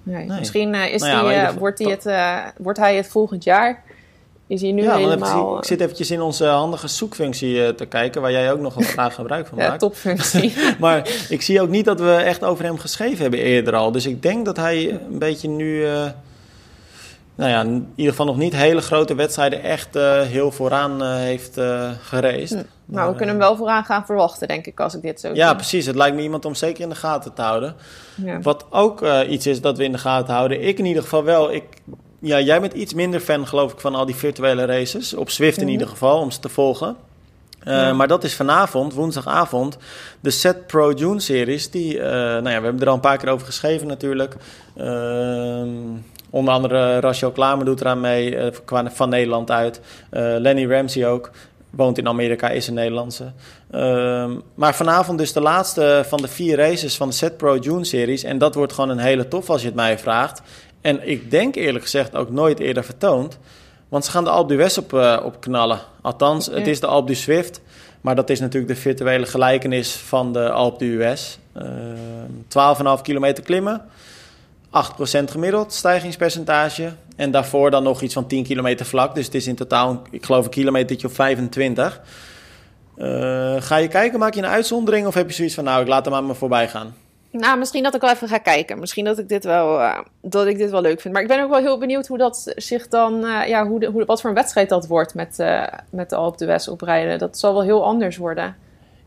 Nee. 0.03 0.25
Nee. 0.25 0.39
Misschien 0.39 0.73
eh, 0.73 0.93
is 0.93 1.01
Nou 1.01 1.13
ja, 1.13 1.29
die, 1.29 1.39
geval- 1.39 1.59
wordt, 1.59 1.77
die 1.77 1.89
het, 1.89 2.05
wordt 2.57 2.79
hij 2.79 2.95
het 2.95 3.07
volgend 3.07 3.43
jaar. 3.43 3.83
Is 4.47 4.61
hij 4.61 4.71
nu 4.71 4.83
ja, 4.83 4.95
helemaal... 4.97 5.57
ik 5.57 5.65
zit 5.65 5.81
eventjes 5.81 6.11
in 6.11 6.21
onze 6.21 6.45
handige 6.45 6.87
zoekfunctie 6.87 7.75
te 7.75 7.85
kijken, 7.85 8.21
waar 8.21 8.31
jij 8.31 8.51
ook 8.51 8.59
nog 8.59 8.73
wel 8.73 8.87
graag 8.97 9.15
gebruik 9.15 9.47
van 9.47 9.57
ja, 9.57 9.67
maakt. 9.67 9.79
topfunctie. 9.79 10.53
Maar 10.79 11.09
ik 11.29 11.41
zie 11.41 11.61
ook 11.61 11.69
niet 11.69 11.85
dat 11.85 11.99
we 11.99 12.13
echt 12.13 12.43
over 12.43 12.63
hem 12.65 12.77
geschreven 12.77 13.21
hebben 13.21 13.39
eerder 13.39 13.75
al. 13.75 13.91
Dus 13.91 14.05
ik 14.05 14.21
denk 14.21 14.45
dat 14.45 14.57
hij 14.57 14.89
een 15.09 15.17
beetje 15.19 15.47
nu, 15.49 15.85
nou 17.41 17.53
ja, 17.53 17.61
in 17.61 17.87
ieder 17.95 18.11
geval 18.11 18.25
nog 18.25 18.37
niet 18.37 18.55
hele 18.55 18.81
grote 18.81 19.15
wedstrijden 19.15 19.63
echt 19.63 19.95
eh, 19.95 20.21
heel 20.21 20.51
vooraan 20.51 21.03
eh, 21.03 21.15
heeft 21.15 21.57
eh 21.57 21.89
geraced. 22.01 22.49
Hm. 22.49 22.55
Maar, 22.55 22.65
nou, 22.99 23.09
we 23.11 23.17
kunnen 23.17 23.35
hem 23.35 23.43
wel 23.43 23.55
vooraan 23.55 23.83
gaan 23.83 24.05
verwachten, 24.05 24.47
denk 24.47 24.65
ik, 24.65 24.79
als 24.79 24.95
ik 24.95 25.01
dit 25.01 25.19
zo 25.19 25.33
Ja, 25.33 25.53
precies. 25.53 25.85
Het 25.85 25.95
lijkt 25.95 26.15
me 26.15 26.21
iemand 26.21 26.45
om 26.45 26.55
zeker 26.55 26.83
in 26.83 26.89
de 26.89 26.95
gaten 26.95 27.33
te 27.33 27.41
houden. 27.41 27.75
Ja. 28.15 28.39
Wat 28.41 28.65
ook 28.69 29.05
iets 29.29 29.47
is 29.47 29.61
dat 29.61 29.77
we 29.77 29.83
in 29.83 29.91
de 29.91 29.97
gaten 29.97 30.33
houden. 30.33 30.61
Ik 30.67 30.79
in 30.79 30.85
ieder 30.85 31.03
geval 31.03 31.23
wel. 31.23 31.51
Ik, 31.53 31.63
ja, 32.19 32.39
jij 32.39 32.61
bent 32.61 32.73
iets 32.73 32.93
minder 32.93 33.19
fan, 33.19 33.47
geloof 33.47 33.71
ik, 33.71 33.79
van 33.79 33.95
al 33.95 34.05
die 34.05 34.15
virtuele 34.15 34.65
races. 34.65 35.13
Op 35.13 35.29
Swift 35.29 35.57
in 35.57 35.63
Mhm. 35.63 35.71
ieder 35.71 35.87
geval, 35.87 36.19
om 36.19 36.31
ze 36.31 36.39
te 36.39 36.49
volgen. 36.49 36.95
Ja. 37.63 37.93
Maar 37.93 38.07
dat 38.07 38.23
is 38.23 38.35
vanavond, 38.35 38.93
woensdagavond, 38.93 39.77
de 40.19 40.29
Set 40.29 40.67
Pro 40.67 40.91
June 40.91 41.19
Series. 41.19 41.69
Die, 41.69 41.97
nou 41.99 42.49
ja, 42.49 42.57
we 42.59 42.63
hebben 42.65 42.79
er 42.79 42.87
al 42.87 42.93
een 42.93 42.99
paar 42.99 43.17
keer 43.17 43.29
over 43.29 43.45
geschreven 43.45 43.87
natuurlijk. 43.87 44.35
Ehm, 44.77 45.67
onder 46.31 46.53
andere 46.53 46.99
Rachel 46.99 47.31
Klamer 47.31 47.65
doet 47.65 47.81
eraan 47.81 47.99
mee, 47.99 48.35
eh, 48.35 48.85
van 48.85 49.09
Nederland 49.09 49.51
uit. 49.51 49.81
Eh, 50.09 50.21
Lenny 50.37 50.65
Ramsey 50.65 51.07
ook. 51.07 51.31
Woont 51.69 51.97
in 51.97 52.07
Amerika, 52.07 52.49
is 52.49 52.67
een 52.67 52.73
Nederlandse. 52.73 53.31
Ehm, 53.71 54.31
maar 54.55 54.75
vanavond 54.75 55.17
dus 55.17 55.33
de 55.33 55.41
laatste 55.41 56.03
van 56.07 56.21
de 56.21 56.27
vier 56.27 56.57
races 56.57 56.97
van 56.97 57.07
de 57.07 57.13
Set 57.13 57.37
Pro 57.37 57.57
June 57.57 57.83
Series. 57.83 58.23
En 58.23 58.37
dat 58.37 58.55
wordt 58.55 58.73
gewoon 58.73 58.89
een 58.89 58.97
hele 58.97 59.27
tof 59.27 59.49
als 59.49 59.61
je 59.61 59.67
het 59.67 59.75
mij 59.75 59.99
vraagt. 59.99 60.41
En 60.81 61.09
ik 61.09 61.31
denk 61.31 61.55
eerlijk 61.55 61.83
gezegd 61.83 62.15
ook 62.15 62.29
nooit 62.29 62.59
eerder 62.59 62.83
vertoond. 62.83 63.37
Want 63.89 64.05
ze 64.05 64.11
gaan 64.11 64.23
de 64.23 64.29
Alpe 64.29 64.53
d'Huez 64.53 64.77
op, 64.77 64.93
eh, 64.93 65.19
op 65.23 65.39
knallen. 65.39 65.79
Althans, 66.01 66.45
het 66.45 66.67
is 66.67 66.79
de 66.79 66.87
Alpe 66.87 67.07
du 67.07 67.15
Swift. 67.15 67.61
Maar 68.01 68.15
dat 68.15 68.29
is 68.29 68.39
natuurlijk 68.39 68.73
de 68.73 68.79
virtuele 68.79 69.25
gelijkenis 69.25 69.91
van 69.91 70.33
de 70.33 70.49
Alpe 70.49 70.85
d'Huez. 70.85 71.37
Ehm 71.53 72.21
12,5 72.47 73.01
kilometer 73.01 73.43
klimmen. 73.43 73.81
8% 74.71 75.23
gemiddeld 75.31 75.73
stijgingspercentage. 75.73 76.93
En 77.15 77.31
daarvoor 77.31 77.71
dan 77.71 77.83
nog 77.83 78.01
iets 78.01 78.13
van 78.13 78.27
10 78.27 78.43
kilometer 78.43 78.85
vlak. 78.85 79.15
Dus 79.15 79.25
het 79.25 79.35
is 79.35 79.47
in 79.47 79.55
totaal, 79.55 80.01
ik 80.11 80.25
geloof, 80.25 80.45
een 80.45 80.51
kilometer 80.51 81.05
of 81.05 81.13
25. 81.13 82.01
Uh, 82.97 83.55
ga 83.59 83.75
je 83.75 83.87
kijken, 83.87 84.19
maak 84.19 84.33
je 84.33 84.41
een 84.41 84.47
uitzondering 84.47 85.07
of 85.07 85.13
heb 85.13 85.27
je 85.27 85.35
zoiets 85.35 85.55
van, 85.55 85.63
nou, 85.63 85.81
ik 85.81 85.87
laat 85.87 86.05
hem 86.05 86.13
aan 86.13 86.25
me 86.25 86.33
voorbij 86.33 86.67
gaan? 86.67 86.95
Nou, 87.31 87.57
misschien 87.57 87.83
dat 87.83 87.95
ik 87.95 88.01
wel 88.01 88.09
even 88.09 88.27
ga 88.27 88.37
kijken. 88.37 88.79
Misschien 88.79 89.05
dat 89.05 89.19
ik 89.19 89.29
dit 89.29 89.43
wel, 89.43 89.79
uh, 89.79 89.99
dat 90.21 90.47
ik 90.47 90.57
dit 90.57 90.71
wel 90.71 90.81
leuk 90.81 91.01
vind. 91.01 91.13
Maar 91.13 91.23
ik 91.23 91.29
ben 91.29 91.43
ook 91.43 91.49
wel 91.49 91.59
heel 91.59 91.77
benieuwd 91.77 92.07
hoe 92.07 92.17
dat 92.17 92.53
zich 92.55 92.87
dan, 92.87 93.25
uh, 93.25 93.47
ja, 93.47 93.67
hoe 93.67 93.79
de, 93.79 93.85
hoe, 93.85 94.05
wat 94.05 94.21
voor 94.21 94.29
een 94.29 94.35
wedstrijd 94.35 94.69
dat 94.69 94.87
wordt 94.87 95.13
met, 95.13 95.37
met 95.89 96.09
de 96.09 96.15
Alp 96.15 96.37
de 96.37 96.45
West 96.45 96.67
oprijden. 96.67 97.19
Dat 97.19 97.39
zal 97.39 97.53
wel 97.53 97.63
heel 97.63 97.85
anders 97.85 98.17
worden. 98.17 98.55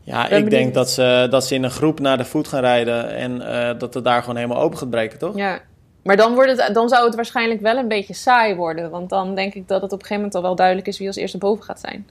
Ja, 0.05 0.29
ik 0.29 0.49
denk 0.49 0.73
dat 0.73 0.89
ze, 0.89 1.27
dat 1.29 1.45
ze 1.45 1.55
in 1.55 1.63
een 1.63 1.71
groep 1.71 1.99
naar 1.99 2.17
de 2.17 2.25
voet 2.25 2.47
gaan 2.47 2.59
rijden 2.59 3.09
en 3.09 3.37
dat 3.77 3.93
het 3.93 4.03
daar 4.03 4.19
gewoon 4.21 4.35
helemaal 4.35 4.61
open 4.61 4.77
gaat 4.77 4.89
breken, 4.89 5.19
toch? 5.19 5.35
Ja, 5.35 5.61
maar 6.05 6.17
dan, 6.17 6.33
wordt 6.33 6.61
het, 6.61 6.73
dan 6.73 6.89
zou 6.89 7.05
het 7.05 7.15
waarschijnlijk 7.15 7.61
wel 7.61 7.77
een 7.77 7.87
beetje 7.87 8.13
saai 8.13 8.55
worden. 8.55 8.89
Want 8.89 9.09
dan 9.09 9.35
denk 9.35 9.53
ik 9.53 9.67
dat 9.67 9.81
het 9.81 9.91
op 9.91 9.99
een 9.99 10.05
gegeven 10.05 10.15
moment 10.15 10.35
al 10.35 10.41
wel 10.41 10.55
duidelijk 10.55 10.87
is 10.87 10.97
wie 10.97 11.07
als 11.07 11.15
eerste 11.15 11.37
boven 11.37 11.63
gaat 11.63 11.79
zijn. 11.79 12.07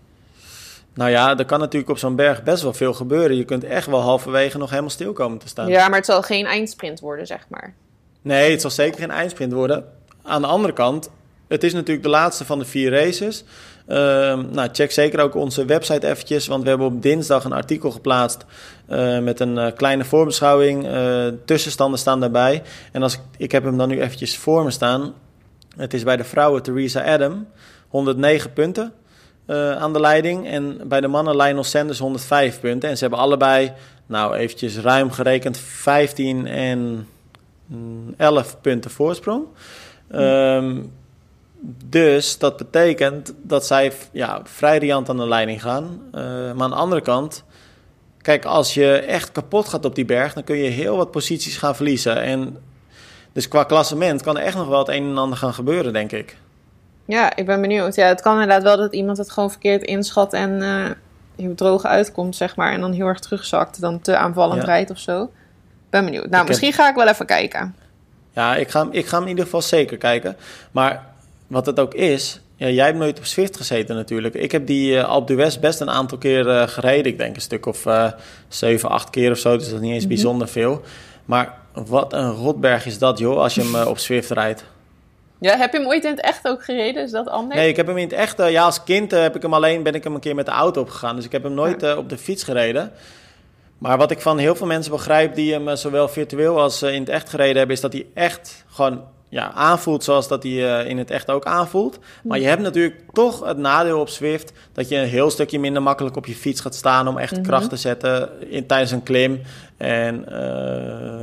Nou 0.94 1.10
ja, 1.10 1.38
er 1.38 1.44
kan 1.44 1.58
natuurlijk 1.58 1.90
op 1.90 1.98
zo'n 1.98 2.16
berg 2.16 2.42
best 2.42 2.62
wel 2.62 2.72
veel 2.72 2.92
gebeuren. 2.92 3.36
Je 3.36 3.44
kunt 3.44 3.64
echt 3.64 3.86
wel 3.86 4.00
halverwege 4.00 4.58
nog 4.58 4.70
helemaal 4.70 4.90
stil 4.90 5.12
komen 5.12 5.38
te 5.38 5.48
staan. 5.48 5.68
Ja, 5.68 5.88
maar 5.88 5.96
het 5.96 6.06
zal 6.06 6.22
geen 6.22 6.46
eindsprint 6.46 7.00
worden, 7.00 7.26
zeg 7.26 7.46
maar. 7.48 7.74
Nee, 8.22 8.50
het 8.50 8.60
zal 8.60 8.70
zeker 8.70 9.00
geen 9.00 9.10
eindsprint 9.10 9.52
worden. 9.52 9.84
Aan 10.22 10.40
de 10.40 10.48
andere 10.48 10.72
kant, 10.72 11.10
het 11.48 11.64
is 11.64 11.72
natuurlijk 11.72 12.04
de 12.04 12.10
laatste 12.10 12.44
van 12.44 12.58
de 12.58 12.64
vier 12.64 12.90
races. 12.90 13.44
Uh, 13.88 13.96
nou, 14.50 14.68
check 14.72 14.92
zeker 14.92 15.20
ook 15.20 15.34
onze 15.34 15.64
website 15.64 16.06
eventjes, 16.06 16.46
want 16.46 16.62
we 16.62 16.68
hebben 16.68 16.86
op 16.86 17.02
dinsdag 17.02 17.44
een 17.44 17.52
artikel 17.52 17.90
geplaatst 17.90 18.44
uh, 18.88 19.18
met 19.18 19.40
een 19.40 19.56
uh, 19.56 19.66
kleine 19.76 20.04
voorbeschouwing. 20.04 20.86
Eh, 20.86 21.26
tussenstanden 21.44 21.98
staan 21.98 22.20
daarbij. 22.20 22.62
En 22.92 23.02
als 23.02 23.14
ik, 23.14 23.20
ik 23.36 23.52
heb 23.52 23.64
hem 23.64 23.78
dan 23.78 23.88
nu 23.88 24.00
eventjes 24.00 24.36
voor 24.36 24.64
me 24.64 24.70
staan. 24.70 25.14
Het 25.76 25.94
is 25.94 26.02
bij 26.02 26.16
de 26.16 26.24
vrouwen 26.24 26.62
Theresa 26.62 27.12
Adam, 27.14 27.46
109 27.88 28.52
punten. 28.52 28.92
Aan 29.78 29.92
de 29.92 30.00
leiding. 30.00 30.48
En 30.48 30.80
bij 30.88 31.00
de 31.00 31.08
mannen 31.08 31.36
Lionel 31.36 31.64
Sanders 31.64 31.98
105 31.98 32.60
punten. 32.60 32.88
En 32.88 32.96
ze 32.96 33.02
hebben 33.02 33.22
allebei, 33.22 33.72
nou 34.06 34.34
eventjes 34.34 34.78
ruim 34.78 35.10
gerekend, 35.10 35.58
15 35.58 36.46
en 36.46 37.08
11 38.16 38.60
punten 38.60 38.90
voorsprong. 38.90 39.44
Um, 40.12 40.92
dus 41.84 42.38
dat 42.38 42.56
betekent 42.56 43.34
dat 43.42 43.66
zij 43.66 43.92
ja, 44.12 44.40
vrij 44.44 44.78
riant 44.78 45.08
aan 45.08 45.16
de 45.16 45.28
leiding 45.28 45.62
gaan. 45.62 46.00
Uh, 46.06 46.20
maar 46.52 46.62
aan 46.62 46.70
de 46.70 46.76
andere 46.76 47.00
kant, 47.00 47.44
kijk, 48.22 48.44
als 48.44 48.74
je 48.74 48.96
echt 48.96 49.32
kapot 49.32 49.68
gaat 49.68 49.84
op 49.84 49.94
die 49.94 50.04
berg, 50.04 50.32
dan 50.32 50.44
kun 50.44 50.56
je 50.56 50.70
heel 50.70 50.96
wat 50.96 51.10
posities 51.10 51.56
gaan 51.56 51.76
verliezen. 51.76 52.22
En 52.22 52.56
dus 53.32 53.48
qua 53.48 53.64
klassement 53.64 54.22
kan 54.22 54.36
er 54.36 54.44
echt 54.44 54.56
nog 54.56 54.68
wel 54.68 54.78
het 54.78 54.88
een 54.88 55.04
en 55.04 55.18
ander 55.18 55.38
gaan 55.38 55.54
gebeuren, 55.54 55.92
denk 55.92 56.12
ik. 56.12 56.36
Ja, 57.04 57.36
ik 57.36 57.46
ben 57.46 57.60
benieuwd. 57.60 57.94
Ja, 57.94 58.06
het 58.06 58.20
kan 58.20 58.32
inderdaad 58.32 58.62
wel 58.62 58.76
dat 58.76 58.92
iemand 58.92 59.18
het 59.18 59.30
gewoon 59.30 59.50
verkeerd 59.50 59.82
inschat 59.82 60.32
en 60.32 60.50
uh, 60.62 60.90
heel 61.36 61.54
droog 61.54 61.84
uitkomt, 61.84 62.36
zeg 62.36 62.56
maar. 62.56 62.72
En 62.72 62.80
dan 62.80 62.92
heel 62.92 63.06
erg 63.06 63.20
terugzakt, 63.20 63.80
dan 63.80 64.00
te 64.00 64.16
aanvallend 64.16 64.60
ja. 64.60 64.66
rijdt 64.66 64.90
of 64.90 64.98
zo. 64.98 65.30
Ben 65.90 66.04
benieuwd. 66.04 66.28
Nou, 66.28 66.42
ik 66.42 66.48
misschien 66.48 66.70
heb... 66.70 66.78
ga 66.78 66.88
ik 66.88 66.94
wel 66.94 67.08
even 67.08 67.26
kijken. 67.26 67.74
Ja, 68.32 68.56
ik 68.56 68.68
ga, 68.68 68.88
ik 68.90 69.06
ga 69.06 69.14
hem 69.14 69.22
in 69.22 69.28
ieder 69.28 69.44
geval 69.44 69.62
zeker 69.62 69.96
kijken. 69.96 70.36
Maar 70.70 71.13
wat 71.46 71.66
het 71.66 71.80
ook 71.80 71.94
is, 71.94 72.40
ja, 72.56 72.68
jij 72.68 72.84
hebt 72.84 72.98
nooit 72.98 73.18
op 73.18 73.24
Swift 73.24 73.56
gezeten 73.56 73.96
natuurlijk. 73.96 74.34
Ik 74.34 74.52
heb 74.52 74.66
die 74.66 74.92
uh, 74.92 75.04
Alpe 75.04 75.34
d'Huez 75.34 75.58
best 75.58 75.80
een 75.80 75.90
aantal 75.90 76.18
keer 76.18 76.46
uh, 76.46 76.62
gereden. 76.68 77.12
Ik 77.12 77.18
denk 77.18 77.36
een 77.36 77.42
stuk 77.42 77.66
of 77.66 77.86
uh, 77.86 78.10
7, 78.48 78.88
8 78.88 79.10
keer 79.10 79.30
of 79.30 79.38
zo. 79.38 79.56
Dus 79.56 79.66
dat 79.66 79.74
is 79.74 79.80
niet 79.80 79.92
eens 79.92 79.94
mm 79.94 79.98
-hmm. 79.98 80.08
bijzonder 80.08 80.48
veel. 80.48 80.82
Maar 81.24 81.58
wat 81.72 82.12
een 82.12 82.30
rotberg 82.30 82.86
is 82.86 82.98
dat, 82.98 83.18
joh, 83.18 83.38
als 83.38 83.54
je 83.54 83.62
hem 83.62 83.88
op 83.88 83.98
Swift 83.98 84.30
rijdt. 84.30 84.64
Ja, 85.38 85.56
heb 85.56 85.72
je 85.72 85.78
hem 85.78 85.88
ooit 85.88 86.04
in 86.04 86.10
het 86.10 86.20
echt 86.20 86.48
ook 86.48 86.64
gereden? 86.64 87.02
Is 87.02 87.10
dat 87.10 87.28
anders? 87.28 87.60
Nee, 87.60 87.68
ik 87.68 87.76
heb 87.76 87.86
hem 87.86 87.96
in 87.96 88.04
het 88.04 88.12
echt... 88.12 88.38
Ja, 88.38 88.64
als 88.64 88.84
kind 88.84 89.10
heb 89.10 89.36
ik 89.36 89.42
hem 89.42 89.54
alleen... 89.54 89.82
ben 89.82 89.94
ik 89.94 90.04
hem 90.04 90.14
een 90.14 90.20
keer 90.20 90.34
met 90.34 90.46
de 90.46 90.52
auto 90.52 90.80
opgegaan. 90.80 91.16
Dus 91.16 91.24
ik 91.24 91.32
heb 91.32 91.42
hem 91.42 91.54
nooit 91.54 91.96
op 91.96 92.08
de 92.08 92.18
fiets 92.18 92.42
gereden. 92.42 92.92
Maar 93.78 93.98
wat 93.98 94.10
ik 94.10 94.20
van 94.20 94.38
heel 94.38 94.54
veel 94.54 94.66
mensen 94.66 94.92
begrijp... 94.92 95.34
die 95.34 95.52
hem 95.52 95.76
zowel 95.76 96.08
virtueel 96.08 96.60
als 96.60 96.82
in 96.82 97.00
het 97.00 97.08
echt 97.08 97.28
gereden 97.28 97.56
hebben... 97.56 97.76
is 97.76 97.82
dat 97.82 97.92
hij 97.92 98.06
echt 98.14 98.64
gewoon 98.68 99.02
ja, 99.28 99.52
aanvoelt 99.52 100.04
zoals 100.04 100.28
dat 100.28 100.42
hij 100.42 100.52
uh, 100.52 100.90
in 100.90 100.98
het 100.98 101.10
echt 101.10 101.30
ook 101.30 101.44
aanvoelt. 101.44 101.98
Maar 102.22 102.38
je 102.38 102.46
hebt 102.46 102.62
natuurlijk 102.62 103.00
toch 103.12 103.44
het 103.44 103.58
nadeel 103.58 104.00
op 104.00 104.08
Swift 104.08 104.52
dat 104.72 104.88
je 104.88 104.96
een 104.96 105.08
heel 105.08 105.30
stukje 105.30 105.58
minder 105.58 105.82
makkelijk 105.82 106.16
op 106.16 106.26
je 106.26 106.34
fiets 106.34 106.60
gaat 106.60 106.74
staan 106.74 107.08
om 107.08 107.18
echt 107.18 107.30
mm 107.30 107.38
-hmm. 107.38 107.46
kracht 107.46 107.68
te 107.68 107.76
zetten 107.76 108.28
in, 108.50 108.66
tijdens 108.66 108.90
een 108.90 109.02
klim. 109.02 109.40
En, 109.76 110.24
uh, 110.28 110.34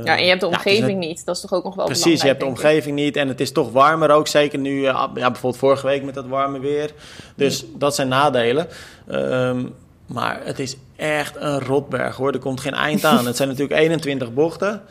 ja, 0.04 0.16
en 0.16 0.22
je 0.22 0.28
hebt 0.28 0.40
de 0.40 0.46
omgeving 0.46 0.86
ja, 0.86 0.86
het, 0.86 0.96
niet. 0.96 1.24
Dat 1.24 1.34
is 1.34 1.40
toch 1.40 1.52
ook 1.52 1.64
nog 1.64 1.74
wel 1.74 1.86
Precies, 1.86 2.20
je 2.20 2.26
hebt 2.26 2.40
de 2.40 2.46
omgeving 2.46 2.96
niet. 2.96 3.16
En 3.16 3.28
het 3.28 3.40
is 3.40 3.52
toch 3.52 3.72
warmer 3.72 4.10
ook. 4.10 4.26
Zeker 4.26 4.58
nu, 4.58 4.78
uh, 4.78 4.84
ja, 4.84 5.10
bijvoorbeeld 5.12 5.56
vorige 5.56 5.86
week 5.86 6.02
met 6.02 6.14
dat 6.14 6.26
warme 6.26 6.58
weer. 6.58 6.90
Dus 7.34 7.64
mm. 7.64 7.78
dat 7.78 7.94
zijn 7.94 8.08
nadelen. 8.08 8.66
Um, 9.10 9.74
maar 10.06 10.40
het 10.44 10.58
is 10.58 10.76
echt 10.96 11.36
een 11.36 11.60
rotberg 11.60 12.16
hoor. 12.16 12.32
Er 12.32 12.38
komt 12.38 12.60
geen 12.60 12.74
eind 12.74 13.04
aan. 13.04 13.26
het 13.26 13.36
zijn 13.36 13.48
natuurlijk 13.48 13.80
21 13.80 14.34
bochten. 14.34 14.82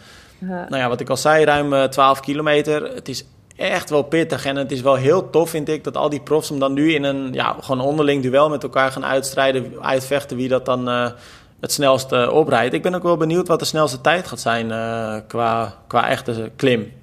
Nou 0.47 0.77
ja, 0.77 0.89
wat 0.89 0.99
ik 0.99 1.09
al 1.09 1.17
zei, 1.17 1.45
ruim 1.45 1.73
uh, 1.73 1.83
12 1.83 2.19
kilometer. 2.19 2.93
Het 2.93 3.07
is 3.07 3.25
echt 3.55 3.89
wel 3.89 4.03
pittig 4.03 4.45
en 4.45 4.55
het 4.55 4.71
is 4.71 4.81
wel 4.81 4.95
heel 4.95 5.29
tof, 5.29 5.49
vind 5.49 5.69
ik, 5.69 5.83
dat 5.83 5.97
al 5.97 6.09
die 6.09 6.21
profs 6.21 6.49
hem 6.49 6.59
dan 6.59 6.73
nu 6.73 6.93
in 6.93 7.03
een 7.03 7.33
ja, 7.33 7.55
gewoon 7.59 7.85
onderling 7.85 8.23
duel 8.23 8.49
met 8.49 8.63
elkaar 8.63 8.91
gaan 8.91 9.05
uitstrijden, 9.05 9.73
uitvechten 9.81 10.37
wie 10.37 10.47
dat 10.47 10.65
dan 10.65 10.89
uh, 10.89 11.09
het 11.59 11.71
snelste 11.71 12.31
oprijdt. 12.31 12.73
Ik 12.73 12.81
ben 12.81 12.95
ook 12.95 13.03
wel 13.03 13.17
benieuwd 13.17 13.47
wat 13.47 13.59
de 13.59 13.65
snelste 13.65 14.01
tijd 14.01 14.27
gaat 14.27 14.39
zijn 14.39 14.69
uh, 14.69 15.15
qua, 15.27 15.73
qua 15.87 16.09
echte 16.09 16.51
klim. 16.55 16.93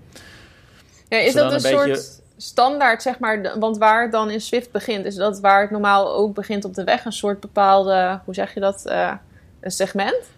Ja, 1.08 1.18
is 1.18 1.34
dat 1.34 1.52
een, 1.52 1.60
soort 1.60 1.84
beetje... 1.84 2.10
standaard, 2.36 3.02
zeg 3.02 3.18
maar, 3.18 3.54
want 3.58 3.78
waar 3.78 4.02
het 4.02 4.12
dan 4.12 4.30
in 4.30 4.40
Swift 4.40 4.72
begint, 4.72 5.04
is 5.04 5.14
dat 5.14 5.40
waar 5.40 5.60
het 5.60 5.70
normaal 5.70 6.14
ook 6.14 6.34
begint 6.34 6.64
op 6.64 6.74
de 6.74 6.84
weg, 6.84 7.04
een 7.04 7.12
soort 7.12 7.40
bepaalde, 7.40 8.20
hoe 8.24 8.34
zeg 8.34 8.54
je 8.54 8.60
dat, 8.60 8.82
uh, 8.86 9.12
een 9.60 9.70
segment? 9.70 10.30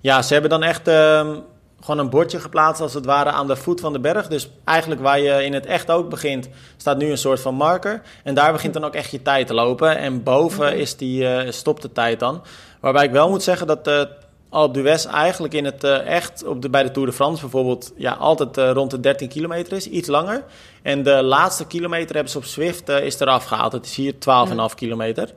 Ja, 0.00 0.22
ze 0.22 0.32
hebben 0.32 0.50
dan 0.50 0.62
echt 0.62 0.88
ehm, 0.88 1.36
gewoon 1.84 2.00
een 2.00 2.10
bordje 2.10 2.40
geplaatst 2.40 2.80
als 2.82 2.94
het 2.94 3.04
ware 3.04 3.30
aan 3.30 3.46
de 3.46 3.56
voet 3.56 3.80
van 3.80 3.92
de 3.92 4.00
berg. 4.00 4.28
Dus 4.28 4.50
eigenlijk 4.64 5.00
waar 5.00 5.20
je 5.20 5.44
in 5.44 5.52
het 5.52 5.66
echt 5.66 5.90
ook 5.90 6.10
begint, 6.10 6.48
staat 6.76 6.98
nu 6.98 7.10
een 7.10 7.18
soort 7.18 7.40
van 7.40 7.54
marker. 7.54 8.02
En 8.22 8.34
daar 8.34 8.52
begint 8.52 8.74
dan 8.74 8.84
ook 8.84 8.94
echt 8.94 9.10
je 9.10 9.22
tijd 9.22 9.46
te 9.46 9.54
lopen. 9.54 9.98
En 9.98 10.22
boven 10.22 10.76
is 10.76 10.96
die, 10.96 11.22
uh, 11.22 11.50
stopt 11.50 11.82
de 11.82 11.92
tijd 11.92 12.20
dan. 12.20 12.42
Waarbij 12.80 13.04
ik 13.04 13.10
wel 13.10 13.28
moet 13.28 13.42
zeggen 13.42 13.66
dat 13.66 13.88
uh, 13.88 14.02
Alpe 14.48 14.80
d'Huez 14.80 15.04
eigenlijk 15.04 15.54
in 15.54 15.64
het 15.64 15.84
uh, 15.84 16.06
echt, 16.06 16.44
op 16.44 16.62
de, 16.62 16.70
bij 16.70 16.82
de 16.82 16.90
Tour 16.90 17.08
de 17.08 17.14
France 17.14 17.40
bijvoorbeeld, 17.40 17.92
ja, 17.96 18.12
altijd 18.12 18.58
uh, 18.58 18.70
rond 18.70 18.90
de 18.90 19.00
13 19.00 19.28
kilometer 19.28 19.72
is, 19.72 19.88
iets 19.88 20.08
langer. 20.08 20.44
En 20.82 21.02
de 21.02 21.22
laatste 21.22 21.66
kilometer 21.66 22.14
hebben 22.14 22.32
ze 22.32 22.38
op 22.38 22.44
Swift 22.44 22.88
uh, 22.88 23.04
is 23.04 23.20
eraf 23.20 23.44
gehaald. 23.44 23.72
Het 23.72 23.84
is 23.86 23.94
hier 23.94 24.12
12,5 24.12 24.18
ja. 24.20 24.68
kilometer. 24.74 25.30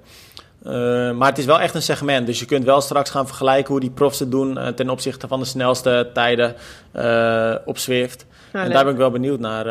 Uh, 0.67 1.12
maar 1.12 1.30
het 1.30 1.38
is 1.38 1.45
wel 1.45 1.60
echt 1.60 1.75
een 1.75 1.82
segment. 1.82 2.25
Dus 2.25 2.39
je 2.39 2.45
kunt 2.45 2.63
wel 2.63 2.82
straks 2.82 3.10
gaan 3.10 3.27
vergelijken 3.27 3.71
hoe 3.71 3.80
die 3.80 3.89
profs 3.89 4.19
het 4.19 4.32
doen 4.32 4.58
uh, 4.58 4.67
ten 4.67 4.89
opzichte 4.89 5.27
van 5.27 5.39
de 5.39 5.45
snelste 5.45 6.10
tijden 6.13 6.56
uh, 6.95 7.56
op 7.65 7.77
Swift. 7.77 8.25
Nou, 8.53 8.65
en 8.65 8.71
daar 8.71 8.84
ben 8.84 8.93
ik 8.93 8.99
wel 8.99 9.12
benieuwd 9.12 9.39
naar. 9.39 9.65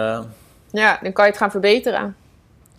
Ja, 0.70 0.98
dan 1.02 1.12
kan 1.12 1.24
je 1.24 1.30
het 1.30 1.40
gaan 1.40 1.50
verbeteren. 1.50 2.16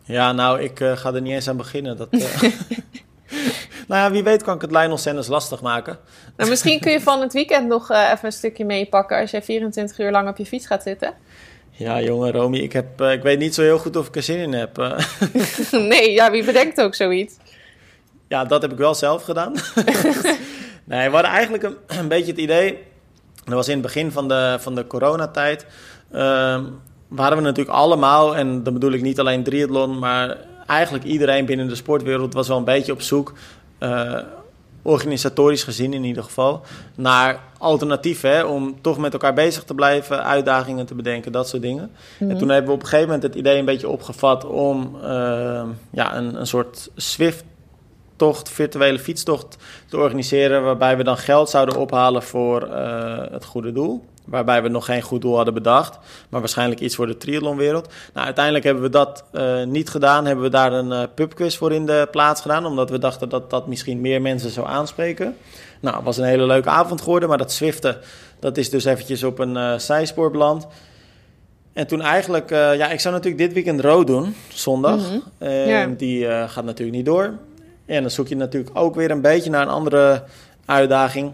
Ja, 0.04 0.32
nou, 0.32 0.62
ik 0.62 0.80
ga 0.80 1.14
er 1.14 1.22
niet 1.22 1.34
eens 1.34 1.50
aan 1.50 1.58
beginnen. 1.58 1.98
Dat, 1.98 2.12
nou 3.88 4.02
ja, 4.02 4.12
wie 4.12 4.24
weet 4.24 4.44
kan 4.44 4.56
ik 4.56 4.62
het 4.62 4.72
Lionel 4.72 4.98
Sanders 4.98 5.28
lastig 5.28 5.62
maken. 5.62 5.98
Nou, 6.38 6.50
misschien 6.50 6.80
kun 6.80 6.92
je 6.92 7.02
van 7.02 7.22
het 7.22 7.34
weekend 7.34 7.68
nog 7.68 7.92
even 7.92 8.20
een 8.22 8.32
stukje 8.32 8.66
meepakken 8.66 9.20
als 9.20 9.32
jij 9.32 9.44
24 9.44 10.00
uur 10.00 10.12
lang 10.12 10.30
op 10.30 10.38
je 10.38 10.46
fiets 10.46 10.68
gaat 10.68 10.84
zitten. 10.84 11.14
Ja, 11.72 12.02
jongen, 12.02 12.32
Romy, 12.32 12.58
ik, 12.58 12.74
heb, 12.74 13.02
ik 13.02 13.22
weet 13.22 13.40
niet 13.40 13.54
zo 13.56 13.62
heel 13.62 13.80
goed 13.80 13.96
of 13.96 14.08
ik 14.08 14.16
er 14.16 14.24
zin 14.24 14.38
in 14.38 14.54
heb. 14.54 14.78
nee, 15.72 16.12
ja, 16.12 16.32
wie 16.32 16.44
bedenkt 16.44 16.82
ook 16.82 16.96
zoiets? 16.96 17.36
Ja, 18.28 18.46
dat 18.46 18.62
heb 18.62 18.72
ik 18.72 18.78
wel 18.78 18.96
zelf 18.96 19.24
gedaan. 19.24 19.54
nee, 20.84 21.08
we 21.08 21.14
hadden 21.14 21.32
eigenlijk 21.32 21.64
een, 21.64 21.78
een, 21.88 22.08
beetje 22.08 22.32
het 22.32 22.42
idee. 22.42 22.78
Dat 23.44 23.54
was 23.54 23.68
in 23.68 23.74
het 23.74 23.82
begin 23.82 24.12
van 24.12 24.28
de, 24.28 24.58
van 24.60 24.76
de 24.76 24.88
coronatijd. 24.88 25.66
Uh, 26.12 26.60
waren 27.08 27.38
we 27.38 27.44
natuurlijk 27.44 27.78
allemaal, 27.78 28.36
en 28.36 28.64
dan 28.64 28.74
bedoel 28.74 28.92
ik 28.92 29.02
niet 29.02 29.20
alleen 29.20 29.44
triathlon, 29.44 30.00
maar 30.00 30.38
eigenlijk 30.68 31.06
iedereen 31.06 31.46
binnen 31.46 31.68
de 31.68 31.76
sportwereld 31.76 32.34
was 32.34 32.48
wel 32.48 32.58
een 32.58 32.64
beetje 32.64 32.92
op 32.92 33.02
zoek. 33.02 33.34
Uh, 33.80 34.20
organisatorisch 34.82 35.64
gezien 35.64 35.94
in 35.94 36.04
ieder 36.04 36.24
geval, 36.24 36.62
naar 36.96 37.40
alternatieven. 37.58 38.30
Hè, 38.30 38.44
om 38.44 38.82
toch 38.82 38.98
met 38.98 39.14
elkaar 39.14 39.34
bezig 39.34 39.64
te 39.64 39.74
blijven, 39.74 40.24
uitdagingen 40.24 40.86
te 40.86 40.96
bedenken, 40.96 41.32
dat 41.32 41.48
soort 41.48 41.62
dingen. 41.62 41.92
En 42.20 42.38
toen 42.38 42.50
hebben 42.50 42.68
we 42.68 42.76
op 42.76 42.82
een 42.82 42.88
gegeven 42.88 43.06
moment 43.06 43.24
het 43.24 43.36
idee 43.36 43.60
een 43.60 43.66
beetje 43.66 43.90
opgevat 43.90 44.46
om 44.46 44.98
uh, 45.04 45.64
ja, 45.92 46.16
een, 46.16 46.40
een 46.40 46.48
soort 46.48 46.90
Swift 46.96 47.44
tocht, 48.18 48.50
virtuele 48.50 49.00
fietstocht 49.00 49.58
te 49.90 49.98
organiseren. 49.98 50.64
Waarbij 50.64 50.98
we 50.98 51.04
dan 51.04 51.18
geld 51.18 51.50
zouden 51.50 51.78
ophalen 51.78 52.24
voor 52.24 52.68
uh, 52.68 53.18
het 53.32 53.46
goede 53.46 53.72
doel. 53.72 54.06
Waarbij 54.26 54.62
we 54.62 54.70
nog 54.70 54.86
geen 54.86 55.02
goed 55.02 55.22
doel 55.22 55.36
hadden 55.36 55.54
bedacht. 55.54 55.98
Maar 56.30 56.40
waarschijnlijk 56.40 56.80
iets 56.80 56.96
voor 56.96 57.08
de 57.08 57.18
triathlonwereld. 57.18 57.94
Nou, 58.14 58.26
uiteindelijk 58.26 58.66
hebben 58.66 58.84
we 58.84 58.90
dat 58.90 59.24
uh, 59.32 59.64
niet 59.64 59.90
gedaan. 59.90 60.26
Hebben 60.26 60.44
we 60.44 60.52
daar 60.52 60.74
een 60.74 60.92
uh, 60.92 61.04
pubquiz 61.16 61.58
voor 61.58 61.74
in 61.74 61.86
de 61.86 62.08
plaats 62.12 62.42
gedaan. 62.42 62.66
Omdat 62.66 62.90
we 62.90 63.00
dachten 63.00 63.30
dat 63.30 63.50
dat 63.50 63.68
misschien 63.68 64.02
meer 64.02 64.22
mensen 64.22 64.50
zou 64.50 64.68
aanspreken. 64.68 65.36
Nou, 65.80 65.96
het 65.96 66.06
was 66.06 66.18
een 66.18 66.24
hele 66.24 66.46
leuke 66.46 66.70
avond 66.70 67.02
geworden. 67.02 67.30
Maar 67.30 67.38
dat 67.38 67.52
Zwiften, 67.52 67.98
dat 68.40 68.58
is 68.58 68.70
dus 68.70 68.86
eventjes 68.86 69.24
op 69.24 69.40
een 69.40 69.82
zijspoor 69.82 70.32
beland. 70.32 70.68
En 71.78 71.88
toen 71.88 72.02
eigenlijk, 72.02 72.52
uh, 72.52 72.76
ja, 72.76 72.90
ik 72.90 73.00
zou 73.00 73.14
natuurlijk 73.14 73.44
dit 73.44 73.54
weekend 73.54 73.80
rood 73.80 74.08
doen, 74.08 74.36
zondag. 74.48 75.00
Mhm. 75.40 75.50
Ja. 75.50 75.86
die 75.86 76.26
uh, 76.26 76.50
gaat 76.50 76.64
natuurlijk 76.64 76.98
niet 76.98 77.06
door. 77.06 77.34
En 77.88 78.02
dan 78.02 78.12
zoek 78.12 78.28
je 78.28 78.36
natuurlijk 78.36 78.78
ook 78.78 78.96
weer 78.96 79.12
een 79.12 79.22
beetje 79.22 79.50
naar 79.50 79.62
een 79.62 79.74
andere 79.74 80.24
uitdaging. 80.66 81.34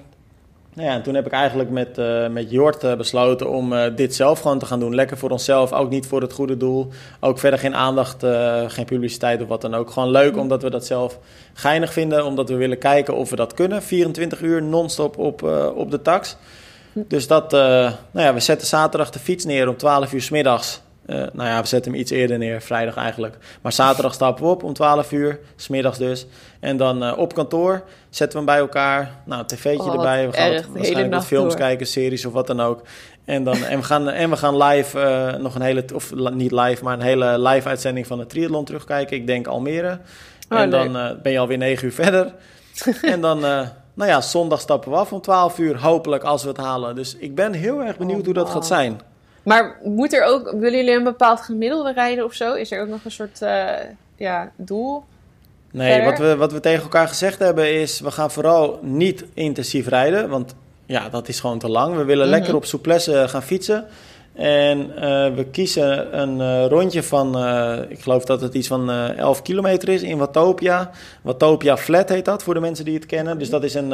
Nou 0.73 0.87
ja, 0.87 0.93
en 0.93 1.03
toen 1.03 1.15
heb 1.15 1.25
ik 1.25 1.31
eigenlijk 1.31 1.69
met, 1.69 1.97
uh, 1.97 2.27
met 2.27 2.51
Jort 2.51 2.83
uh, 2.83 2.95
besloten 2.95 3.49
om 3.49 3.73
uh, 3.73 3.83
dit 3.95 4.15
zelf 4.15 4.39
gewoon 4.39 4.59
te 4.59 4.65
gaan 4.65 4.79
doen. 4.79 4.95
Lekker 4.95 5.17
voor 5.17 5.29
onszelf, 5.29 5.73
ook 5.73 5.89
niet 5.89 6.05
voor 6.05 6.21
het 6.21 6.33
goede 6.33 6.57
doel. 6.57 6.89
Ook 7.19 7.39
verder 7.39 7.59
geen 7.59 7.75
aandacht, 7.75 8.25
geen 8.67 8.85
publiciteit 8.85 9.41
of 9.41 9.47
wat 9.47 9.61
dan 9.61 9.73
ook. 9.73 9.91
Gewoon 9.91 10.11
leuk 10.11 10.37
omdat 10.37 10.61
we 10.61 10.69
dat 10.69 10.85
zelf 10.85 11.19
geinig 11.53 11.93
vinden. 11.93 12.25
Omdat 12.25 12.49
we 12.49 12.55
willen 12.55 12.77
kijken 12.77 13.15
of 13.15 13.29
we 13.29 13.35
dat 13.35 13.53
kunnen. 13.53 13.83
24 13.83 14.41
uur 14.41 14.63
non-stop 14.63 15.17
op, 15.17 15.43
op 15.75 15.91
de 15.91 16.01
tax. 16.01 16.37
Dus 16.93 17.27
dat, 17.27 17.51
nou 17.51 17.95
ja, 18.11 18.33
we 18.33 18.39
zetten 18.39 18.67
zaterdag 18.67 19.09
de 19.09 19.19
fiets 19.19 19.45
neer 19.45 19.67
om 19.67 19.77
12 19.77 20.13
uur 20.13 20.21
s 20.21 20.29
middags. 20.29 20.81
Uh, 21.05 21.15
nou 21.33 21.49
ja, 21.49 21.61
we 21.61 21.67
zetten 21.67 21.91
hem 21.91 22.01
iets 22.01 22.11
eerder 22.11 22.37
neer, 22.37 22.61
vrijdag 22.61 22.95
eigenlijk. 22.95 23.37
Maar 23.61 23.71
zaterdag 23.71 24.13
stappen 24.13 24.43
we 24.43 24.49
op 24.49 24.63
om 24.63 24.73
12 24.73 25.11
uur, 25.11 25.39
smiddags 25.55 25.97
dus. 25.97 26.25
En 26.59 26.77
dan 26.77 27.03
uh, 27.03 27.17
op 27.17 27.33
kantoor 27.33 27.83
zetten 28.09 28.39
we 28.39 28.45
hem 28.45 28.53
bij 28.53 28.57
elkaar. 28.57 29.11
Nou, 29.25 29.41
een 29.41 29.47
tv'tje 29.47 29.83
Oh, 29.83 29.93
erbij. 29.93 30.27
We 30.27 30.33
gaan 30.33 30.51
erg, 30.51 30.67
waarschijnlijk 30.67 31.13
wat 31.13 31.25
films 31.25 31.49
door. 31.49 31.59
kijken, 31.59 31.87
series 31.87 32.25
of 32.25 32.33
wat 32.33 32.47
dan 32.47 32.61
ook. 32.61 32.81
En, 33.25 33.43
dan, 33.43 33.63
en, 33.63 33.77
we, 33.77 33.83
gaan, 33.83 34.09
en 34.09 34.29
we 34.29 34.37
gaan 34.37 34.57
live 34.57 34.99
uh, 34.99 35.41
nog 35.41 35.55
een 35.55 35.61
hele, 35.61 35.85
of 35.93 36.13
niet 36.33 36.51
live, 36.51 36.83
maar 36.83 36.93
een 36.93 37.01
hele 37.01 37.39
live 37.39 37.67
uitzending 37.67 38.07
van 38.07 38.17
de 38.17 38.25
triathlon 38.25 38.65
terugkijken. 38.65 39.17
Ik 39.17 39.27
denk 39.27 39.47
Almere. 39.47 39.99
Oh, 40.49 40.59
en 40.59 40.69
leuk. 40.69 40.93
dan 40.93 41.19
ben 41.23 41.31
je 41.31 41.39
alweer 41.39 41.57
9 41.57 41.85
uur 41.85 41.93
verder. 41.93 42.33
en 43.01 43.21
dan, 43.21 43.39
nou 43.93 44.09
ja, 44.09 44.21
zondag 44.21 44.59
stappen 44.59 44.91
we 44.91 44.97
af 44.97 45.13
om 45.13 45.21
12 45.21 45.57
uur. 45.57 45.81
Hopelijk 45.81 46.23
als 46.23 46.43
we 46.43 46.49
het 46.49 46.57
halen. 46.57 46.95
Dus 46.95 47.15
ik 47.15 47.35
ben 47.35 47.53
heel 47.53 47.81
erg 47.81 47.97
benieuwd 47.97 48.19
Oh, 48.19 48.25
hoe 48.25 48.33
dat 48.33 48.43
wow. 48.43 48.53
gaat 48.53 48.67
zijn. 48.67 48.99
Maar 49.43 49.77
moet 49.83 50.13
er 50.13 50.23
ook, 50.23 50.51
willen 50.51 50.77
jullie 50.77 50.95
een 50.95 51.03
bepaald 51.03 51.41
gemiddelde 51.41 51.91
rijden 51.93 52.25
of 52.25 52.33
zo? 52.33 52.53
Is 52.53 52.71
er 52.71 52.81
ook 52.81 52.87
nog 52.87 53.05
een 53.05 53.11
soort 53.11 53.41
uh, 53.41 53.69
ja, 54.15 54.51
doel? 54.55 55.03
Nee, 55.71 55.91
Verder? 55.93 56.09
wat 56.09 56.19
we, 56.19 56.35
wat 56.35 56.51
we 56.51 56.59
tegen 56.59 56.83
elkaar 56.83 57.07
gezegd 57.07 57.39
hebben 57.39 57.73
is... 57.81 57.99
we 57.99 58.11
gaan 58.11 58.31
vooral 58.31 58.79
niet 58.81 59.25
intensief 59.33 59.87
rijden. 59.87 60.29
Want 60.29 60.55
ja, 60.85 61.09
dat 61.09 61.27
is 61.27 61.39
gewoon 61.39 61.59
te 61.59 61.69
lang. 61.69 61.95
We 61.95 62.03
willen 62.03 62.27
Mhm. 62.27 62.35
lekker 62.35 62.55
op 62.55 62.65
souplesse 62.65 63.25
gaan 63.27 63.43
fietsen. 63.43 63.85
En 64.33 64.77
uh, 64.79 64.95
we 65.35 65.45
kiezen 65.51 66.19
een 66.19 66.39
uh, 66.39 66.65
rondje 66.65 67.03
van... 67.03 67.37
Uh, 67.43 67.77
ik 67.87 67.99
geloof 67.99 68.25
dat 68.25 68.41
het 68.41 68.53
iets 68.53 68.67
van 68.67 68.91
11 68.91 69.41
kilometer 69.41 69.89
is 69.89 70.01
in 70.01 70.17
Watopia. 70.17 70.91
Watopia 71.21 71.77
Flat 71.77 72.09
heet 72.09 72.25
dat, 72.25 72.43
voor 72.43 72.53
de 72.53 72.59
mensen 72.59 72.85
die 72.85 72.93
het 72.95 73.05
kennen. 73.05 73.39
Dus 73.39 73.49
dat 73.49 73.63
is 73.63 73.73
een, 73.73 73.89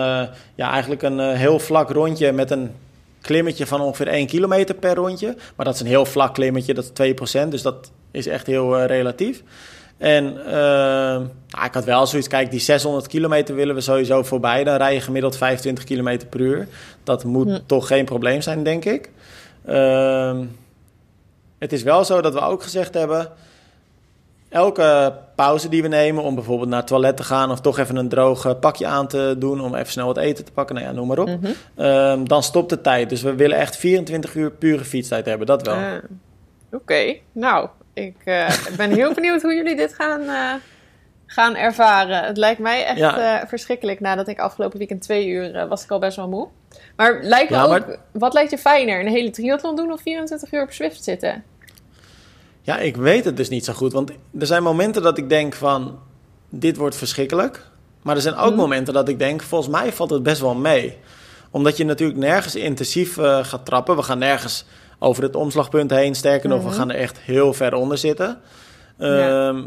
ja, 0.55 0.71
eigenlijk 0.71 1.01
een 1.01 1.19
heel 1.19 1.59
vlak 1.59 1.89
rondje 1.89 2.31
met 2.31 2.51
een 2.51 2.71
klimmetje 3.21 3.65
van 3.65 3.81
ongeveer 3.81 4.07
1 4.07 4.27
kilometer 4.27 4.75
per 4.75 4.95
rondje. 4.95 5.35
Maar 5.55 5.65
dat 5.65 5.75
is 5.75 5.81
een 5.81 5.87
heel 5.87 6.05
vlak 6.05 6.33
klimmetje, 6.33 6.73
dat 6.73 6.91
is 6.93 7.13
2%. 7.43 7.47
Dus 7.47 7.61
dat 7.61 7.91
is 8.11 8.27
echt 8.27 8.47
heel 8.47 8.79
uh, 8.79 8.85
relatief. 8.85 9.43
En 9.97 10.33
uh, 10.37 10.53
nou, 11.49 11.65
ik 11.65 11.73
had 11.73 11.85
wel 11.85 12.07
zoiets, 12.07 12.27
kijk, 12.27 12.51
die 12.51 12.59
600 12.59 13.07
kilometer 13.07 13.55
willen 13.55 13.75
we 13.75 13.81
sowieso 13.81 14.23
voorbij. 14.23 14.63
Dan 14.63 14.75
rij 14.75 14.93
je 14.93 15.01
gemiddeld 15.01 15.37
25 15.37 15.83
kilometer 15.83 16.27
per 16.27 16.39
uur. 16.39 16.67
Dat 17.03 17.23
moet 17.23 17.61
toch 17.65 17.87
geen 17.87 18.05
probleem 18.05 18.41
zijn, 18.41 18.63
denk 18.63 18.85
ik. 18.85 19.09
Uh, 19.69 20.39
het 21.57 21.73
is 21.73 21.83
wel 21.83 22.05
zo 22.05 22.21
dat 22.21 22.33
we 22.33 22.41
ook 22.41 22.63
gezegd 22.63 22.93
hebben... 22.93 23.31
elke 24.49 25.13
pauze 25.35 25.69
die 25.69 25.81
we 25.81 25.87
nemen 25.87 26.23
om 26.23 26.35
bijvoorbeeld 26.35 26.69
naar 26.69 26.79
het 26.79 26.87
toilet 26.87 27.17
te 27.17 27.23
gaan... 27.23 27.51
of 27.51 27.61
toch 27.61 27.77
even 27.77 27.95
een 27.95 28.09
droog 28.09 28.59
pakje 28.59 28.87
aan 28.87 29.07
te 29.07 29.35
doen 29.37 29.61
om 29.61 29.75
even 29.75 29.91
snel 29.91 30.05
wat 30.05 30.17
eten 30.17 30.45
te 30.45 30.51
pakken, 30.51 30.75
nou 30.75 30.87
ja, 30.87 30.93
noem 30.93 31.07
maar 31.07 31.19
op. 31.19 31.27
Mhm. 31.27 31.51
Uh, 31.77 32.19
dan 32.23 32.43
stopt 32.43 32.69
de 32.69 32.81
tijd. 32.81 33.09
Dus 33.09 33.21
we 33.21 33.35
willen 33.35 33.57
echt 33.57 33.77
24 33.77 34.35
uur 34.35 34.51
pure 34.51 34.85
fietstijd 34.85 35.25
hebben, 35.25 35.47
dat 35.47 35.65
wel. 35.65 35.77
Uh, 35.77 35.93
Oké, 36.71 36.75
okay. 36.75 37.21
nou, 37.31 37.69
ik 37.93 38.15
uh, 38.25 38.49
ben 38.77 38.91
heel 38.91 39.13
benieuwd 39.19 39.41
hoe 39.41 39.53
jullie 39.53 39.75
dit 39.75 39.93
gaan, 39.93 40.21
uh, 40.21 40.53
gaan 41.25 41.55
ervaren. 41.55 42.23
Het 42.23 42.37
lijkt 42.37 42.59
mij 42.59 42.85
echt 42.85 42.97
ja. 42.97 43.47
verschrikkelijk. 43.47 43.99
Nadat 43.99 44.27
ik 44.27 44.39
afgelopen 44.39 44.77
weekend 44.77 45.01
twee 45.01 45.27
uur 45.27 45.67
was 45.67 45.83
ik 45.83 45.91
al 45.91 45.99
best 45.99 46.15
wel 46.15 46.29
moe. 46.29 46.47
Maar 46.95 47.19
lijkt 47.21 47.49
me 47.49 47.55
Ja, 47.55 47.63
ook, 47.63 47.97
wat 48.11 48.33
lijkt 48.33 48.51
je 48.51 48.57
fijner? 48.57 48.99
Een 48.99 49.07
hele 49.07 49.29
triathlon 49.29 49.75
doen 49.75 49.91
of 49.91 50.01
24 50.01 50.51
uur 50.51 50.61
op 50.61 50.71
Swift 50.71 51.03
zitten? 51.03 51.43
Ja, 52.69 52.77
ik 52.77 52.95
weet 52.95 53.25
het 53.25 53.37
dus 53.37 53.49
niet 53.49 53.65
zo 53.65 53.73
goed. 53.73 53.93
Want 53.93 54.11
er 54.39 54.45
zijn 54.45 54.63
momenten 54.63 55.01
dat 55.01 55.17
ik 55.17 55.29
denk 55.29 55.53
van... 55.53 55.99
dit 56.49 56.77
wordt 56.77 56.95
verschrikkelijk. 56.95 57.67
Maar 58.01 58.15
er 58.15 58.21
zijn 58.21 58.35
ook 58.35 58.49
Mhm. 58.49 58.59
momenten 58.59 58.93
dat 58.93 59.07
ik 59.09 59.19
denk... 59.19 59.41
volgens 59.41 59.71
mij 59.71 59.93
valt 59.93 60.09
het 60.09 60.23
best 60.23 60.41
wel 60.41 60.55
mee. 60.55 60.97
Omdat 61.51 61.77
je 61.77 61.83
natuurlijk 61.85 62.19
nergens 62.19 62.55
intensief 62.55 63.17
eh, 63.17 63.43
gaat 63.43 63.65
trappen. 63.65 63.95
We 63.95 64.03
gaan 64.03 64.17
nergens 64.17 64.65
over 64.99 65.23
het 65.23 65.35
omslagpunt 65.35 65.91
heen. 65.91 66.15
Sterker 66.15 66.49
nog, 66.49 66.59
Mhm. 66.61 66.69
we 66.69 66.75
gaan 66.75 66.89
er 66.89 66.95
echt 66.95 67.17
heel 67.19 67.53
ver 67.53 67.73
onder 67.73 67.97
zitten. 67.97 68.37
Ja. 68.97 69.47
Ehm, 69.49 69.61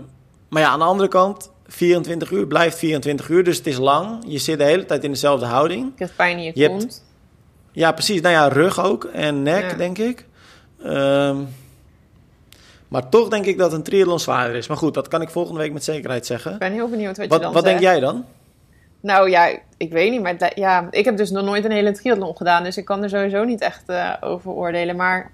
Maar 0.48 0.62
ja, 0.62 0.68
aan 0.68 0.78
de 0.78 0.84
andere 0.84 1.08
kant... 1.08 1.50
24 1.66 2.30
uur 2.30 2.46
blijft 2.46 2.78
24 2.78 3.28
uur, 3.28 3.44
dus 3.44 3.56
het 3.56 3.66
is 3.66 3.78
lang. 3.78 4.24
Je 4.26 4.38
zit 4.38 4.58
de 4.58 4.64
hele 4.64 4.84
tijd 4.84 5.04
in 5.04 5.10
dezelfde 5.10 5.46
houding. 5.46 5.92
Heb 5.96 6.10
pijn 6.16 6.38
in 6.38 6.44
je, 6.44 6.50
Je 6.54 6.68
hebt-. 6.68 7.02
Ja, 7.72 7.92
precies. 7.92 8.20
Nou 8.20 8.34
ja, 8.34 8.48
rug 8.48 8.84
ook 8.84 9.04
en 9.04 9.42
nek, 9.42 9.70
Ja. 9.70 9.76
denk 9.76 9.98
ik. 9.98 10.26
Ehm, 10.82 11.36
maar 12.92 13.08
toch 13.08 13.28
denk 13.28 13.44
ik 13.44 13.58
dat 13.58 13.72
een 13.72 13.82
triathlon 13.82 14.20
zwaarder 14.20 14.56
is. 14.56 14.66
Maar 14.66 14.76
goed, 14.76 14.94
dat 14.94 15.08
kan 15.08 15.22
ik 15.22 15.30
volgende 15.30 15.60
week 15.60 15.72
met 15.72 15.84
zekerheid 15.84 16.26
zeggen. 16.26 16.52
Ik 16.52 16.58
ben 16.58 16.72
heel 16.72 16.88
benieuwd 16.88 17.16
wat, 17.16 17.24
je 17.24 17.30
Wat, 17.30 17.42
dan 17.42 17.52
wat 17.52 17.64
denk 17.64 17.80
jij 17.80 18.00
dan? 18.00 18.24
Nou 19.00 19.30
ja, 19.30 19.58
ik 19.76 19.92
weet 19.92 20.10
niet. 20.10 20.22
Maar 20.22 20.52
ja, 20.54 20.86
ik 20.90 21.04
heb 21.04 21.16
dus 21.16 21.30
nog 21.30 21.44
nooit 21.44 21.64
een 21.64 21.70
hele 21.70 21.92
triathlon 21.92 22.36
gedaan. 22.36 22.64
Dus 22.64 22.76
ik 22.76 22.84
kan 22.84 23.02
er 23.02 23.08
sowieso 23.08 23.44
niet 23.44 23.60
echt 23.60 23.88
eh, 23.88 24.12
over 24.20 24.50
oordelen. 24.50 24.96
Maar 24.96 25.30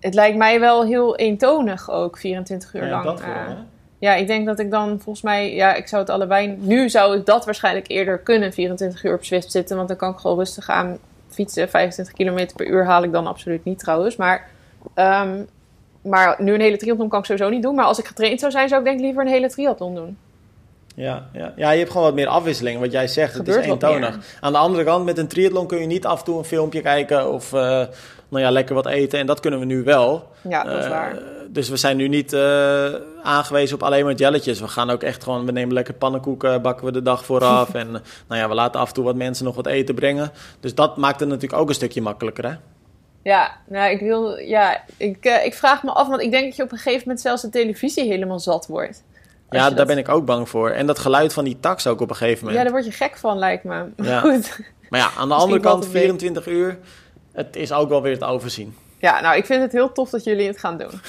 het 0.00 0.14
lijkt 0.14 0.36
mij 0.36 0.60
wel 0.60 0.84
heel 0.84 1.16
eentonig 1.16 1.90
ook, 1.90 2.18
24 2.18 2.74
uur 2.74 2.84
Ja, 2.84 2.90
lang. 2.90 3.04
dat 3.04 3.20
eh. 3.20 3.26
hè? 3.26 3.54
ja, 3.98 4.14
ik 4.14 4.26
denk 4.26 4.46
dat 4.46 4.58
ik 4.58 4.70
dan 4.70 4.88
volgens 4.88 5.24
mij... 5.24 5.54
Ja, 5.54 5.74
ik 5.74 5.88
zou 5.88 6.02
het 6.02 6.10
allebei... 6.10 6.56
Nu 6.60 6.88
zou 6.88 7.16
ik 7.18 7.26
dat 7.26 7.44
waarschijnlijk 7.44 7.88
eerder 7.88 8.18
kunnen, 8.18 8.52
24 8.52 9.04
uur 9.04 9.14
op 9.14 9.24
Zwift 9.24 9.50
zitten. 9.50 9.76
Want 9.76 9.88
dan 9.88 9.96
kan 9.96 10.12
ik 10.12 10.18
gewoon 10.18 10.38
rustig 10.38 10.68
aan 10.68 10.98
fietsen. 11.28 11.68
25 11.68 12.14
km 12.14 12.56
per 12.56 12.66
uur 12.66 12.84
haal 12.84 13.02
ik 13.02 13.12
dan 13.12 13.26
absoluut 13.26 13.64
niet 13.64 13.78
trouwens. 13.78 14.16
Maar, 14.16 14.48
ehm, 14.94 15.40
maar 16.02 16.36
nu 16.38 16.54
een 16.54 16.60
hele 16.60 16.76
triathlon 16.76 17.08
kan 17.08 17.18
ik 17.18 17.24
sowieso 17.24 17.50
niet 17.50 17.62
doen. 17.62 17.74
Maar 17.74 17.84
als 17.84 17.98
ik 17.98 18.06
getraind 18.06 18.40
zou 18.40 18.52
zijn, 18.52 18.68
zou 18.68 18.80
ik 18.80 18.86
denk 18.86 18.98
ik 18.98 19.04
liever 19.04 19.22
een 19.22 19.32
hele 19.32 19.48
triathlon 19.48 19.94
doen. 19.94 20.16
Ja, 20.94 21.28
ja. 21.32 21.52
ja, 21.56 21.70
je 21.70 21.78
hebt 21.78 21.90
gewoon 21.90 22.06
wat 22.06 22.14
meer 22.14 22.26
afwisseling. 22.26 22.80
Wat 22.80 22.92
jij 22.92 23.08
zegt, 23.08 23.34
het 23.34 23.48
is 23.48 23.56
eentonig. 23.56 24.18
Aan 24.40 24.52
de 24.52 24.58
andere 24.58 24.84
kant, 24.84 25.04
met 25.04 25.18
een 25.18 25.28
triathlon 25.28 25.66
kun 25.66 25.78
je 25.78 25.86
niet 25.86 26.06
af 26.06 26.18
en 26.18 26.24
toe 26.24 26.38
een 26.38 26.44
filmpje 26.44 26.80
kijken... 26.80 27.32
of 27.32 27.52
eh, 27.52 27.60
nou 28.28 28.44
ja, 28.44 28.50
lekker 28.50 28.74
wat 28.74 28.86
eten. 28.86 29.18
En 29.18 29.26
dat 29.26 29.40
kunnen 29.40 29.60
we 29.60 29.64
nu 29.64 29.82
wel. 29.84 30.28
Ja, 30.48 30.64
dat 30.64 30.78
is 30.78 30.84
Eh, 30.84 30.90
waar. 30.90 31.18
Dus 31.48 31.68
we 31.68 31.76
zijn 31.76 31.96
nu 31.96 32.08
niet 32.08 32.32
eh, 32.32 32.86
aangewezen 33.22 33.74
op 33.74 33.82
alleen 33.82 34.04
maar 34.04 34.14
jelletjes. 34.14 34.60
We 34.60 34.68
gaan 34.68 34.90
ook 34.90 35.02
echt 35.02 35.22
gewoon, 35.22 35.46
we 35.46 35.52
nemen 35.52 35.74
lekker 35.74 35.94
pannenkoeken, 35.94 36.62
bakken 36.62 36.86
we 36.86 36.92
de 36.92 37.02
dag 37.02 37.24
vooraf. 37.24 37.74
en 37.74 37.90
nou 38.28 38.40
ja, 38.40 38.48
we 38.48 38.54
laten 38.54 38.80
af 38.80 38.88
en 38.88 38.94
toe 38.94 39.04
wat 39.04 39.16
mensen 39.16 39.44
nog 39.44 39.54
wat 39.54 39.66
eten 39.66 39.94
brengen. 39.94 40.30
Dus 40.60 40.74
dat 40.74 40.96
maakt 40.96 41.20
het 41.20 41.28
natuurlijk 41.28 41.60
ook 41.60 41.68
een 41.68 41.74
stukje 41.74 42.02
makkelijker, 42.02 42.44
hè? 42.44 42.54
Ja, 43.22 43.56
nou, 43.66 43.90
ik 43.90 44.00
wil... 44.00 44.38
Ja, 44.38 44.82
ik, 44.96 45.24
eh, 45.24 45.44
ik 45.44 45.54
vraag 45.54 45.82
me 45.82 45.90
af, 45.92 46.08
want 46.08 46.20
ik 46.22 46.30
denk 46.30 46.44
dat 46.44 46.56
je 46.56 46.62
op 46.62 46.72
een 46.72 46.76
gegeven 46.78 47.00
moment 47.00 47.20
zelfs 47.20 47.42
de 47.42 47.48
televisie 47.48 48.04
helemaal 48.08 48.40
zat 48.40 48.66
wordt. 48.66 49.02
Ja, 49.50 49.58
daar 49.58 49.74
dat- 49.74 49.86
ben 49.86 49.98
ik 49.98 50.08
ook 50.08 50.24
bang 50.24 50.48
voor. 50.48 50.70
En 50.70 50.86
dat 50.86 50.98
geluid 50.98 51.32
van 51.32 51.44
die 51.44 51.60
tax 51.60 51.86
ook 51.86 52.00
op 52.00 52.10
een 52.10 52.16
gegeven 52.16 52.38
Ja, 52.40 52.44
moment. 52.46 52.62
daar 52.62 52.72
word 52.72 52.84
je 52.84 53.04
gek 53.04 53.16
van, 53.16 53.38
lijkt 53.38 53.64
me. 53.64 53.84
Maar 53.96 54.06
Ja. 54.06 54.20
goed. 54.20 54.58
Maar 54.88 55.00
ja, 55.00 55.10
aan 55.18 55.28
de 55.28 55.34
andere 55.42 55.60
kant, 55.60 55.84
het 55.84 55.92
mee. 55.92 56.02
24 56.02 56.46
uur, 56.46 56.78
het 57.32 57.56
is 57.56 57.72
ook 57.72 57.88
wel 57.88 58.02
weer 58.02 58.18
te 58.18 58.24
overzien. 58.24 58.76
Ja, 58.98 59.20
nou, 59.20 59.36
ik 59.36 59.46
vind 59.46 59.62
het 59.62 59.72
heel 59.72 59.92
tof 59.92 60.10
dat 60.10 60.24
jullie 60.24 60.46
het 60.46 60.58
gaan 60.58 60.78
doen. 60.78 60.90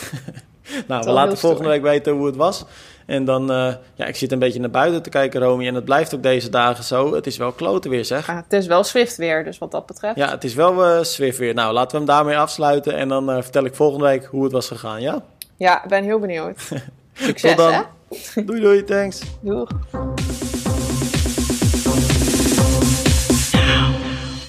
Nou, 0.87 1.03
we 1.05 1.11
laten 1.11 1.37
volgende 1.37 1.69
week 1.69 1.81
weten 1.81 2.13
hoe 2.13 2.25
het 2.25 2.35
was. 2.35 2.65
En 3.09 3.25
dan, 3.25 3.51
eh, 3.51 3.73
ja, 3.95 4.05
ik 4.05 4.15
zit 4.15 4.31
een 4.31 4.39
beetje 4.39 4.59
naar 4.59 4.69
buiten 4.69 5.01
te 5.01 5.09
kijken, 5.09 5.41
Romy. 5.41 5.67
En 5.67 5.75
het 5.75 5.85
blijft 5.85 6.15
ook 6.15 6.23
deze 6.23 6.49
dagen 6.49 6.83
zo. 6.83 7.13
Het 7.15 7.27
is 7.27 7.37
wel 7.37 7.51
kloten 7.51 7.89
weer, 7.89 8.05
zeg. 8.05 8.27
Ja, 8.27 8.35
het 8.35 8.53
is 8.53 8.67
wel 8.67 8.83
Swift 8.83 9.15
weer, 9.17 9.43
dus 9.43 9.57
wat 9.57 9.71
dat 9.71 9.85
betreft. 9.85 10.15
Ja, 10.15 10.29
het 10.29 10.43
is 10.43 10.53
wel 10.53 10.85
eh 10.85 11.03
Swift 11.03 11.37
weer. 11.37 11.53
Nou, 11.53 11.73
laten 11.73 11.91
we 11.91 11.97
hem 11.97 12.05
daarmee 12.05 12.37
afsluiten. 12.37 12.95
En 12.95 13.07
dan 13.07 13.29
eh, 13.31 13.41
vertel 13.41 13.65
ik 13.65 13.75
volgende 13.75 14.05
week 14.05 14.25
hoe 14.25 14.43
het 14.43 14.51
was 14.51 14.67
gegaan, 14.67 15.01
ja? 15.01 15.21
Ja, 15.57 15.83
ik 15.83 15.89
ben 15.89 16.03
heel 16.03 16.19
benieuwd. 16.19 16.59
Succes, 17.13 17.55
Tot 17.55 17.57
dan. 17.57 17.73
hè? 17.73 18.43
Doei 18.43 18.61
doei, 18.61 18.83
thanks. 18.83 19.21
Doeg. 19.41 19.69